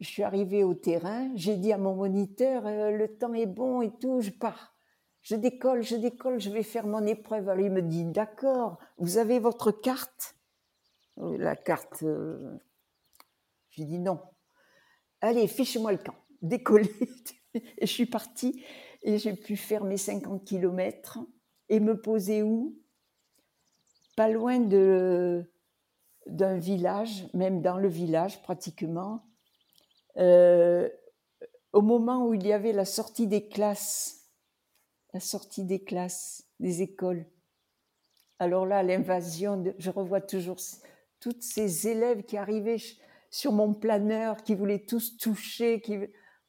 je 0.00 0.06
suis 0.06 0.22
arrivée 0.22 0.64
au 0.64 0.74
terrain, 0.74 1.30
j'ai 1.34 1.56
dit 1.56 1.72
à 1.72 1.78
mon 1.78 1.94
moniteur, 1.94 2.66
euh, 2.66 2.90
le 2.90 3.16
temps 3.16 3.34
est 3.34 3.46
bon 3.46 3.82
et 3.82 3.90
tout, 3.98 4.20
je 4.20 4.30
pars. 4.30 4.74
Je 5.22 5.36
décolle, 5.36 5.82
je 5.82 5.94
décolle, 5.94 6.40
je 6.40 6.50
vais 6.50 6.64
faire 6.64 6.86
mon 6.86 7.06
épreuve. 7.06 7.48
Alors 7.48 7.64
il 7.64 7.70
me 7.70 7.82
dit, 7.82 8.04
d'accord, 8.04 8.78
vous 8.98 9.18
avez 9.18 9.38
votre 9.38 9.70
carte? 9.70 10.34
Euh, 11.18 11.36
La 11.38 11.54
carte, 11.54 12.02
euh, 12.02 12.58
j'ai 13.70 13.84
dit 13.84 14.00
non. 14.00 14.20
Allez, 15.20 15.46
fiche-moi 15.46 15.92
le 15.92 15.98
camp, 15.98 16.16
décoller. 16.42 16.90
Et 17.54 17.86
je 17.86 17.92
suis 17.92 18.06
partie 18.06 18.64
et 19.02 19.18
j'ai 19.18 19.34
pu 19.34 19.56
faire 19.56 19.84
mes 19.84 19.98
50 19.98 20.44
kilomètres 20.44 21.18
et 21.72 21.80
me 21.80 21.98
poser 21.98 22.42
où? 22.42 22.78
Pas 24.14 24.28
loin 24.28 24.60
de 24.60 25.50
d'un 26.26 26.56
village, 26.56 27.26
même 27.34 27.62
dans 27.62 27.78
le 27.78 27.88
village 27.88 28.42
pratiquement, 28.42 29.24
euh, 30.18 30.88
au 31.72 31.80
moment 31.80 32.28
où 32.28 32.34
il 32.34 32.46
y 32.46 32.52
avait 32.52 32.72
la 32.72 32.84
sortie 32.84 33.26
des 33.26 33.48
classes, 33.48 34.30
la 35.14 35.18
sortie 35.18 35.64
des 35.64 35.82
classes, 35.82 36.46
des 36.60 36.82
écoles. 36.82 37.26
Alors 38.38 38.66
là, 38.66 38.84
l'invasion, 38.84 39.64
je 39.78 39.90
revois 39.90 40.20
toujours 40.20 40.58
toutes 41.18 41.42
ces 41.42 41.88
élèves 41.88 42.22
qui 42.22 42.36
arrivaient 42.36 42.82
sur 43.30 43.50
mon 43.50 43.74
planeur, 43.74 44.44
qui 44.44 44.54
voulaient 44.54 44.84
tous 44.84 45.16
toucher, 45.16 45.80
qui... 45.80 45.98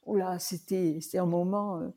Oh 0.05 0.17
là, 0.17 0.37
c'était 0.37 0.99
c'était 1.01 1.19
un 1.19 1.25
moment 1.25 1.79
euh, 1.79 1.89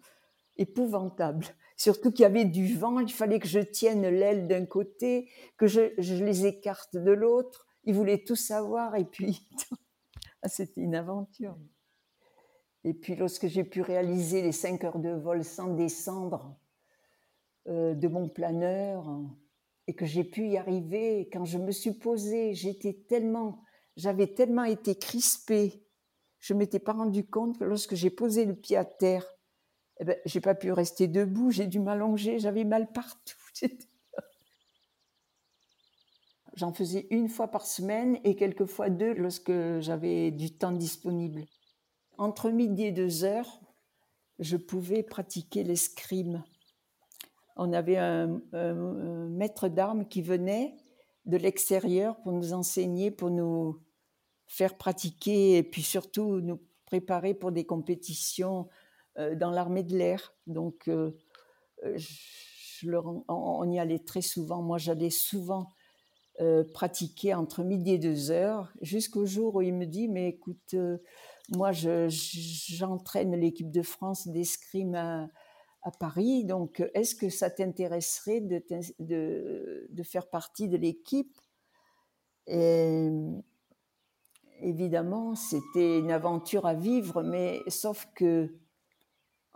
épouvantable. 0.58 1.46
Surtout 1.76 2.10
qu'il 2.10 2.22
y 2.22 2.26
avait 2.26 2.46
du 2.46 2.74
vent, 2.74 3.00
il 3.00 3.12
fallait 3.12 3.38
que 3.38 3.48
je 3.48 3.60
tienne 3.60 4.08
l'aile 4.08 4.48
d'un 4.48 4.64
côté, 4.64 5.28
que 5.58 5.66
je, 5.66 5.80
les 6.24 6.46
écarte 6.46 6.96
de 6.96 7.10
l'autre. 7.10 7.66
Ils 7.84 7.94
voulaient 7.94 8.24
tout 8.24 8.36
savoir 8.36 8.96
et 8.96 9.04
puis 9.04 9.46
ah, 10.42 10.48
c'était 10.48 10.80
une 10.80 10.94
aventure. 10.94 11.56
Et 12.84 12.94
puis 12.94 13.14
lorsque 13.16 13.46
j'ai 13.48 13.64
pu 13.64 13.82
réaliser 13.82 14.42
les 14.42 14.52
cinq 14.52 14.84
heures 14.84 14.98
de 14.98 15.10
vol 15.10 15.44
sans 15.44 15.74
descendre 15.74 16.56
euh, 17.68 17.94
de 17.94 18.08
mon 18.08 18.28
planeur 18.28 19.04
et 19.86 19.94
que 19.94 20.06
j'ai 20.06 20.24
pu 20.24 20.48
y 20.48 20.56
arriver, 20.56 21.28
quand 21.32 21.44
je 21.44 21.58
me 21.58 21.72
suis 21.72 21.92
posée, 21.92 22.54
j'étais 22.54 23.04
tellement, 23.08 23.62
j'avais 23.96 24.28
tellement 24.28 24.64
été 24.64 24.96
crispée, 24.96 25.84
je 26.38 26.54
m'étais 26.54 26.78
pas 26.78 26.92
rendu 26.92 27.26
compte 27.26 27.58
que 27.58 27.64
lorsque 27.64 27.94
j'ai 27.94 28.10
posé 28.10 28.44
le 28.44 28.54
pied 28.54 28.76
à 28.76 28.84
terre, 28.84 29.35
eh 29.98 30.04
ben, 30.04 30.16
j'ai 30.24 30.40
pas 30.40 30.54
pu 30.54 30.72
rester 30.72 31.08
debout, 31.08 31.50
j'ai 31.50 31.66
dû 31.66 31.80
m'allonger, 31.80 32.38
j'avais 32.38 32.64
mal 32.64 32.92
partout. 32.92 33.36
J'en 36.54 36.72
faisais 36.72 37.06
une 37.10 37.28
fois 37.28 37.48
par 37.48 37.66
semaine 37.66 38.18
et 38.24 38.34
quelquefois 38.34 38.88
deux 38.88 39.12
lorsque 39.14 39.52
j'avais 39.80 40.30
du 40.30 40.56
temps 40.56 40.72
disponible. 40.72 41.44
Entre 42.16 42.50
midi 42.50 42.84
et 42.84 42.92
deux 42.92 43.24
heures, 43.24 43.60
je 44.38 44.56
pouvais 44.56 45.02
pratiquer 45.02 45.64
l'escrime. 45.64 46.42
On 47.56 47.72
avait 47.72 47.98
un, 47.98 48.40
un- 48.52 49.28
maître 49.28 49.68
d'armes 49.68 50.06
qui 50.08 50.22
venait 50.22 50.76
de 51.26 51.36
l'extérieur 51.36 52.16
pour 52.22 52.32
nous 52.32 52.52
enseigner, 52.54 53.10
pour 53.10 53.30
nous 53.30 53.78
faire 54.46 54.76
pratiquer 54.78 55.58
et 55.58 55.62
puis 55.62 55.82
surtout 55.82 56.40
nous 56.40 56.60
préparer 56.86 57.34
pour 57.34 57.52
des 57.52 57.66
compétitions 57.66 58.68
dans 59.16 59.50
l'armée 59.50 59.82
de 59.82 59.96
l'air. 59.96 60.34
Donc, 60.46 60.88
euh, 60.88 61.16
euh, 61.84 61.98
on, 63.28 63.70
y 63.70 63.78
allait 63.78 63.98
très 63.98 64.22
souvent. 64.22 64.62
Moi, 64.62 64.78
j'allais 64.78 65.10
souvent 65.10 65.68
euh, 66.40 66.64
pratiquer 66.74 67.34
entre 67.34 67.64
midi 67.64 67.92
et 67.92 67.98
deux 67.98 68.30
heures, 68.30 68.72
jusqu'au 68.82 69.24
jour 69.24 69.54
où 69.54 69.62
il 69.62 69.74
me 69.74 69.86
dit, 69.86 70.08
mais 70.08 70.28
écoute, 70.28 70.74
euh, 70.74 70.98
moi, 71.50 71.72
je- 71.72 72.08
je- 72.08 72.74
j'entraîne 72.76 73.34
l'équipe 73.36 73.70
de 73.70 73.82
France 73.82 74.28
d'escrime 74.28 74.94
à, 74.94 75.28
Paris, 76.00 76.44
donc 76.44 76.80
euh, 76.80 76.90
est-ce 76.94 77.14
que 77.14 77.30
ça 77.30 77.48
t'intéresserait 77.48 78.40
de, 78.40 80.02
faire 80.02 80.28
partie 80.28 80.68
de 80.68 80.76
l'équipe? 80.76 81.38
Évidemment, 84.60 85.34
c'était 85.34 85.98
une 85.98 86.10
aventure 86.10 86.66
à 86.66 86.74
vivre, 86.74 87.22
mais 87.22 87.60
sauf 87.68 88.08
que, 88.14 88.52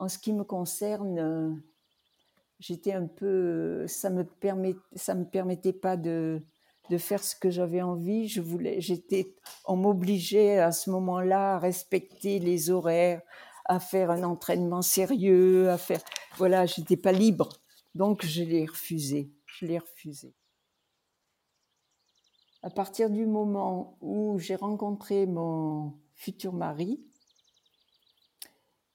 en 0.01 0.09
ce 0.09 0.19
qui 0.19 0.33
me 0.33 0.45
concerne, 0.45 1.19
euh, 1.19 1.51
j'étais 2.59 2.93
un 2.93 3.07
peu, 3.07 3.87
ça 3.87 4.11
me 4.11 4.25
permet, 4.25 4.75
ça 4.97 5.15
me 5.15 5.25
permettait 5.25 5.73
pas 5.73 5.97
de 5.97 6.43
de 6.91 6.99
faire 6.99 7.23
ce 7.23 7.37
que 7.37 7.51
j'avais 7.51 7.83
envie. 7.83 8.29
Je 8.29 8.41
voulais, 8.41 8.81
j'étais, 8.81 9.37
on 9.65 9.77
m'obligeait 9.77 10.59
à 10.59 10.73
ce 10.73 10.91
moment-là 10.91 11.55
à 11.55 11.59
respecter 11.61 12.41
les 12.41 12.71
horaires, 12.71 13.23
à 13.67 13.79
faire 13.81 14.11
un 14.11 14.25
entraînement 14.25 14.83
sérieux, 14.83 15.71
à 15.71 15.79
faire, 15.79 16.03
voilà, 16.37 16.67
j'étais 16.67 16.97
pas 16.97 17.13
libre. 17.13 17.49
Donc 17.95 18.25
je 18.27 18.43
l'ai 18.43 18.67
refusé, 18.67 19.31
je 19.47 19.67
l'ai 19.67 19.79
refusé. 19.79 20.35
à 22.63 22.71
partir 22.71 23.09
du 23.11 23.27
moment 23.27 23.97
où 24.01 24.39
j'ai 24.39 24.57
rencontré 24.57 25.27
mon 25.27 25.95
futur 26.15 26.53
mari, 26.53 27.01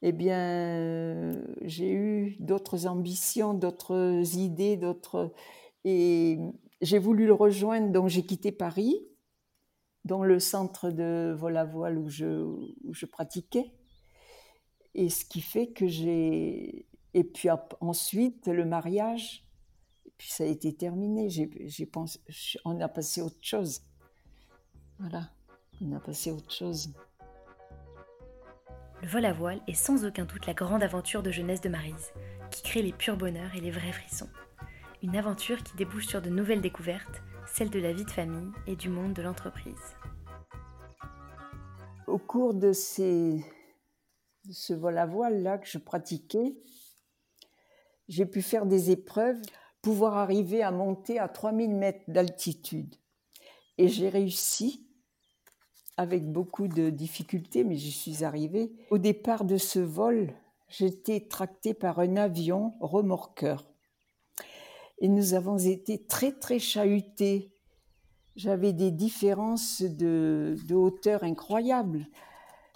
eh 0.02 0.12
bien, 0.12 1.32
j'ai 1.62 1.92
eu 1.92 2.38
d'autres 2.40 2.88
ambitions, 2.88 3.54
d'autres 3.54 4.22
idées, 4.38 4.78
d'autres. 4.78 5.34
Et 5.84 6.40
j'ai 6.82 7.00
voulu 7.00 7.26
le 7.26 7.34
rejoindre, 7.34 7.92
donc 7.92 8.10
j'ai 8.10 8.26
quitté 8.26 8.52
Paris, 8.52 9.00
dans 10.04 10.24
le 10.24 10.40
centre 10.40 10.92
de 10.92 11.34
vol 11.36 11.58
à 11.58 11.66
voile 11.66 11.98
où 11.98 12.10
je, 12.10 12.26
où 12.26 12.94
je 12.94 13.06
pratiquais. 13.06 13.72
Et 14.94 15.10
ce 15.10 15.26
qui 15.26 15.42
fait 15.42 15.68
que 15.68 15.88
j'ai. 15.88 16.88
Et 17.14 17.24
puis 17.24 17.50
ensuite, 17.80 18.48
le 18.48 18.66
mariage, 18.66 19.46
et 20.06 20.12
puis 20.18 20.30
ça 20.30 20.44
a 20.44 20.48
été 20.48 20.74
terminé. 20.76 21.30
Pensé, 21.92 22.20
on 22.66 22.80
a 22.80 22.88
passé 22.88 23.22
autre 23.22 23.42
chose. 23.42 23.82
Voilà, 25.00 25.30
on 25.82 25.92
a 25.94 26.00
passé 26.00 26.32
autre 26.32 26.52
chose. 26.52 26.94
Vol 29.06 29.26
à 29.26 29.34
voile 29.34 29.62
est 29.68 29.76
sans 29.76 30.04
aucun 30.04 30.26
doute 30.26 30.48
la 30.48 30.56
grande 30.56 30.82
aventure 30.82 31.22
de 31.22 31.30
jeunesse 31.30 31.62
de 31.62 31.70
Marise, 31.70 32.12
qui 32.50 32.64
crée 32.64 32.82
les 32.82 32.92
purs 32.92 33.18
bonheurs 33.18 33.54
et 33.56 33.62
les 33.62 33.70
vrais 33.70 33.92
frissons. 33.92 34.30
Une 35.04 35.16
aventure 35.16 35.64
qui 35.64 35.76
débouche 35.76 36.08
sur 36.08 36.24
de 36.24 36.32
nouvelles 36.32 36.62
découvertes, 36.62 37.22
celles 37.54 37.70
de 37.70 37.78
la 37.78 37.94
vie 37.94 38.06
de 38.06 38.10
famille 38.10 38.50
et 38.66 38.76
du 38.76 38.90
monde 38.90 39.14
de 39.14 39.22
l'entreprise. 39.22 39.76
Au 42.08 42.18
cours 42.18 42.56
de, 42.56 42.74
ce 42.74 43.44
vol 44.74 44.98
à 44.98 45.06
voile 45.06 45.44
là 45.44 45.60
que 45.60 45.68
je 45.68 45.78
pratiquais, 45.78 46.56
j'ai 48.08 48.26
pu 48.26 48.42
faire 48.42 48.66
des 48.66 48.90
épreuves, 48.90 49.40
pouvoir 49.84 50.18
arriver 50.18 50.64
à 50.64 50.72
monter 50.72 51.20
à 51.20 51.28
3000 51.28 51.76
mètres 51.76 52.06
d'altitude. 52.08 52.96
Et 53.78 53.88
j'ai 53.88 54.10
réussi 54.10 54.85
avec 55.98 56.32
beaucoup 56.32 56.68
de 56.68 56.90
difficultés, 56.90 57.64
mais 57.64 57.76
j'y 57.76 57.92
suis 57.92 58.24
arrivée. 58.24 58.72
Au 58.90 58.98
départ 58.98 59.46
de 59.46 59.58
ce 59.58 59.80
vol, 59.80 60.34
j'étais 60.68 61.22
tractée 61.22 61.74
par 61.74 62.00
un 62.00 62.18
avion 62.18 62.74
remorqueur. 62.80 63.66
Et 65.00 65.08
nous 65.08 65.34
avons 65.34 65.58
été 65.58 66.06
très, 66.06 66.32
très 66.32 66.60
chahutés. 66.60 67.52
J'avais 68.36 68.74
des 68.74 68.92
différences 68.92 69.82
de, 69.82 70.58
hauteur 70.72 71.24
incroyables. 71.24 72.08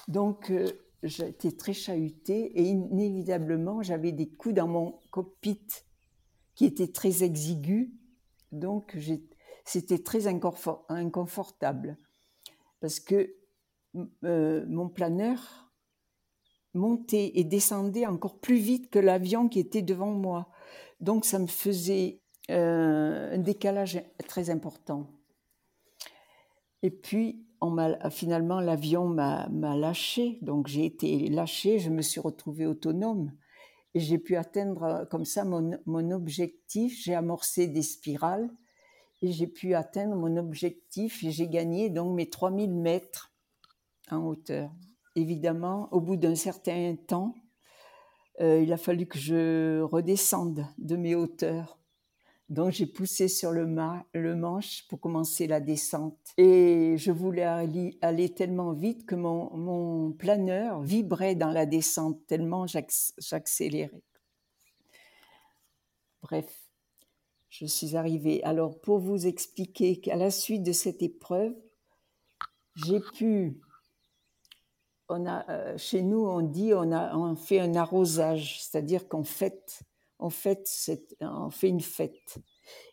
Donc, 0.07 0.51
euh, 0.51 0.67
j'étais 1.03 1.51
très 1.51 1.73
chahutée 1.73 2.57
et 2.59 2.63
inévitablement, 2.63 3.81
j'avais 3.81 4.11
des 4.11 4.27
coups 4.27 4.55
dans 4.55 4.67
mon 4.67 4.99
cockpit 5.11 5.67
qui 6.55 6.65
étaient 6.65 6.91
très 6.91 7.23
exigus. 7.23 7.89
Donc, 8.51 8.97
c'était 9.65 9.99
très 9.99 10.27
inconfortable 10.27 11.97
parce 12.79 12.99
que 12.99 13.35
euh, 14.23 14.65
mon 14.67 14.89
planeur 14.89 15.71
montait 16.73 17.31
et 17.35 17.43
descendait 17.43 18.05
encore 18.05 18.39
plus 18.39 18.57
vite 18.57 18.89
que 18.89 18.99
l'avion 18.99 19.49
qui 19.49 19.59
était 19.59 19.81
devant 19.81 20.11
moi. 20.11 20.49
Donc 20.99 21.25
ça 21.25 21.39
me 21.39 21.47
faisait 21.47 22.21
euh, 22.49 23.35
un 23.35 23.39
décalage 23.39 24.01
très 24.27 24.49
important. 24.49 25.07
Et 26.81 26.91
puis, 26.91 27.45
finalement, 28.09 28.61
l'avion 28.61 29.05
m'a 29.07 29.47
lâché. 29.75 30.39
Donc 30.41 30.67
j'ai 30.67 30.85
été 30.85 31.27
lâché, 31.27 31.79
je 31.79 31.89
me 31.89 32.01
suis 32.01 32.21
retrouvée 32.21 32.65
autonome. 32.65 33.31
Et 33.95 33.99
j'ai 33.99 34.19
pu 34.19 34.35
atteindre 34.35 35.07
comme 35.09 35.25
ça 35.25 35.43
mon 35.43 36.11
objectif. 36.11 37.01
J'ai 37.03 37.15
amorcé 37.15 37.67
des 37.67 37.81
spirales 37.81 38.49
et 39.21 39.31
j'ai 39.31 39.47
pu 39.47 39.73
atteindre 39.73 40.15
mon 40.15 40.37
objectif 40.37 41.23
et 41.23 41.31
j'ai 41.31 41.47
gagné 41.47 41.89
donc 41.89 42.15
mes 42.15 42.29
3000 42.29 42.73
mètres 42.73 43.33
en 44.09 44.25
hauteur. 44.25 44.71
Évidemment, 45.15 45.89
au 45.91 45.99
bout 45.99 46.15
d'un 46.15 46.35
certain 46.35 46.95
temps, 46.95 47.35
euh, 48.41 48.61
il 48.61 48.71
a 48.71 48.77
fallu 48.77 49.05
que 49.05 49.19
je 49.19 49.81
redescende 49.81 50.65
de 50.77 50.95
mes 50.95 51.15
hauteurs. 51.15 51.79
Donc 52.49 52.71
j'ai 52.71 52.87
poussé 52.87 53.27
sur 53.27 53.51
le, 53.51 53.67
manche 53.67 54.87
pour 54.87 54.99
commencer 54.99 55.45
la 55.45 55.59
descente. 55.59 56.17
Et 56.37 56.95
je 56.97 57.11
voulais 57.11 57.43
aller, 57.43 58.33
tellement 58.33 58.73
vite 58.73 59.05
que 59.05 59.13
mon, 59.15 60.11
planeur 60.13 60.81
vibrait 60.81 61.35
dans 61.35 61.51
la 61.51 61.67
descente, 61.67 62.25
tellement 62.25 62.65
j'accélérais. 62.65 64.01
Bref, 66.23 66.68
je 67.49 67.65
suis 67.65 67.95
arrivée. 67.95 68.43
Alors, 68.43 68.79
pour 68.79 68.99
vous 68.99 69.27
expliquer 69.27 69.99
qu'à 69.99 70.15
la 70.15 70.31
suite 70.31 70.63
de 70.63 70.71
cette 70.71 71.01
épreuve, 71.01 71.53
j'ai 72.75 72.99
pu. 73.17 73.59
Euh, 75.11 75.77
chez 75.77 76.03
nous, 76.03 76.23
on 76.23 76.41
dit 76.41 76.71
on, 76.73 77.35
fait 77.35 77.59
un 77.59 77.73
arrosage, 77.75 78.63
c'est-à-dire 78.63 79.07
qu'on 79.07 79.23
fête, 79.23 79.81
on, 80.19 80.29
fête 80.29 80.69
fait 81.49 81.69
une 81.69 81.81
fête. 81.81 82.37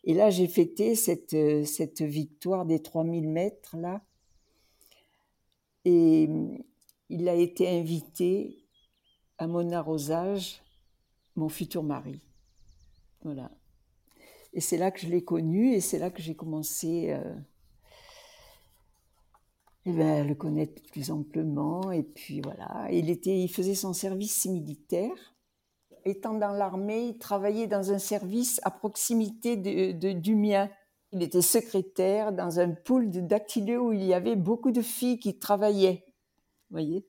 Et 0.05 0.15
là, 0.15 0.31
j'ai 0.31 0.49
fêté 0.49 0.95
cette, 0.95 1.37
cette 1.67 2.01
victoire 2.01 2.65
des 2.65 2.81
3000 2.81 3.29
mètres, 3.29 3.77
là. 3.77 4.01
Et 5.85 6.29
il 7.11 7.29
a 7.29 7.35
été 7.35 7.69
invité 7.69 8.67
à 9.37 9.47
mon 9.47 9.71
arrosage, 9.71 10.63
mon 11.37 11.51
futur 11.51 11.83
mari. 11.83 12.21
Voilà. 13.23 13.51
Et 14.57 14.61
c'est 14.61 14.79
là 14.79 14.91
que 14.91 15.01
je 15.01 15.09
l'ai 15.09 15.23
connu 15.23 15.75
et 15.75 15.83
c'est 15.83 15.99
là 15.99 16.09
que 16.09 16.23
j'ai 16.23 16.35
commencé 16.35 17.11
euh, 17.11 17.35
eh 19.85 19.93
ben, 19.93 20.23
à 20.23 20.25
le 20.25 20.35
connaître 20.35 20.81
plus 20.91 21.11
amplement. 21.11 21.93
Et 21.93 22.03
puis 22.03 22.41
voilà, 22.41 22.89
il, 22.91 23.11
était, 23.11 23.39
il 23.39 23.49
faisait 23.49 23.75
son 23.75 23.93
service 23.93 24.47
militaire. 24.47 25.35
Étant 26.07 26.33
dans 26.33 26.53
l'armée, 26.53 27.09
il 27.09 27.19
travaillait 27.19 27.67
dans 27.67 27.93
un 27.93 27.99
service 27.99 28.59
à 28.65 28.71
proximité 28.71 29.59
de, 29.59 30.13
du 30.13 30.35
mien. 30.35 30.71
Il 31.13 31.23
était 31.23 31.43
secrétaire 31.43 32.33
dans 32.33 32.59
un 32.59 32.71
pool 32.71 33.11
de 33.11 33.77
où 33.77 33.93
il 33.93 34.05
y 34.05 34.15
avait 34.15 34.37
beaucoup 34.37 34.71
de 34.71 34.81
filles 34.81 35.19
qui 35.19 35.39
travaillaient. 35.39 36.07
voyez? 36.71 37.07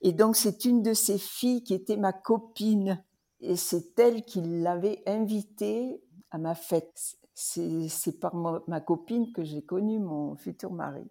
Et 0.00 0.12
donc, 0.12 0.34
c'est 0.34 0.64
une 0.64 0.82
de 0.82 0.94
ces 0.94 1.18
filles 1.18 1.62
qui 1.62 1.74
était 1.74 1.96
ma 1.96 2.12
copine. 2.12 3.04
Et 3.38 3.54
c'est 3.54 3.96
elle 4.00 4.24
qui 4.24 4.40
l'avait 4.40 5.02
invitée 5.06 6.02
à 6.32 6.38
ma 6.38 6.54
fête. 6.54 7.16
C'est 7.34 8.20
par 8.20 8.34
ma, 8.34 8.80
copine 8.80 9.32
que 9.32 9.44
j'ai 9.44 9.62
connu 9.62 9.98
mon 9.98 10.34
futur 10.36 10.72
mari. 10.72 11.08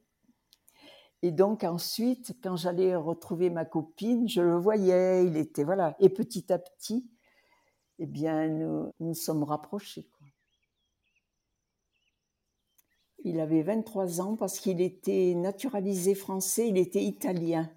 Et 1.22 1.32
donc 1.32 1.64
ensuite, 1.64 2.36
quand 2.44 2.56
j'allais 2.56 2.96
retrouver 2.96 3.50
ma 3.50 3.64
copine, 3.64 4.28
je 4.28 4.42
le 4.42 4.58
voyais, 4.58 5.26
il 5.26 5.38
était 5.38 5.64
voilà. 5.64 5.96
Et 6.00 6.10
petit 6.10 6.52
à 6.52 6.58
petit, 6.58 7.10
eh 8.00 8.08
bien, 8.08 8.48
nous 8.48 8.92
nous 9.00 9.14
sommes 9.14 9.44
rapprochés. 9.44 10.10
Il 13.24 13.40
avait 13.40 13.62
23 13.62 14.22
ans 14.22 14.36
parce 14.36 14.60
qu'il 14.60 14.82
était 14.82 15.36
naturalisé 15.36 16.16
français, 16.16 16.68
il 16.68 16.78
était 16.78 17.04
italien. 17.04 17.72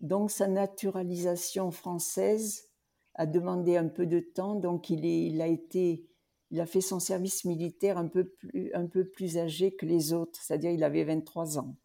Donc 0.00 0.30
sa 0.30 0.46
naturalisation 0.48 1.70
française 1.70 2.68
a 3.14 3.26
demandé 3.26 3.76
un 3.76 3.88
peu 3.88 4.06
de 4.06 4.20
temps, 4.20 4.54
donc 4.54 4.90
il, 4.90 5.40
a 5.40 5.46
été 5.46 6.06
il 6.50 6.60
a 6.60 6.66
fait 6.66 6.80
son 6.80 6.98
service 6.98 7.44
militaire 7.44 7.96
un 7.96 8.08
peu 8.08 8.24
plus, 8.24 9.38
âgé 9.38 9.72
que 9.72 9.86
les 9.86 10.12
autres, 10.12 10.40
c'est-à-dire 10.42 10.72
il 10.72 10.82
avait 10.82 11.04
23 11.04 11.58
ans. 11.58 11.76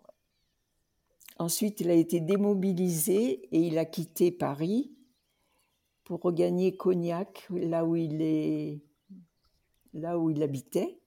Ensuite, 1.38 1.82
il 1.82 1.90
a 1.90 1.94
été 1.94 2.20
démobilisé 2.20 3.48
et 3.52 3.60
il 3.60 3.78
a 3.78 3.86
quitté 3.86 4.32
Paris 4.32 4.92
pour 6.04 6.22
regagner 6.22 6.76
Cognac, 6.76 7.48
là 7.52 7.86
où 7.86 7.96
il 7.96 8.82
là 9.94 10.18
où 10.18 10.30
il 10.30 10.42
habitait. 10.42 11.00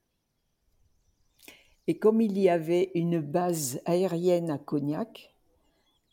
Et 1.87 1.99
comme 1.99 2.21
il 2.21 2.39
y 2.39 2.49
avait 2.49 2.91
une 2.95 3.21
base 3.21 3.81
aérienne 3.87 4.51
à 4.51 4.59
Cognac, 4.59 5.35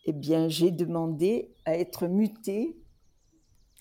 eh 0.06 0.14
bien, 0.14 0.48
j'ai 0.48 0.72
demandé 0.72 1.54
à 1.66 1.78
être 1.78 2.08
muté 2.08 2.78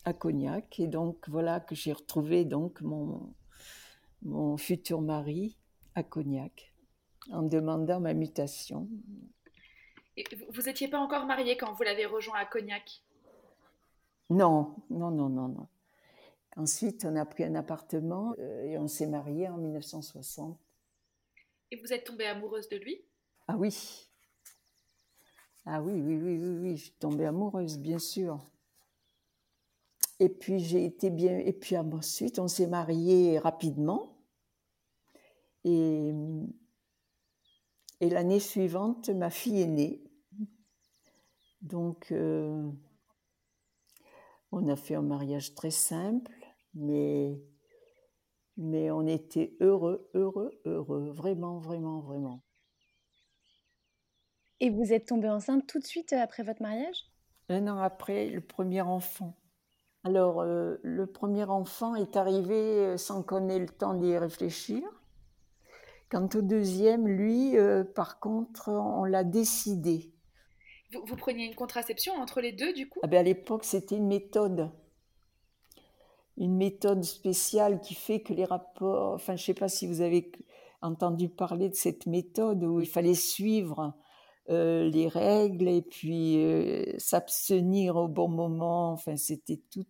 à 0.04 0.12
Cognac. 0.12 0.80
Et 0.80 0.86
donc, 0.86 1.28
voilà 1.28 1.60
que 1.60 1.74
j'ai 1.74 1.92
retrouvé 1.92 2.44
donc 2.44 2.80
mon, 2.80 3.32
mon 4.24 4.56
futur 4.56 5.00
mari 5.00 5.56
à 5.94 6.02
Cognac 6.02 6.72
en 7.30 7.42
demandant 7.42 8.00
ma 8.00 8.14
mutation. 8.14 8.88
vous 10.50 10.62
n'étiez 10.62 10.88
pas 10.88 10.98
encore 10.98 11.26
marié 11.26 11.56
quand 11.56 11.72
vous 11.72 11.82
l'avez 11.82 12.06
rejoint 12.06 12.38
à 12.38 12.46
Cognac? 12.46 13.02
Non, 14.30 14.74
non, 14.90 15.10
non, 15.10 15.28
non, 15.28 15.48
non. 15.48 15.68
Ensuite, 16.56 17.04
on 17.04 17.16
a 17.16 17.26
pris 17.26 17.44
un 17.44 17.54
appartement 17.56 18.34
euh, 18.38 18.62
et 18.62 18.78
on 18.78 18.86
s'est 18.86 19.06
marié 19.06 19.48
en 19.48 19.58
1960. 19.58 20.58
Et 21.70 21.76
vous 21.76 21.92
êtes 21.92 22.04
tombée 22.04 22.26
amoureuse 22.26 22.68
de 22.68 22.76
lui? 22.76 23.04
Ah 23.48 23.56
oui. 23.56 24.08
Ah 25.66 25.82
oui, 25.82 26.00
oui, 26.00 26.16
oui, 26.16 26.38
oui, 26.38 26.58
oui, 26.60 26.76
je 26.76 26.84
suis 26.84 26.92
tombée 26.92 27.26
amoureuse, 27.26 27.78
bien 27.78 27.98
sûr. 27.98 28.38
Et 30.20 30.28
puis 30.28 30.60
j'ai 30.60 30.84
été 30.84 31.10
bien. 31.10 31.38
Et 31.38 31.52
puis 31.52 31.76
ensuite, 31.76 32.38
on 32.38 32.48
s'est 32.48 32.68
marié 32.68 33.38
rapidement. 33.38 34.13
Et 35.64 36.12
Et 38.00 38.10
l'année 38.10 38.40
suivante, 38.40 39.08
ma 39.08 39.30
fille 39.30 39.62
est 39.62 39.66
née. 39.66 40.02
Donc, 41.62 42.12
euh, 42.12 42.70
on 44.52 44.68
a 44.68 44.76
fait 44.76 44.94
un 44.94 45.02
mariage 45.02 45.54
très 45.54 45.70
simple, 45.70 46.32
mais, 46.74 47.40
mais 48.58 48.90
on 48.90 49.06
était 49.06 49.56
heureux, 49.60 50.10
heureux, 50.12 50.60
heureux, 50.66 51.10
vraiment, 51.12 51.58
vraiment, 51.58 52.00
vraiment. 52.00 52.42
Et 54.60 54.68
vous 54.68 54.92
êtes 54.92 55.06
tombée 55.06 55.30
enceinte 55.30 55.66
tout 55.66 55.78
de 55.78 55.86
suite 55.86 56.12
après 56.12 56.42
votre 56.42 56.60
mariage? 56.60 57.06
Un 57.48 57.68
an 57.68 57.78
après, 57.78 58.28
le 58.28 58.42
premier 58.42 58.82
enfant. 58.82 59.34
Alors, 60.02 60.42
euh, 60.42 60.76
le 60.82 61.06
premier 61.06 61.44
enfant 61.44 61.94
est 61.94 62.16
arrivé 62.16 62.54
euh, 62.54 62.96
sans 62.98 63.22
qu'on 63.22 63.48
ait 63.48 63.58
le 63.58 63.68
temps 63.68 63.94
d'y 63.94 64.18
réfléchir. 64.18 64.82
Quant 66.14 66.28
au 66.36 66.42
deuxième, 66.42 67.08
lui, 67.08 67.56
par 67.96 68.20
contre, 68.20 68.68
on 68.68 69.02
l'a 69.02 69.24
décidé. 69.24 70.12
Vous, 70.92 71.04
vous, 71.04 71.16
preniez 71.16 71.44
une 71.44 71.56
contraception 71.56 72.14
entre 72.14 72.40
les 72.40 72.52
deux, 72.52 72.72
du 72.72 72.88
coup? 72.88 73.00
Ah 73.02 73.08
ben 73.08 73.18
À 73.18 73.22
l'époque, 73.24 73.64
c'était 73.64 73.96
une 73.96 74.06
méthode. 74.06 74.70
Une 76.36 76.56
méthode 76.56 77.02
spéciale 77.02 77.80
qui 77.80 77.94
fait 77.94 78.20
que 78.20 78.32
les 78.32 78.44
rapports... 78.44 79.14
Enfin, 79.14 79.34
je 79.34 79.42
ne 79.42 79.46
sais 79.46 79.54
pas 79.54 79.68
si 79.68 79.88
vous 79.88 80.02
avez 80.02 80.30
entendu 80.82 81.28
parler 81.28 81.68
de 81.68 81.74
cette 81.74 82.06
méthode 82.06 82.62
où 82.62 82.80
il 82.80 82.86
fallait 82.86 83.14
suivre 83.14 83.94
euh, 84.50 84.88
les 84.88 85.08
règles 85.08 85.66
et 85.66 85.82
puis 85.82 86.44
euh, 86.44 86.96
s'abstenir 86.96 87.96
au 87.96 88.06
bon 88.06 88.28
moment. 88.28 88.92
Enfin, 88.92 89.16
c'était 89.16 89.60
tout. 89.68 89.86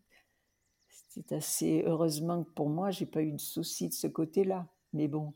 C'était 0.89 1.35
assez. 1.35 1.83
Heureusement 1.85 2.45
que 2.45 2.51
pour 2.53 2.71
moi, 2.71 2.91
j'ai 2.91 3.05
pas 3.05 3.21
eu 3.21 3.33
de 3.33 3.41
soucis 3.41 3.91
de 3.91 3.95
ce 3.95 4.07
côté-là. 4.07 4.67
Mais 4.95 5.07
bon, 5.07 5.35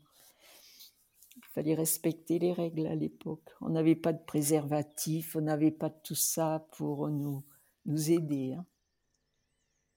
fallait 1.49 1.75
respecter 1.75 2.39
les 2.39 2.53
règles 2.53 2.87
à 2.87 2.95
l'époque. 2.95 3.49
On 3.61 3.69
n'avait 3.69 3.95
pas 3.95 4.13
de 4.13 4.23
préservatif, 4.23 5.35
on 5.35 5.41
n'avait 5.41 5.71
pas 5.71 5.89
de 5.89 5.99
tout 6.03 6.15
ça 6.15 6.67
pour 6.77 7.09
nous, 7.09 7.43
nous 7.85 8.11
aider. 8.11 8.53
Hein. 8.53 8.65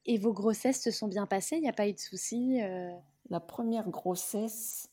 Et 0.06 0.18
vos 0.18 0.32
grossesses 0.32 0.82
se 0.82 0.90
sont 0.90 1.08
bien 1.08 1.26
passées? 1.26 1.56
Il 1.56 1.62
n'y 1.62 1.68
a 1.68 1.74
pas 1.74 1.88
eu 1.88 1.92
de 1.92 1.98
soucis 1.98 2.60
euh? 2.62 2.90
La 3.30 3.40
première 3.40 3.88
grossesse, 3.88 4.90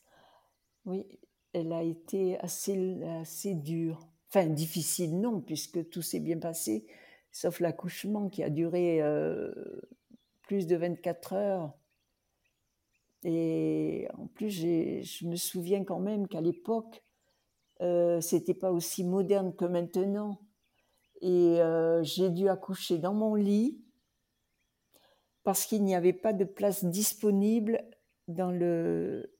oui, 0.84 1.04
elle 1.52 1.72
a 1.72 1.82
été 1.82 2.38
assez, 2.38 3.02
assez 3.20 3.54
dure. 3.54 4.08
Enfin, 4.28 4.46
difficile, 4.46 5.20
non, 5.20 5.40
puisque 5.40 5.88
tout 5.90 6.02
s'est 6.02 6.20
bien 6.20 6.38
passé, 6.38 6.86
sauf 7.32 7.58
l'accouchement 7.60 8.28
qui 8.28 8.44
a 8.44 8.50
duré 8.50 9.02
euh, 9.02 9.52
plus 10.42 10.66
de 10.66 10.76
24 10.76 11.32
heures. 11.32 11.72
Et 13.22 14.08
en 14.16 14.26
plus, 14.26 14.50
je 14.50 15.26
me 15.26 15.36
souviens 15.36 15.84
quand 15.84 16.00
même 16.00 16.26
qu'à 16.26 16.40
l'époque, 16.40 17.02
euh, 17.82 18.20
c'était 18.20 18.54
pas 18.54 18.72
aussi 18.72 19.04
moderne 19.04 19.54
que 19.54 19.64
maintenant. 19.64 20.40
Et 21.20 21.60
euh, 21.60 22.02
j'ai 22.02 22.30
dû 22.30 22.48
accoucher 22.48 22.98
dans 22.98 23.14
mon 23.14 23.34
lit 23.34 23.78
parce 25.44 25.66
qu'il 25.66 25.84
n'y 25.84 25.94
avait 25.94 26.12
pas 26.12 26.32
de 26.32 26.44
place 26.44 26.84
disponible 26.84 27.82
dans, 28.28 28.50
le, 28.50 29.34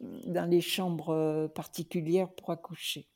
dans 0.00 0.48
les 0.48 0.60
chambres 0.60 1.48
particulières 1.54 2.32
pour 2.32 2.50
accoucher. 2.50 3.08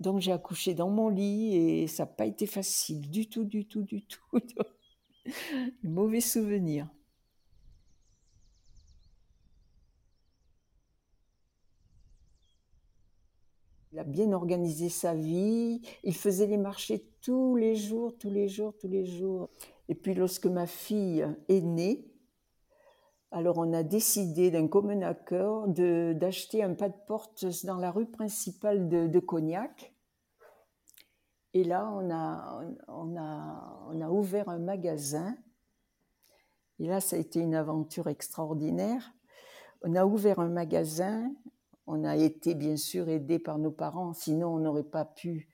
Donc 0.00 0.20
j'ai 0.20 0.32
accouché 0.32 0.74
dans 0.74 0.90
mon 0.90 1.08
lit 1.08 1.56
et 1.56 1.86
ça 1.86 2.04
n'a 2.04 2.10
pas 2.10 2.26
été 2.26 2.46
facile 2.46 3.10
du 3.10 3.28
tout, 3.28 3.44
du 3.44 3.66
tout, 3.66 3.82
du 3.82 4.04
tout. 4.04 4.38
Mauvais 5.82 6.20
souvenir. 6.20 6.88
Il 13.94 13.98
a 14.00 14.04
bien 14.04 14.32
organisé 14.32 14.88
sa 14.88 15.14
vie, 15.14 15.80
il 16.02 16.14
faisait 16.14 16.48
les 16.48 16.58
marchés 16.58 17.06
tous 17.22 17.54
les 17.54 17.76
jours, 17.76 18.12
tous 18.18 18.28
les 18.28 18.48
jours, 18.48 18.74
tous 18.76 18.88
les 18.88 19.06
jours. 19.06 19.48
Et 19.88 19.94
puis 19.94 20.14
lorsque 20.14 20.46
ma 20.46 20.66
fille 20.66 21.24
est 21.48 21.60
née, 21.60 22.04
alors 23.30 23.56
on 23.56 23.72
a 23.72 23.82
décidé 23.82 24.50
d'un 24.50 24.66
commun 24.66 25.00
accord 25.02 25.68
d'acheter 25.68 26.62
un 26.62 26.74
pas 26.74 26.88
de 26.88 26.96
porte 27.06 27.46
dans 27.64 27.78
la 27.78 27.90
rue 27.90 28.10
principale 28.10 28.88
de 28.88 29.18
Cognac 29.20 29.94
et 31.54 31.62
là, 31.62 31.88
on 31.92 32.10
a, 32.10 32.64
on, 32.88 33.16
a, 33.16 33.86
on 33.88 34.00
a 34.00 34.10
ouvert 34.10 34.48
un 34.48 34.58
magasin. 34.58 35.36
Et 36.80 36.88
là, 36.88 37.00
ça 37.00 37.14
a 37.14 37.20
été 37.20 37.38
une 37.38 37.54
aventure 37.54 38.08
extraordinaire. 38.08 39.14
On 39.82 39.94
a 39.94 40.04
ouvert 40.04 40.40
un 40.40 40.48
magasin. 40.48 41.32
On 41.86 42.04
a 42.04 42.16
été 42.16 42.54
bien 42.54 42.76
sûr 42.76 43.08
aidé 43.08 43.38
par 43.38 43.58
nos 43.58 43.70
parents, 43.70 44.14
sinon 44.14 44.54
on 44.54 44.58
n'aurait 44.58 44.82
pas 44.82 45.04
pu 45.04 45.48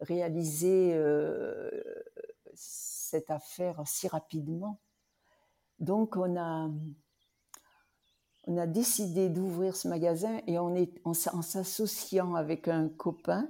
réaliser 0.00 0.92
euh, 0.94 1.70
cette 2.54 3.30
affaire 3.30 3.80
si 3.86 4.08
rapidement. 4.08 4.80
Donc 5.78 6.16
on 6.16 6.36
a, 6.36 6.68
décidé 8.66 9.28
d'ouvrir 9.28 9.76
ce 9.76 9.88
magasin 9.88 10.40
et 10.46 10.58
on 10.58 10.74
est, 10.74 11.00
en 11.04 11.14
s'associant 11.14 12.34
avec 12.34 12.68
un 12.68 12.88
copain 12.88 13.48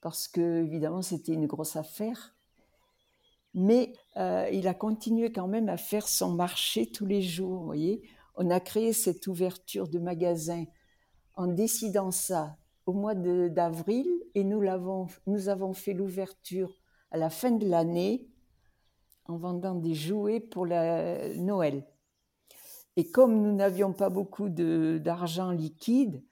parce 0.00 0.28
que 0.28 0.62
évidemment 0.64 1.02
c'était 1.02 1.34
une 1.34 1.46
grosse 1.46 1.76
affaire. 1.76 2.34
Mais 3.54 3.94
euh, 4.16 4.48
il 4.52 4.68
a 4.68 4.74
continué 4.74 5.32
quand 5.32 5.48
même 5.48 5.68
à 5.68 5.76
faire 5.76 6.08
son 6.08 6.32
marché 6.32 6.90
tous 6.90 7.06
les 7.06 7.22
jours. 7.22 7.64
Voyez, 7.64 8.02
on 8.34 8.50
a 8.50 8.60
créé 8.60 8.92
cette 8.92 9.26
ouverture 9.28 9.88
de 9.88 9.98
magasin 9.98 10.64
en 11.36 11.46
décidant 11.46 12.10
ça 12.10 12.56
au 12.86 12.92
mois 12.92 13.14
d'avril 13.14 14.06
et 14.34 14.44
nous 14.44 14.62
nous 15.26 15.48
avons 15.48 15.72
fait 15.72 15.92
l'ouverture 15.92 16.80
à 17.10 17.18
la 17.18 17.30
fin 17.30 17.50
de 17.50 17.66
l'année 17.66 18.28
en 19.26 19.36
vendant 19.36 19.74
des 19.74 19.94
jouets 19.94 20.40
pour 20.40 20.66
la 20.66 21.34
Noël. 21.34 21.86
Et 22.96 23.10
comme 23.10 23.42
nous 23.42 23.54
n'avions 23.54 23.92
pas 23.92 24.08
beaucoup 24.08 24.48
d'argent 24.48 25.50
liquide, 25.50 26.24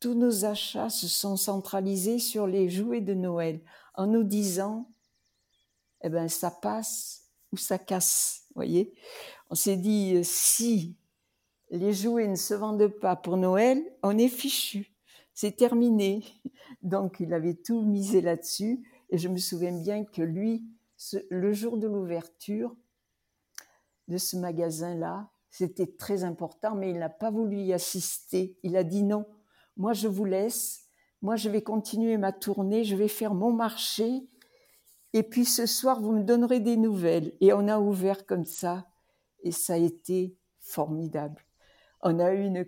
tous 0.00 0.14
nos 0.14 0.44
achats 0.44 0.90
se 0.90 1.08
sont 1.08 1.36
centralisés 1.36 2.18
sur 2.18 2.46
les 2.46 2.68
jouets 2.68 3.00
de 3.00 3.14
Noël 3.14 3.60
en 3.94 4.06
nous 4.06 4.24
disant, 4.24 4.90
eh 6.02 6.08
ben, 6.08 6.28
ça 6.28 6.50
passe 6.50 7.30
ou 7.52 7.56
ça 7.56 7.78
casse, 7.78 8.46
voyez. 8.54 8.94
On 9.50 9.54
s'est 9.54 9.76
dit, 9.76 10.22
si 10.24 10.96
les 11.70 11.92
jouets 11.92 12.28
ne 12.28 12.36
se 12.36 12.54
vendent 12.54 12.88
pas 12.88 13.16
pour 13.16 13.36
Noël, 13.36 13.82
on 14.02 14.16
est 14.18 14.28
fichu. 14.28 14.92
C'est 15.34 15.56
terminé. 15.56 16.24
Donc, 16.82 17.20
il 17.20 17.32
avait 17.34 17.54
tout 17.54 17.82
misé 17.82 18.20
là-dessus. 18.20 18.86
Et 19.10 19.18
je 19.18 19.28
me 19.28 19.36
souviens 19.36 19.78
bien 19.78 20.04
que 20.04 20.22
lui, 20.22 20.64
le 21.30 21.52
jour 21.52 21.76
de 21.76 21.86
l'ouverture 21.86 22.74
de 24.08 24.18
ce 24.18 24.36
magasin-là, 24.36 25.28
c'était 25.50 25.86
très 25.86 26.24
important, 26.24 26.74
mais 26.74 26.90
il 26.90 26.98
n'a 26.98 27.08
pas 27.08 27.30
voulu 27.30 27.56
y 27.56 27.72
assister. 27.72 28.58
Il 28.62 28.76
a 28.76 28.84
dit 28.84 29.02
non, 29.02 29.24
moi 29.76 29.92
je 29.94 30.08
vous 30.08 30.24
laisse, 30.24 30.84
moi 31.22 31.36
je 31.36 31.48
vais 31.48 31.62
continuer 31.62 32.18
ma 32.18 32.32
tournée, 32.32 32.84
je 32.84 32.94
vais 32.94 33.08
faire 33.08 33.34
mon 33.34 33.52
marché, 33.52 34.28
et 35.12 35.22
puis 35.22 35.44
ce 35.44 35.66
soir 35.66 36.00
vous 36.00 36.12
me 36.12 36.24
donnerez 36.24 36.60
des 36.60 36.76
nouvelles. 36.76 37.32
Et 37.40 37.52
on 37.52 37.68
a 37.68 37.78
ouvert 37.78 38.26
comme 38.26 38.44
ça, 38.44 38.86
et 39.42 39.50
ça 39.50 39.74
a 39.74 39.78
été 39.78 40.36
formidable. 40.60 41.45
On 42.02 42.18
a 42.18 42.32
eu 42.32 42.44
une, 42.44 42.66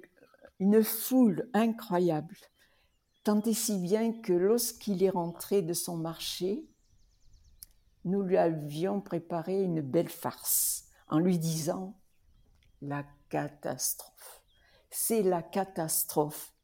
une 0.58 0.82
foule 0.82 1.48
incroyable, 1.54 2.36
tant 3.24 3.40
et 3.42 3.54
si 3.54 3.78
bien 3.78 4.12
que 4.20 4.32
lorsqu'il 4.32 5.02
est 5.02 5.10
rentré 5.10 5.62
de 5.62 5.72
son 5.72 5.96
marché, 5.96 6.66
nous 8.04 8.22
lui 8.22 8.36
avions 8.36 9.00
préparé 9.00 9.62
une 9.62 9.80
belle 9.80 10.08
farce 10.08 10.88
en 11.08 11.18
lui 11.18 11.38
disant 11.38 11.98
la 12.80 13.04
catastrophe. 13.28 14.42
C'est 14.90 15.22
la 15.22 15.42
catastrophe 15.42 16.54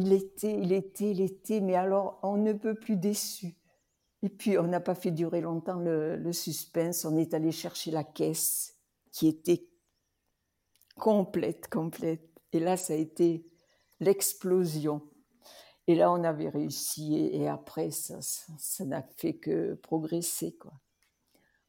il 0.00 0.12
était, 0.12 0.56
il 0.60 0.72
était, 0.72 1.10
il 1.10 1.20
était, 1.20 1.60
mais 1.60 1.74
alors 1.74 2.20
on 2.22 2.36
ne 2.36 2.52
peut 2.52 2.74
plus 2.74 2.96
déçu. 2.96 3.56
Et 4.22 4.28
puis 4.28 4.56
on 4.56 4.68
n'a 4.68 4.80
pas 4.80 4.94
fait 4.94 5.10
durer 5.10 5.40
longtemps 5.40 5.80
le, 5.80 6.32
suspense, 6.32 7.04
on 7.04 7.16
est 7.16 7.34
allé 7.34 7.50
chercher 7.50 7.90
la 7.90 8.04
caisse 8.04 8.76
qui 9.10 9.26
était 9.26 9.68
complète, 10.98 11.68
complète. 11.68 12.28
Et 12.52 12.60
là, 12.60 12.76
ça 12.76 12.92
a 12.92 12.96
été 12.96 13.46
l'explosion. 14.00 15.02
Et 15.86 15.94
là, 15.94 16.12
on 16.12 16.22
avait 16.22 16.50
réussi, 16.50 17.16
et, 17.16 17.48
après, 17.48 17.90
ça, 17.90 18.18
ça 18.20 18.84
n'a 18.84 19.02
fait 19.02 19.34
que 19.34 19.74
progresser, 19.74 20.52
quoi. 20.52 20.72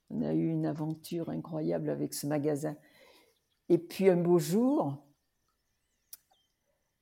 On 0.09 0.21
a 0.23 0.33
eu 0.33 0.49
une 0.49 0.65
aventure 0.65 1.29
incroyable 1.29 1.89
avec 1.89 2.13
ce 2.13 2.25
magasin. 2.27 2.75
Et 3.69 3.77
puis 3.77 4.09
un 4.09 4.17
beau 4.17 4.39
jour, 4.39 4.97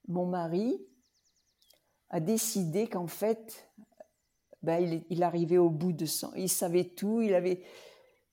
mon 0.07 0.25
mari, 0.25 0.86
a 2.09 2.19
décidé 2.19 2.88
qu'en 2.88 3.07
fait, 3.07 3.69
ben, 4.61 5.03
il, 5.09 5.23
arrivait 5.23 5.57
au 5.57 5.69
bout 5.69 5.93
de 5.93 6.05
son... 6.05 6.32
Il 6.36 6.49
savait 6.49 6.86
tout, 6.86 7.21
il 7.21 7.34
avait... 7.34 7.63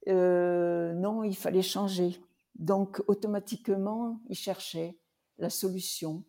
Euh, 0.09 0.93
non, 0.93 1.25
il 1.25 1.37
fallait 1.37 1.63
changer. 1.63 2.21
Donc, 2.55 3.03
automatiquement, 3.09 4.21
il 4.29 4.37
cherchait 4.37 4.99
la 5.39 5.51
solution. 5.51 6.25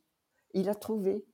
Il 0.54 0.70
a 0.70 0.76
trouvé. 0.76 1.26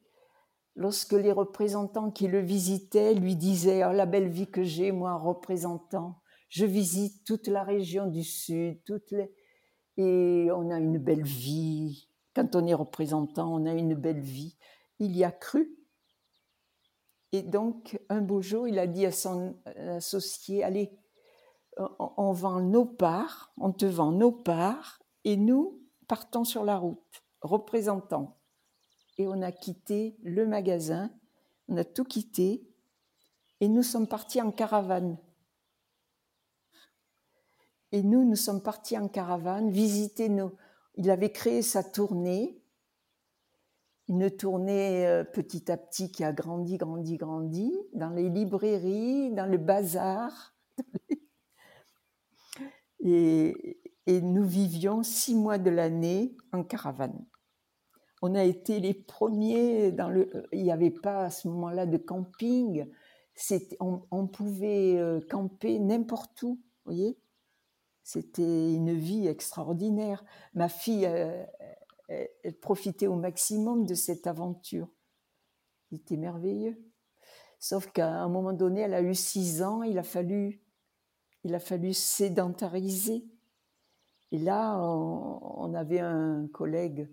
lorsque 0.75 1.13
les 1.13 1.31
représentants 1.31 2.11
qui 2.11 2.27
le 2.27 2.39
visitaient 2.39 3.13
lui 3.13 3.35
disaient 3.35 3.85
oh, 3.85 3.91
la 3.91 4.05
belle 4.05 4.29
vie 4.29 4.49
que 4.49 4.63
j'ai, 4.63 4.91
moi, 4.91 5.15
représentant, 5.15 6.21
je 6.49 6.65
visite 6.65 7.23
toute 7.25 7.47
la 7.47 7.63
région 7.63 8.07
du 8.07 8.23
Sud, 8.23 8.83
toutes 8.83 9.11
les... 9.11 9.31
et 9.97 10.49
on 10.51 10.69
a 10.69 10.79
une 10.79 10.97
belle 10.97 11.23
vie. 11.23 12.09
Quand 12.33 12.55
on 12.55 12.65
est 12.65 12.73
représentant, 12.73 13.53
on 13.53 13.65
a 13.65 13.73
une 13.73 13.95
belle 13.95 14.21
vie. 14.21 14.57
Il 14.99 15.15
y 15.15 15.23
a 15.23 15.31
cru. 15.31 15.77
Et 17.33 17.41
donc, 17.41 17.99
un 18.09 18.21
beau 18.21 18.41
jour, 18.41 18.67
il 18.67 18.79
a 18.79 18.87
dit 18.87 19.05
à 19.05 19.11
son 19.11 19.55
associé, 19.77 20.63
allez, 20.63 20.91
on 21.77 22.31
vend 22.31 22.61
nos 22.61 22.85
parts, 22.85 23.53
on 23.57 23.71
te 23.71 23.85
vend 23.85 24.11
nos 24.11 24.31
parts, 24.31 24.99
et 25.23 25.37
nous 25.37 25.81
partons 26.07 26.43
sur 26.43 26.63
la 26.63 26.77
route, 26.77 27.23
représentants. 27.41 28.37
Et 29.17 29.27
on 29.27 29.41
a 29.41 29.51
quitté 29.51 30.17
le 30.23 30.45
magasin, 30.45 31.11
on 31.67 31.77
a 31.77 31.83
tout 31.83 32.03
quitté, 32.03 32.67
et 33.59 33.67
nous 33.67 33.83
sommes 33.83 34.07
partis 34.07 34.41
en 34.41 34.51
caravane. 34.51 35.17
Et 37.91 38.03
nous, 38.03 38.23
nous 38.23 38.35
sommes 38.35 38.63
partis 38.63 38.97
en 38.97 39.07
caravane, 39.07 39.69
visiter 39.69 40.29
nos... 40.29 40.53
Il 40.95 41.09
avait 41.09 41.31
créé 41.31 41.61
sa 41.61 41.83
tournée, 41.83 42.61
une 44.07 44.29
tournée 44.29 45.07
euh, 45.07 45.23
petit 45.23 45.71
à 45.71 45.77
petit 45.77 46.11
qui 46.11 46.23
a 46.23 46.33
grandi, 46.33 46.77
grandi, 46.77 47.17
grandi, 47.17 47.73
dans 47.93 48.09
les 48.09 48.29
librairies, 48.29 49.31
dans 49.31 49.45
le 49.45 49.57
bazar. 49.57 50.50
Et, 53.03 53.87
nous 54.07 54.43
vivions 54.43 55.03
six 55.03 55.35
mois 55.35 55.57
de 55.57 55.69
l'année 55.69 56.35
en 56.51 56.63
caravane. 56.63 57.25
On 58.21 58.35
a 58.35 58.43
été 58.43 58.79
les 58.79 58.93
premiers 58.93 59.91
dans 59.91 60.09
le. 60.09 60.29
Il 60.51 60.63
n'y 60.63 60.71
avait 60.71 60.91
pas 60.91 61.25
à 61.25 61.29
ce 61.29 61.47
moment-là 61.47 61.85
de 61.85 61.97
camping. 61.97 62.85
On, 63.79 64.27
pouvait 64.27 64.97
euh, 64.97 65.21
camper 65.29 65.79
n'importe 65.79 66.43
où, 66.43 66.61
voyez. 66.83 67.17
C'était 68.03 68.73
une 68.73 68.93
vie 68.93 69.27
extraordinaire. 69.27 70.25
Ma 70.53 70.67
fille, 70.67 71.07
euh, 71.07 71.45
profitait 72.61 73.07
au 73.07 73.15
maximum 73.15 73.85
de 73.85 73.93
cette 73.93 74.27
aventure. 74.27 74.89
C'était 75.89 76.17
merveilleux. 76.17 76.77
Sauf 77.59 77.91
qu'à 77.91 78.09
un 78.09 78.27
moment 78.27 78.53
donné, 78.53 78.81
elle 78.81 78.93
a 78.93 79.01
eu 79.01 79.15
six 79.15 79.61
ans, 79.61 79.83
il 79.83 79.97
a 79.97 80.03
fallu 80.03 80.61
il 81.43 81.55
a 81.55 81.59
fallu 81.59 81.93
sédentariser. 81.93 83.25
Et 84.31 84.37
là, 84.37 84.77
on, 84.77 85.73
avait 85.73 85.99
un 85.99 86.47
collègue, 86.53 87.09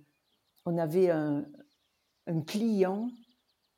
on 0.64 0.78
avait 0.78 1.10
un, 1.10 1.44
client 2.46 3.10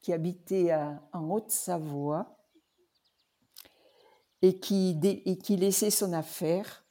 qui 0.02 0.12
habitait 0.12 0.74
en 1.12 1.30
Haute-Savoie 1.30 2.36
et 4.42 4.58
qui, 4.58 4.98
laissait 5.56 5.90
son 5.90 6.12
affaire. 6.12 6.84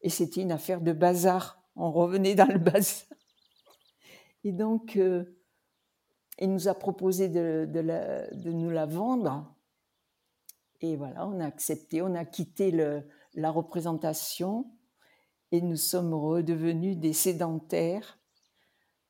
Et 0.00 0.08
c'était 0.08 0.40
une 0.40 0.52
affaire 0.52 0.80
de 0.80 0.92
bazar. 0.92 1.62
On 1.76 1.92
revenait 1.92 2.34
dans 2.34 2.46
le 2.46 2.58
bazar. 2.58 3.06
Et 4.42 4.52
donc, 4.52 4.96
euh, 4.96 5.24
il 6.38 6.52
nous 6.52 6.68
a 6.68 6.74
proposé 6.74 7.28
de 7.28 8.50
nous 8.50 8.70
la 8.70 8.86
vendre 8.86 9.54
et 10.84 10.96
voilà, 10.96 11.26
on 11.26 11.40
a 11.40 11.46
accepté, 11.46 12.02
on 12.02 12.14
a 12.14 12.26
quitté 12.26 12.70
la 12.70 13.50
représentation 13.50 14.70
et 15.50 15.62
nous 15.62 15.76
sommes 15.76 16.12
redevenus 16.12 16.98
des 16.98 17.14
sédentaires 17.14 18.18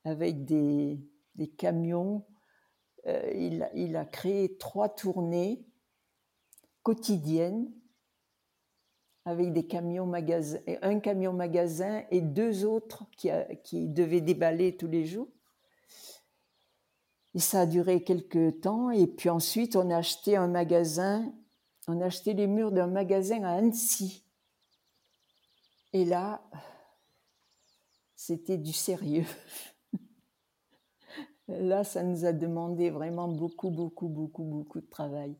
avec 0.05 0.45
des, 0.45 1.01
camions. 1.57 2.25
Euh, 3.07 3.29
il, 3.73 3.95
a 3.97 4.05
créé 4.05 4.55
trois 4.57 4.87
tournées 4.87 5.65
quotidiennes 6.81 7.69
avec 9.25 9.51
des 9.51 9.67
camions 9.67 10.05
magasins, 10.05 10.61
un 10.81 10.99
camion 11.01 11.33
magasin 11.33 12.05
et 12.09 12.21
deux 12.21 12.63
autres 12.63 13.03
qui, 13.17 13.29
qui 13.65 13.89
devaient 13.89 14.21
déballer 14.21 14.77
tous 14.77 14.87
les 14.87 15.03
jours. 15.03 15.27
Et 17.33 17.39
ça 17.39 17.61
a 17.61 17.65
duré 17.65 18.01
quelques 18.01 18.61
temps. 18.61 18.91
Et 18.91 19.07
puis 19.07 19.29
ensuite, 19.29 19.75
on 19.75 19.89
a 19.89 19.97
acheté 19.97 20.37
un 20.37 20.47
magasin 20.47 21.33
on 21.87 22.01
a 22.01 22.05
acheté 22.05 22.33
les 22.33 22.47
murs 22.47 22.71
d'un 22.71 22.87
magasin 22.87 23.43
à 23.43 23.51
Annecy. 23.51 24.23
Et 25.93 26.05
là, 26.05 26.41
c'était 28.15 28.57
du 28.57 28.73
sérieux. 28.73 29.25
Là, 31.47 31.83
ça 31.83 32.01
nous 32.01 32.25
a 32.25 32.33
demandé 32.33 32.89
vraiment 32.89 33.27
beaucoup, 33.27 33.69
beaucoup, 33.69 34.07
beaucoup, 34.07 34.43
beaucoup 34.43 34.81
de 34.81 34.89
travail. 34.89 35.37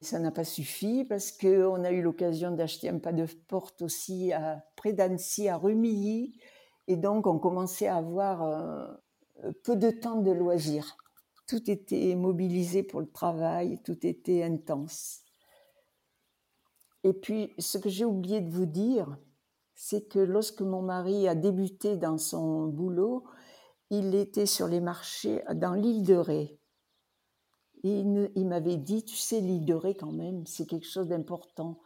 Ça 0.00 0.20
n'a 0.20 0.30
pas 0.30 0.44
suffi 0.44 1.04
parce 1.04 1.32
qu'on 1.32 1.82
a 1.82 1.90
eu 1.90 2.00
l'occasion 2.00 2.52
d'acheter 2.52 2.88
un 2.88 2.98
pas 2.98 3.12
de 3.12 3.26
porte 3.48 3.82
aussi 3.82 4.32
près 4.76 4.92
d'Annecy, 4.92 5.48
à 5.48 5.56
Rumilly. 5.56 6.38
Et 6.86 6.96
donc, 6.96 7.26
on 7.26 7.38
commençait 7.38 7.88
à 7.88 7.96
avoir 7.96 8.42
euh, 8.42 9.52
peu 9.64 9.74
de 9.74 9.90
temps 9.90 10.20
de 10.20 10.30
loisirs 10.30 10.96
tout 11.46 11.70
était 11.70 12.14
mobilisé 12.14 12.82
pour 12.82 13.00
le 13.00 13.10
travail, 13.10 13.80
tout 13.84 14.06
était 14.06 14.42
intense. 14.42 15.22
Et 17.02 17.12
puis, 17.12 17.52
ce 17.58 17.78
que 17.78 17.90
j'ai 17.90 18.04
oublié 18.04 18.40
de 18.40 18.50
vous 18.50 18.66
dire, 18.66 19.18
c'est 19.74 20.08
que 20.08 20.18
lorsque 20.18 20.62
mon 20.62 20.82
mari 20.82 21.28
a 21.28 21.34
débuté 21.34 21.96
dans 21.96 22.16
son 22.16 22.66
boulot, 22.66 23.24
il 23.90 24.14
était 24.14 24.46
sur 24.46 24.66
les 24.66 24.80
marchés 24.80 25.42
dans 25.54 25.74
l'île 25.74 26.04
de 26.04 26.14
Ré. 26.14 26.58
Il, 27.82 28.46
m'avait 28.46 28.78
dit, 28.78 29.04
tu 29.04 29.16
sais, 29.16 29.40
l'île 29.40 29.66
de 29.66 29.74
Ré 29.74 29.94
quand 29.94 30.12
même, 30.12 30.46
c'est 30.46 30.64
quelque 30.64 30.88
chose 30.88 31.08
d'important. 31.08 31.78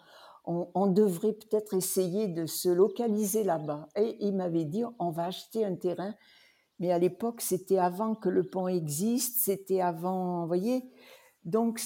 On, 0.44 0.86
devrait 0.86 1.34
peut-être 1.34 1.74
essayer 1.74 2.28
de 2.28 2.46
se 2.46 2.68
localiser 2.70 3.42
là-bas. 3.42 3.88
Et 3.96 4.16
il 4.20 4.34
m'avait 4.34 4.64
dit, 4.64 4.82
on 4.98 5.10
va 5.10 5.26
acheter 5.26 5.64
un 5.64 5.74
terrain 5.74 6.14
mais 6.78 6.92
à 6.92 6.98
l'époque, 6.98 7.40
c'était 7.40 7.78
avant 7.78 8.14
que 8.14 8.28
le 8.28 8.48
pont 8.48 8.68
existe, 8.68 9.40
c'était 9.40 9.80
avant, 9.80 10.42
vous 10.42 10.46
voyez. 10.46 10.84
Donc, 11.44 11.80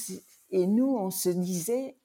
et 0.50 0.66
nous, 0.66 0.88
on 0.88 1.10
se 1.10 1.30
disait, 1.30 1.96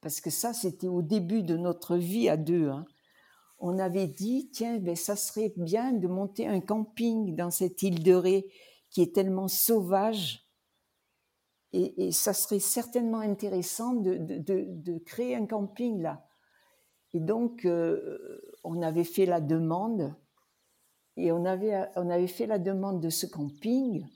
parce 0.00 0.20
que 0.20 0.30
ça, 0.30 0.52
c'était 0.52 0.88
au 0.88 1.02
début 1.02 1.42
de 1.42 1.56
notre 1.56 1.96
vie 1.96 2.28
à 2.28 2.36
deux, 2.36 2.68
hein, 2.68 2.86
on 3.58 3.78
avait 3.78 4.06
dit, 4.06 4.50
tiens, 4.52 4.78
ben, 4.78 4.94
ça 4.94 5.16
serait 5.16 5.52
bien 5.56 5.92
de 5.92 6.06
monter 6.06 6.46
un 6.46 6.60
camping 6.60 7.34
dans 7.34 7.50
cette 7.50 7.82
île 7.82 8.02
de 8.02 8.14
Ré 8.14 8.46
qui 8.90 9.02
est 9.02 9.14
tellement 9.14 9.48
sauvage. 9.48 10.44
Et, 11.72 12.12
ça 12.12 12.32
serait 12.32 12.60
certainement 12.60 13.18
intéressant 13.18 13.94
de, 13.94 14.98
créer 15.04 15.34
un 15.34 15.46
camping 15.46 16.00
là. 16.00 16.24
Et 17.12 17.20
donc, 17.20 17.64
euh, 17.64 18.40
on 18.64 18.80
avait 18.80 19.04
fait 19.04 19.26
la 19.26 19.40
demande 19.40 20.14
et 21.18 21.32
on 21.32 21.44
avait, 21.44 21.88
on 21.96 22.08
avait 22.10 22.28
fait 22.28 22.46
la 22.46 22.60
demande 22.60 23.00
de 23.00 23.10
ce 23.10 23.26
camping, 23.26 24.06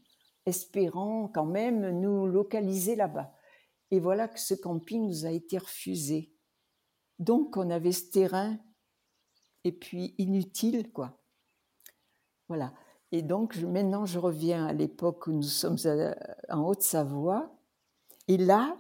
espérant 0.47 1.29
quand 1.29 1.45
même 1.45 2.01
nous 2.01 2.27
localiser 2.27 2.95
là-bas. 2.95 3.35
Et 3.91 3.99
voilà 3.99 4.29
que 4.29 4.39
ce 4.39 4.55
camping 4.55 5.07
nous 5.07 5.27
a 5.27 5.31
été 5.33 5.59
refusé. 5.59 6.33
Donc 7.19 7.57
on 7.57 7.71
avait 7.71 7.93
ce 7.93 8.11
terrain, 8.11 8.57
et 9.65 9.73
puis 9.73 10.15
inutile, 10.19 10.93
quoi. 10.93 11.19
Voilà. 12.49 12.73
Et 13.11 13.23
donc 13.23 13.57
maintenant 13.57 14.07
je 14.07 14.21
reviens 14.21 14.67
à 14.67 14.73
l'époque 14.73 15.27
où 15.27 15.33
nous 15.33 15.43
sommes 15.43 15.79
en 16.49 16.67
Haute-Savoie. 16.67 17.53
Et 18.29 18.37
là, 18.37 18.77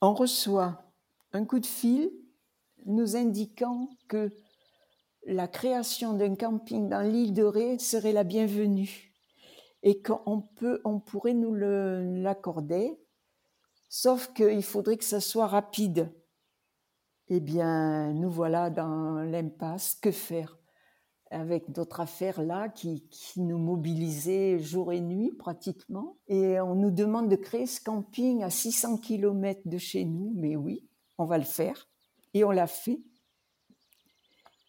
on 0.00 0.14
reçoit 0.14 0.82
un 1.32 1.44
coup 1.44 1.60
de 1.60 1.66
fil 1.66 2.10
nous 2.86 3.14
indiquant 3.14 3.90
que 4.08 4.32
la 5.26 5.48
création 5.48 6.14
d'un 6.14 6.34
camping 6.34 6.88
dans 6.88 7.02
l'île 7.02 7.34
de 7.34 7.44
Ré 7.44 7.78
serait 7.78 8.12
la 8.12 8.24
bienvenue 8.24 9.10
et 9.82 10.02
qu'on 10.02 10.42
peut, 10.56 10.80
on 10.84 11.00
pourrait 11.00 11.34
nous 11.34 11.54
l'accorder, 11.54 12.98
sauf 13.88 14.32
qu'il 14.34 14.62
faudrait 14.62 14.96
que 14.96 15.04
ça 15.04 15.20
soit 15.20 15.46
rapide. 15.46 16.12
Eh 17.28 17.40
bien, 17.40 18.12
nous 18.12 18.30
voilà 18.30 18.70
dans 18.70 19.20
l'impasse. 19.20 19.94
Que 19.94 20.10
faire 20.10 20.58
avec 21.30 21.70
d'autres 21.70 22.00
affaires 22.00 22.42
là 22.42 22.68
qui, 22.68 23.06
qui, 23.08 23.40
nous 23.40 23.58
mobilisaient 23.58 24.58
jour 24.58 24.92
et 24.92 25.00
nuit 25.00 25.32
pratiquement? 25.38 26.18
Et 26.26 26.60
on 26.60 26.74
nous 26.74 26.90
demande 26.90 27.28
de 27.28 27.36
créer 27.36 27.66
ce 27.66 27.80
camping 27.80 28.42
à 28.42 28.50
600 28.50 28.98
km 28.98 29.60
de 29.64 29.78
chez 29.78 30.04
nous. 30.04 30.32
Mais 30.34 30.56
oui, 30.56 30.88
on 31.18 31.24
va 31.24 31.38
le 31.38 31.44
faire. 31.44 31.88
Et 32.34 32.42
on 32.42 32.50
l'a 32.50 32.66
fait. 32.66 33.00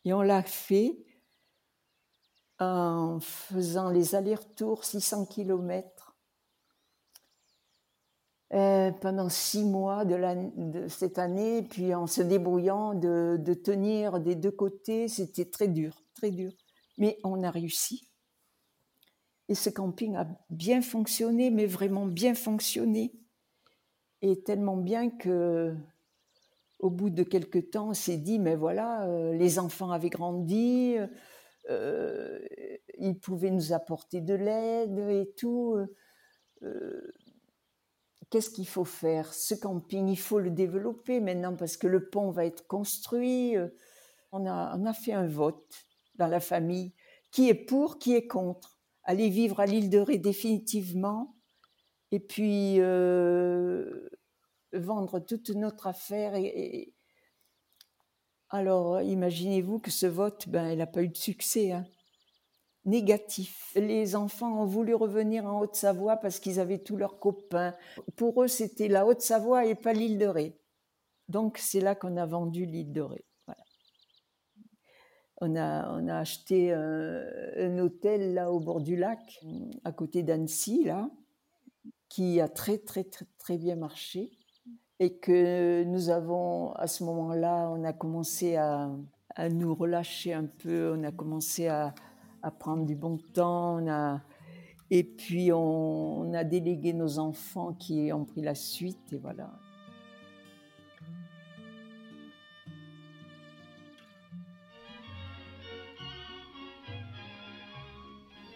Et 0.05 0.13
on 0.13 0.21
l'a 0.21 0.43
fait 0.43 0.97
en 2.59 3.19
faisant 3.19 3.89
les 3.89 4.15
allers-retours 4.15 4.85
600 4.85 5.25
km 5.25 6.15
euh, 8.53 8.91
pendant 8.91 9.29
six 9.29 9.63
mois 9.63 10.03
de, 10.03 10.87
cette 10.89 11.17
année, 11.17 11.63
puis 11.63 11.95
en 11.95 12.05
se 12.05 12.21
débrouillant 12.21 12.93
de, 12.93 13.37
de 13.39 13.53
tenir 13.53 14.19
des 14.19 14.35
deux 14.35 14.51
côtés, 14.51 15.07
c'était 15.07 15.45
très 15.45 15.69
dur, 15.69 16.03
très 16.13 16.31
dur. 16.31 16.51
Mais 16.97 17.17
on 17.23 17.43
a 17.43 17.49
réussi. 17.49 18.11
Et 19.47 19.55
ce 19.55 19.69
camping 19.69 20.17
a 20.17 20.27
bien 20.49 20.81
fonctionné, 20.81 21.49
mais 21.49 21.65
vraiment 21.65 22.05
bien 22.05 22.35
fonctionné. 22.35 23.13
Et 24.21 24.43
tellement 24.43 24.77
bien 24.77 25.09
que, 25.09 25.73
au 26.81 26.89
bout 26.89 27.11
de 27.11 27.23
quelques 27.23 27.69
temps, 27.69 27.89
on 27.89 27.93
s'est 27.93 28.17
dit, 28.17 28.39
mais 28.39 28.55
voilà, 28.55 29.05
euh, 29.07 29.33
les 29.33 29.59
enfants 29.59 29.91
avaient 29.91 30.09
grandi, 30.09 30.95
euh, 31.69 32.39
ils 32.97 33.19
pouvaient 33.19 33.51
nous 33.51 33.71
apporter 33.71 34.19
de 34.19 34.33
l'aide 34.33 34.97
et 34.97 35.31
tout. 35.37 35.77
Euh, 36.63 37.11
Qu'est-ce 38.31 38.49
qu'il 38.49 38.67
faut 38.67 38.85
faire? 38.85 39.33
Ce 39.33 39.53
camping, 39.53 40.07
il 40.07 40.17
faut 40.17 40.39
le 40.39 40.49
développer 40.49 41.19
maintenant 41.19 41.55
parce 41.55 41.77
que 41.77 41.87
le 41.87 42.09
pont 42.09 42.31
va 42.31 42.45
être 42.45 42.65
construit. 42.65 43.55
On 44.31 44.45
a, 44.45 44.77
on 44.77 44.85
a 44.85 44.93
fait 44.93 45.11
un 45.11 45.27
vote 45.27 45.85
dans 46.15 46.27
la 46.27 46.39
famille. 46.39 46.93
Qui 47.31 47.49
est 47.49 47.65
pour, 47.65 47.99
qui 47.99 48.15
est 48.15 48.27
contre 48.27 48.79
Aller 49.03 49.29
vivre 49.29 49.59
à 49.59 49.65
l'île 49.65 49.89
de 49.89 49.97
Ré 49.97 50.17
définitivement 50.17 51.35
et 52.11 52.21
puis 52.21 52.79
vendre 54.73 55.19
toute 55.19 55.49
notre 55.49 55.87
affaire. 55.87 56.35
Et. 56.35 56.93
Alors, 58.49 59.01
imaginez-vous 59.01 59.79
que 59.79 59.91
ce 59.91 60.05
vote, 60.05 60.49
ben, 60.49 60.69
il 60.71 60.77
n'a 60.77 60.87
pas 60.87 61.03
eu 61.03 61.09
de 61.09 61.17
succès. 61.17 61.71
Hein. 61.71 61.85
Négatif. 62.83 63.71
Les 63.75 64.15
enfants 64.15 64.61
ont 64.61 64.65
voulu 64.65 64.95
revenir 64.95 65.45
en 65.45 65.61
Haute-Savoie 65.61 66.17
parce 66.17 66.39
qu'ils 66.39 66.59
avaient 66.59 66.79
tous 66.79 66.97
leurs 66.97 67.19
copains. 67.19 67.75
Pour 68.15 68.43
eux, 68.43 68.47
c'était 68.47 68.87
la 68.87 69.05
Haute-Savoie 69.05 69.65
et 69.65 69.75
pas 69.75 69.93
l'île 69.93 70.17
de 70.17 70.25
Ré. 70.25 70.57
Donc, 71.29 71.57
c'est 71.57 71.79
là 71.79 71.95
qu'on 71.95 72.17
a 72.17 72.25
vendu 72.25 72.65
l'île 72.65 72.91
de 72.91 73.01
Ré. 73.01 73.25
Voilà. 73.45 73.63
On, 75.39 75.55
a, 75.55 75.93
on 75.93 76.07
a 76.07 76.17
acheté 76.17 76.73
un, 76.73 77.23
un 77.55 77.77
hôtel 77.79 78.33
là 78.33 78.51
au 78.51 78.59
bord 78.59 78.81
du 78.81 78.97
lac, 78.97 79.39
à 79.83 79.91
côté 79.91 80.23
d'Annecy, 80.23 80.83
là 80.83 81.09
qui 82.11 82.41
a 82.41 82.49
très 82.49 82.77
très 82.77 83.05
très 83.05 83.25
très 83.37 83.57
bien 83.57 83.77
marché 83.77 84.31
et 85.01 85.13
que 85.13 85.83
nous 85.83 86.11
avons 86.11 86.73
à 86.73 86.85
ce 86.85 87.03
moment-là, 87.05 87.71
on 87.71 87.83
a 87.83 87.91
commencé 87.91 88.55
à, 88.55 88.87
à, 89.35 89.49
nous 89.49 89.73
relâcher 89.73 90.31
un 90.31 90.45
peu, 90.45 90.95
on 90.95 91.03
a 91.03 91.11
commencé 91.11 91.67
à, 91.67 91.95
à 92.43 92.51
prendre 92.51 92.85
du 92.85 92.93
bon 92.93 93.17
temps, 93.33 93.79
on 93.81 93.87
a, 93.89 94.21
et 94.91 95.03
puis 95.03 95.51
on, 95.51 96.19
on, 96.19 96.33
a 96.35 96.43
délégué 96.43 96.93
nos 96.93 97.17
enfants 97.17 97.73
qui 97.73 98.13
ont 98.13 98.25
pris 98.25 98.41
la 98.41 98.53
suite 98.53 99.11
et 99.11 99.17
voilà. 99.17 99.49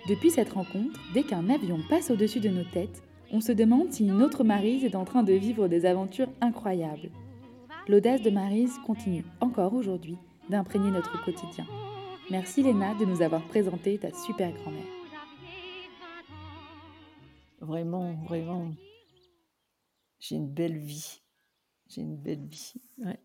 Depuis 0.07 0.29
cette 0.29 0.53
rencontre, 0.53 0.99
dès 1.15 1.23
qu'un 1.23 1.49
avion 1.49 1.79
passe 1.89 2.11
au-dessus 2.11 2.39
de 2.39 2.49
nos 2.49 2.65
têtes, 2.65 3.01
on 3.35 3.41
se 3.41 3.51
demande 3.51 3.91
si 3.91 4.05
une 4.05 4.21
autre 4.21 4.45
Marise 4.45 4.85
est 4.85 4.95
en 4.95 5.03
train 5.03 5.21
de 5.21 5.33
vivre 5.33 5.67
des 5.67 5.85
aventures 5.85 6.29
incroyables. 6.39 7.09
L'audace 7.89 8.21
de 8.21 8.29
Marise 8.29 8.77
continue 8.85 9.25
encore 9.41 9.73
aujourd'hui 9.73 10.17
d'imprégner 10.49 10.89
notre 10.89 11.21
quotidien. 11.21 11.67
Merci 12.31 12.63
Léna 12.63 12.95
de 12.95 13.03
nous 13.03 13.21
avoir 13.21 13.45
présenté 13.47 13.97
ta 13.97 14.13
super 14.13 14.53
grand-mère. 14.53 14.87
Vraiment, 17.59 18.13
vraiment, 18.23 18.71
j'ai 20.19 20.35
une 20.35 20.53
belle 20.53 20.77
vie. 20.77 21.19
J'ai 21.89 22.01
une 22.01 22.15
belle 22.15 22.45
vie. 22.45 22.73
Ouais. 22.99 23.19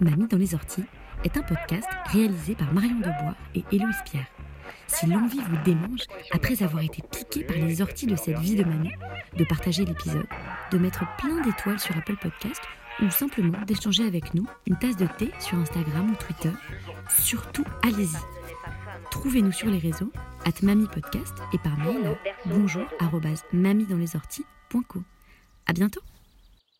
Mamie 0.00 0.26
dans 0.26 0.36
les 0.36 0.52
orties 0.52 0.84
est 1.22 1.36
un 1.36 1.42
podcast 1.42 1.88
réalisé 2.06 2.56
par 2.56 2.72
Marion 2.74 2.96
Debois 2.96 3.36
et 3.54 3.62
Héloïse 3.70 4.02
Pierre. 4.04 4.37
Si 4.86 5.06
l'envie 5.06 5.40
vous 5.40 5.56
démange, 5.64 6.02
après 6.32 6.62
avoir 6.62 6.82
été 6.82 7.02
piqué 7.02 7.44
par 7.44 7.56
les 7.56 7.82
orties 7.82 8.06
de 8.06 8.16
cette 8.16 8.38
vie 8.38 8.56
de 8.56 8.64
mamie, 8.64 8.92
de 9.36 9.44
partager 9.44 9.84
l'épisode, 9.84 10.26
de 10.70 10.78
mettre 10.78 11.04
plein 11.16 11.40
d'étoiles 11.42 11.78
sur 11.78 11.96
Apple 11.96 12.16
Podcast 12.16 12.62
ou 13.02 13.10
simplement 13.10 13.60
d'échanger 13.66 14.06
avec 14.06 14.34
nous 14.34 14.46
une 14.66 14.78
tasse 14.78 14.96
de 14.96 15.06
thé 15.06 15.30
sur 15.38 15.58
Instagram 15.58 16.10
ou 16.10 16.16
Twitter, 16.16 16.52
surtout 17.08 17.64
allez-y. 17.82 18.18
Trouvez-nous 19.10 19.52
sur 19.52 19.68
les 19.68 19.78
réseaux, 19.78 20.12
at 20.44 20.62
mamipodcast 20.62 21.34
et 21.52 21.58
par 21.58 21.78
mail 21.78 22.06
à 22.06 22.14
bonjour 22.46 22.84
À 25.66 25.72
bientôt 25.72 26.02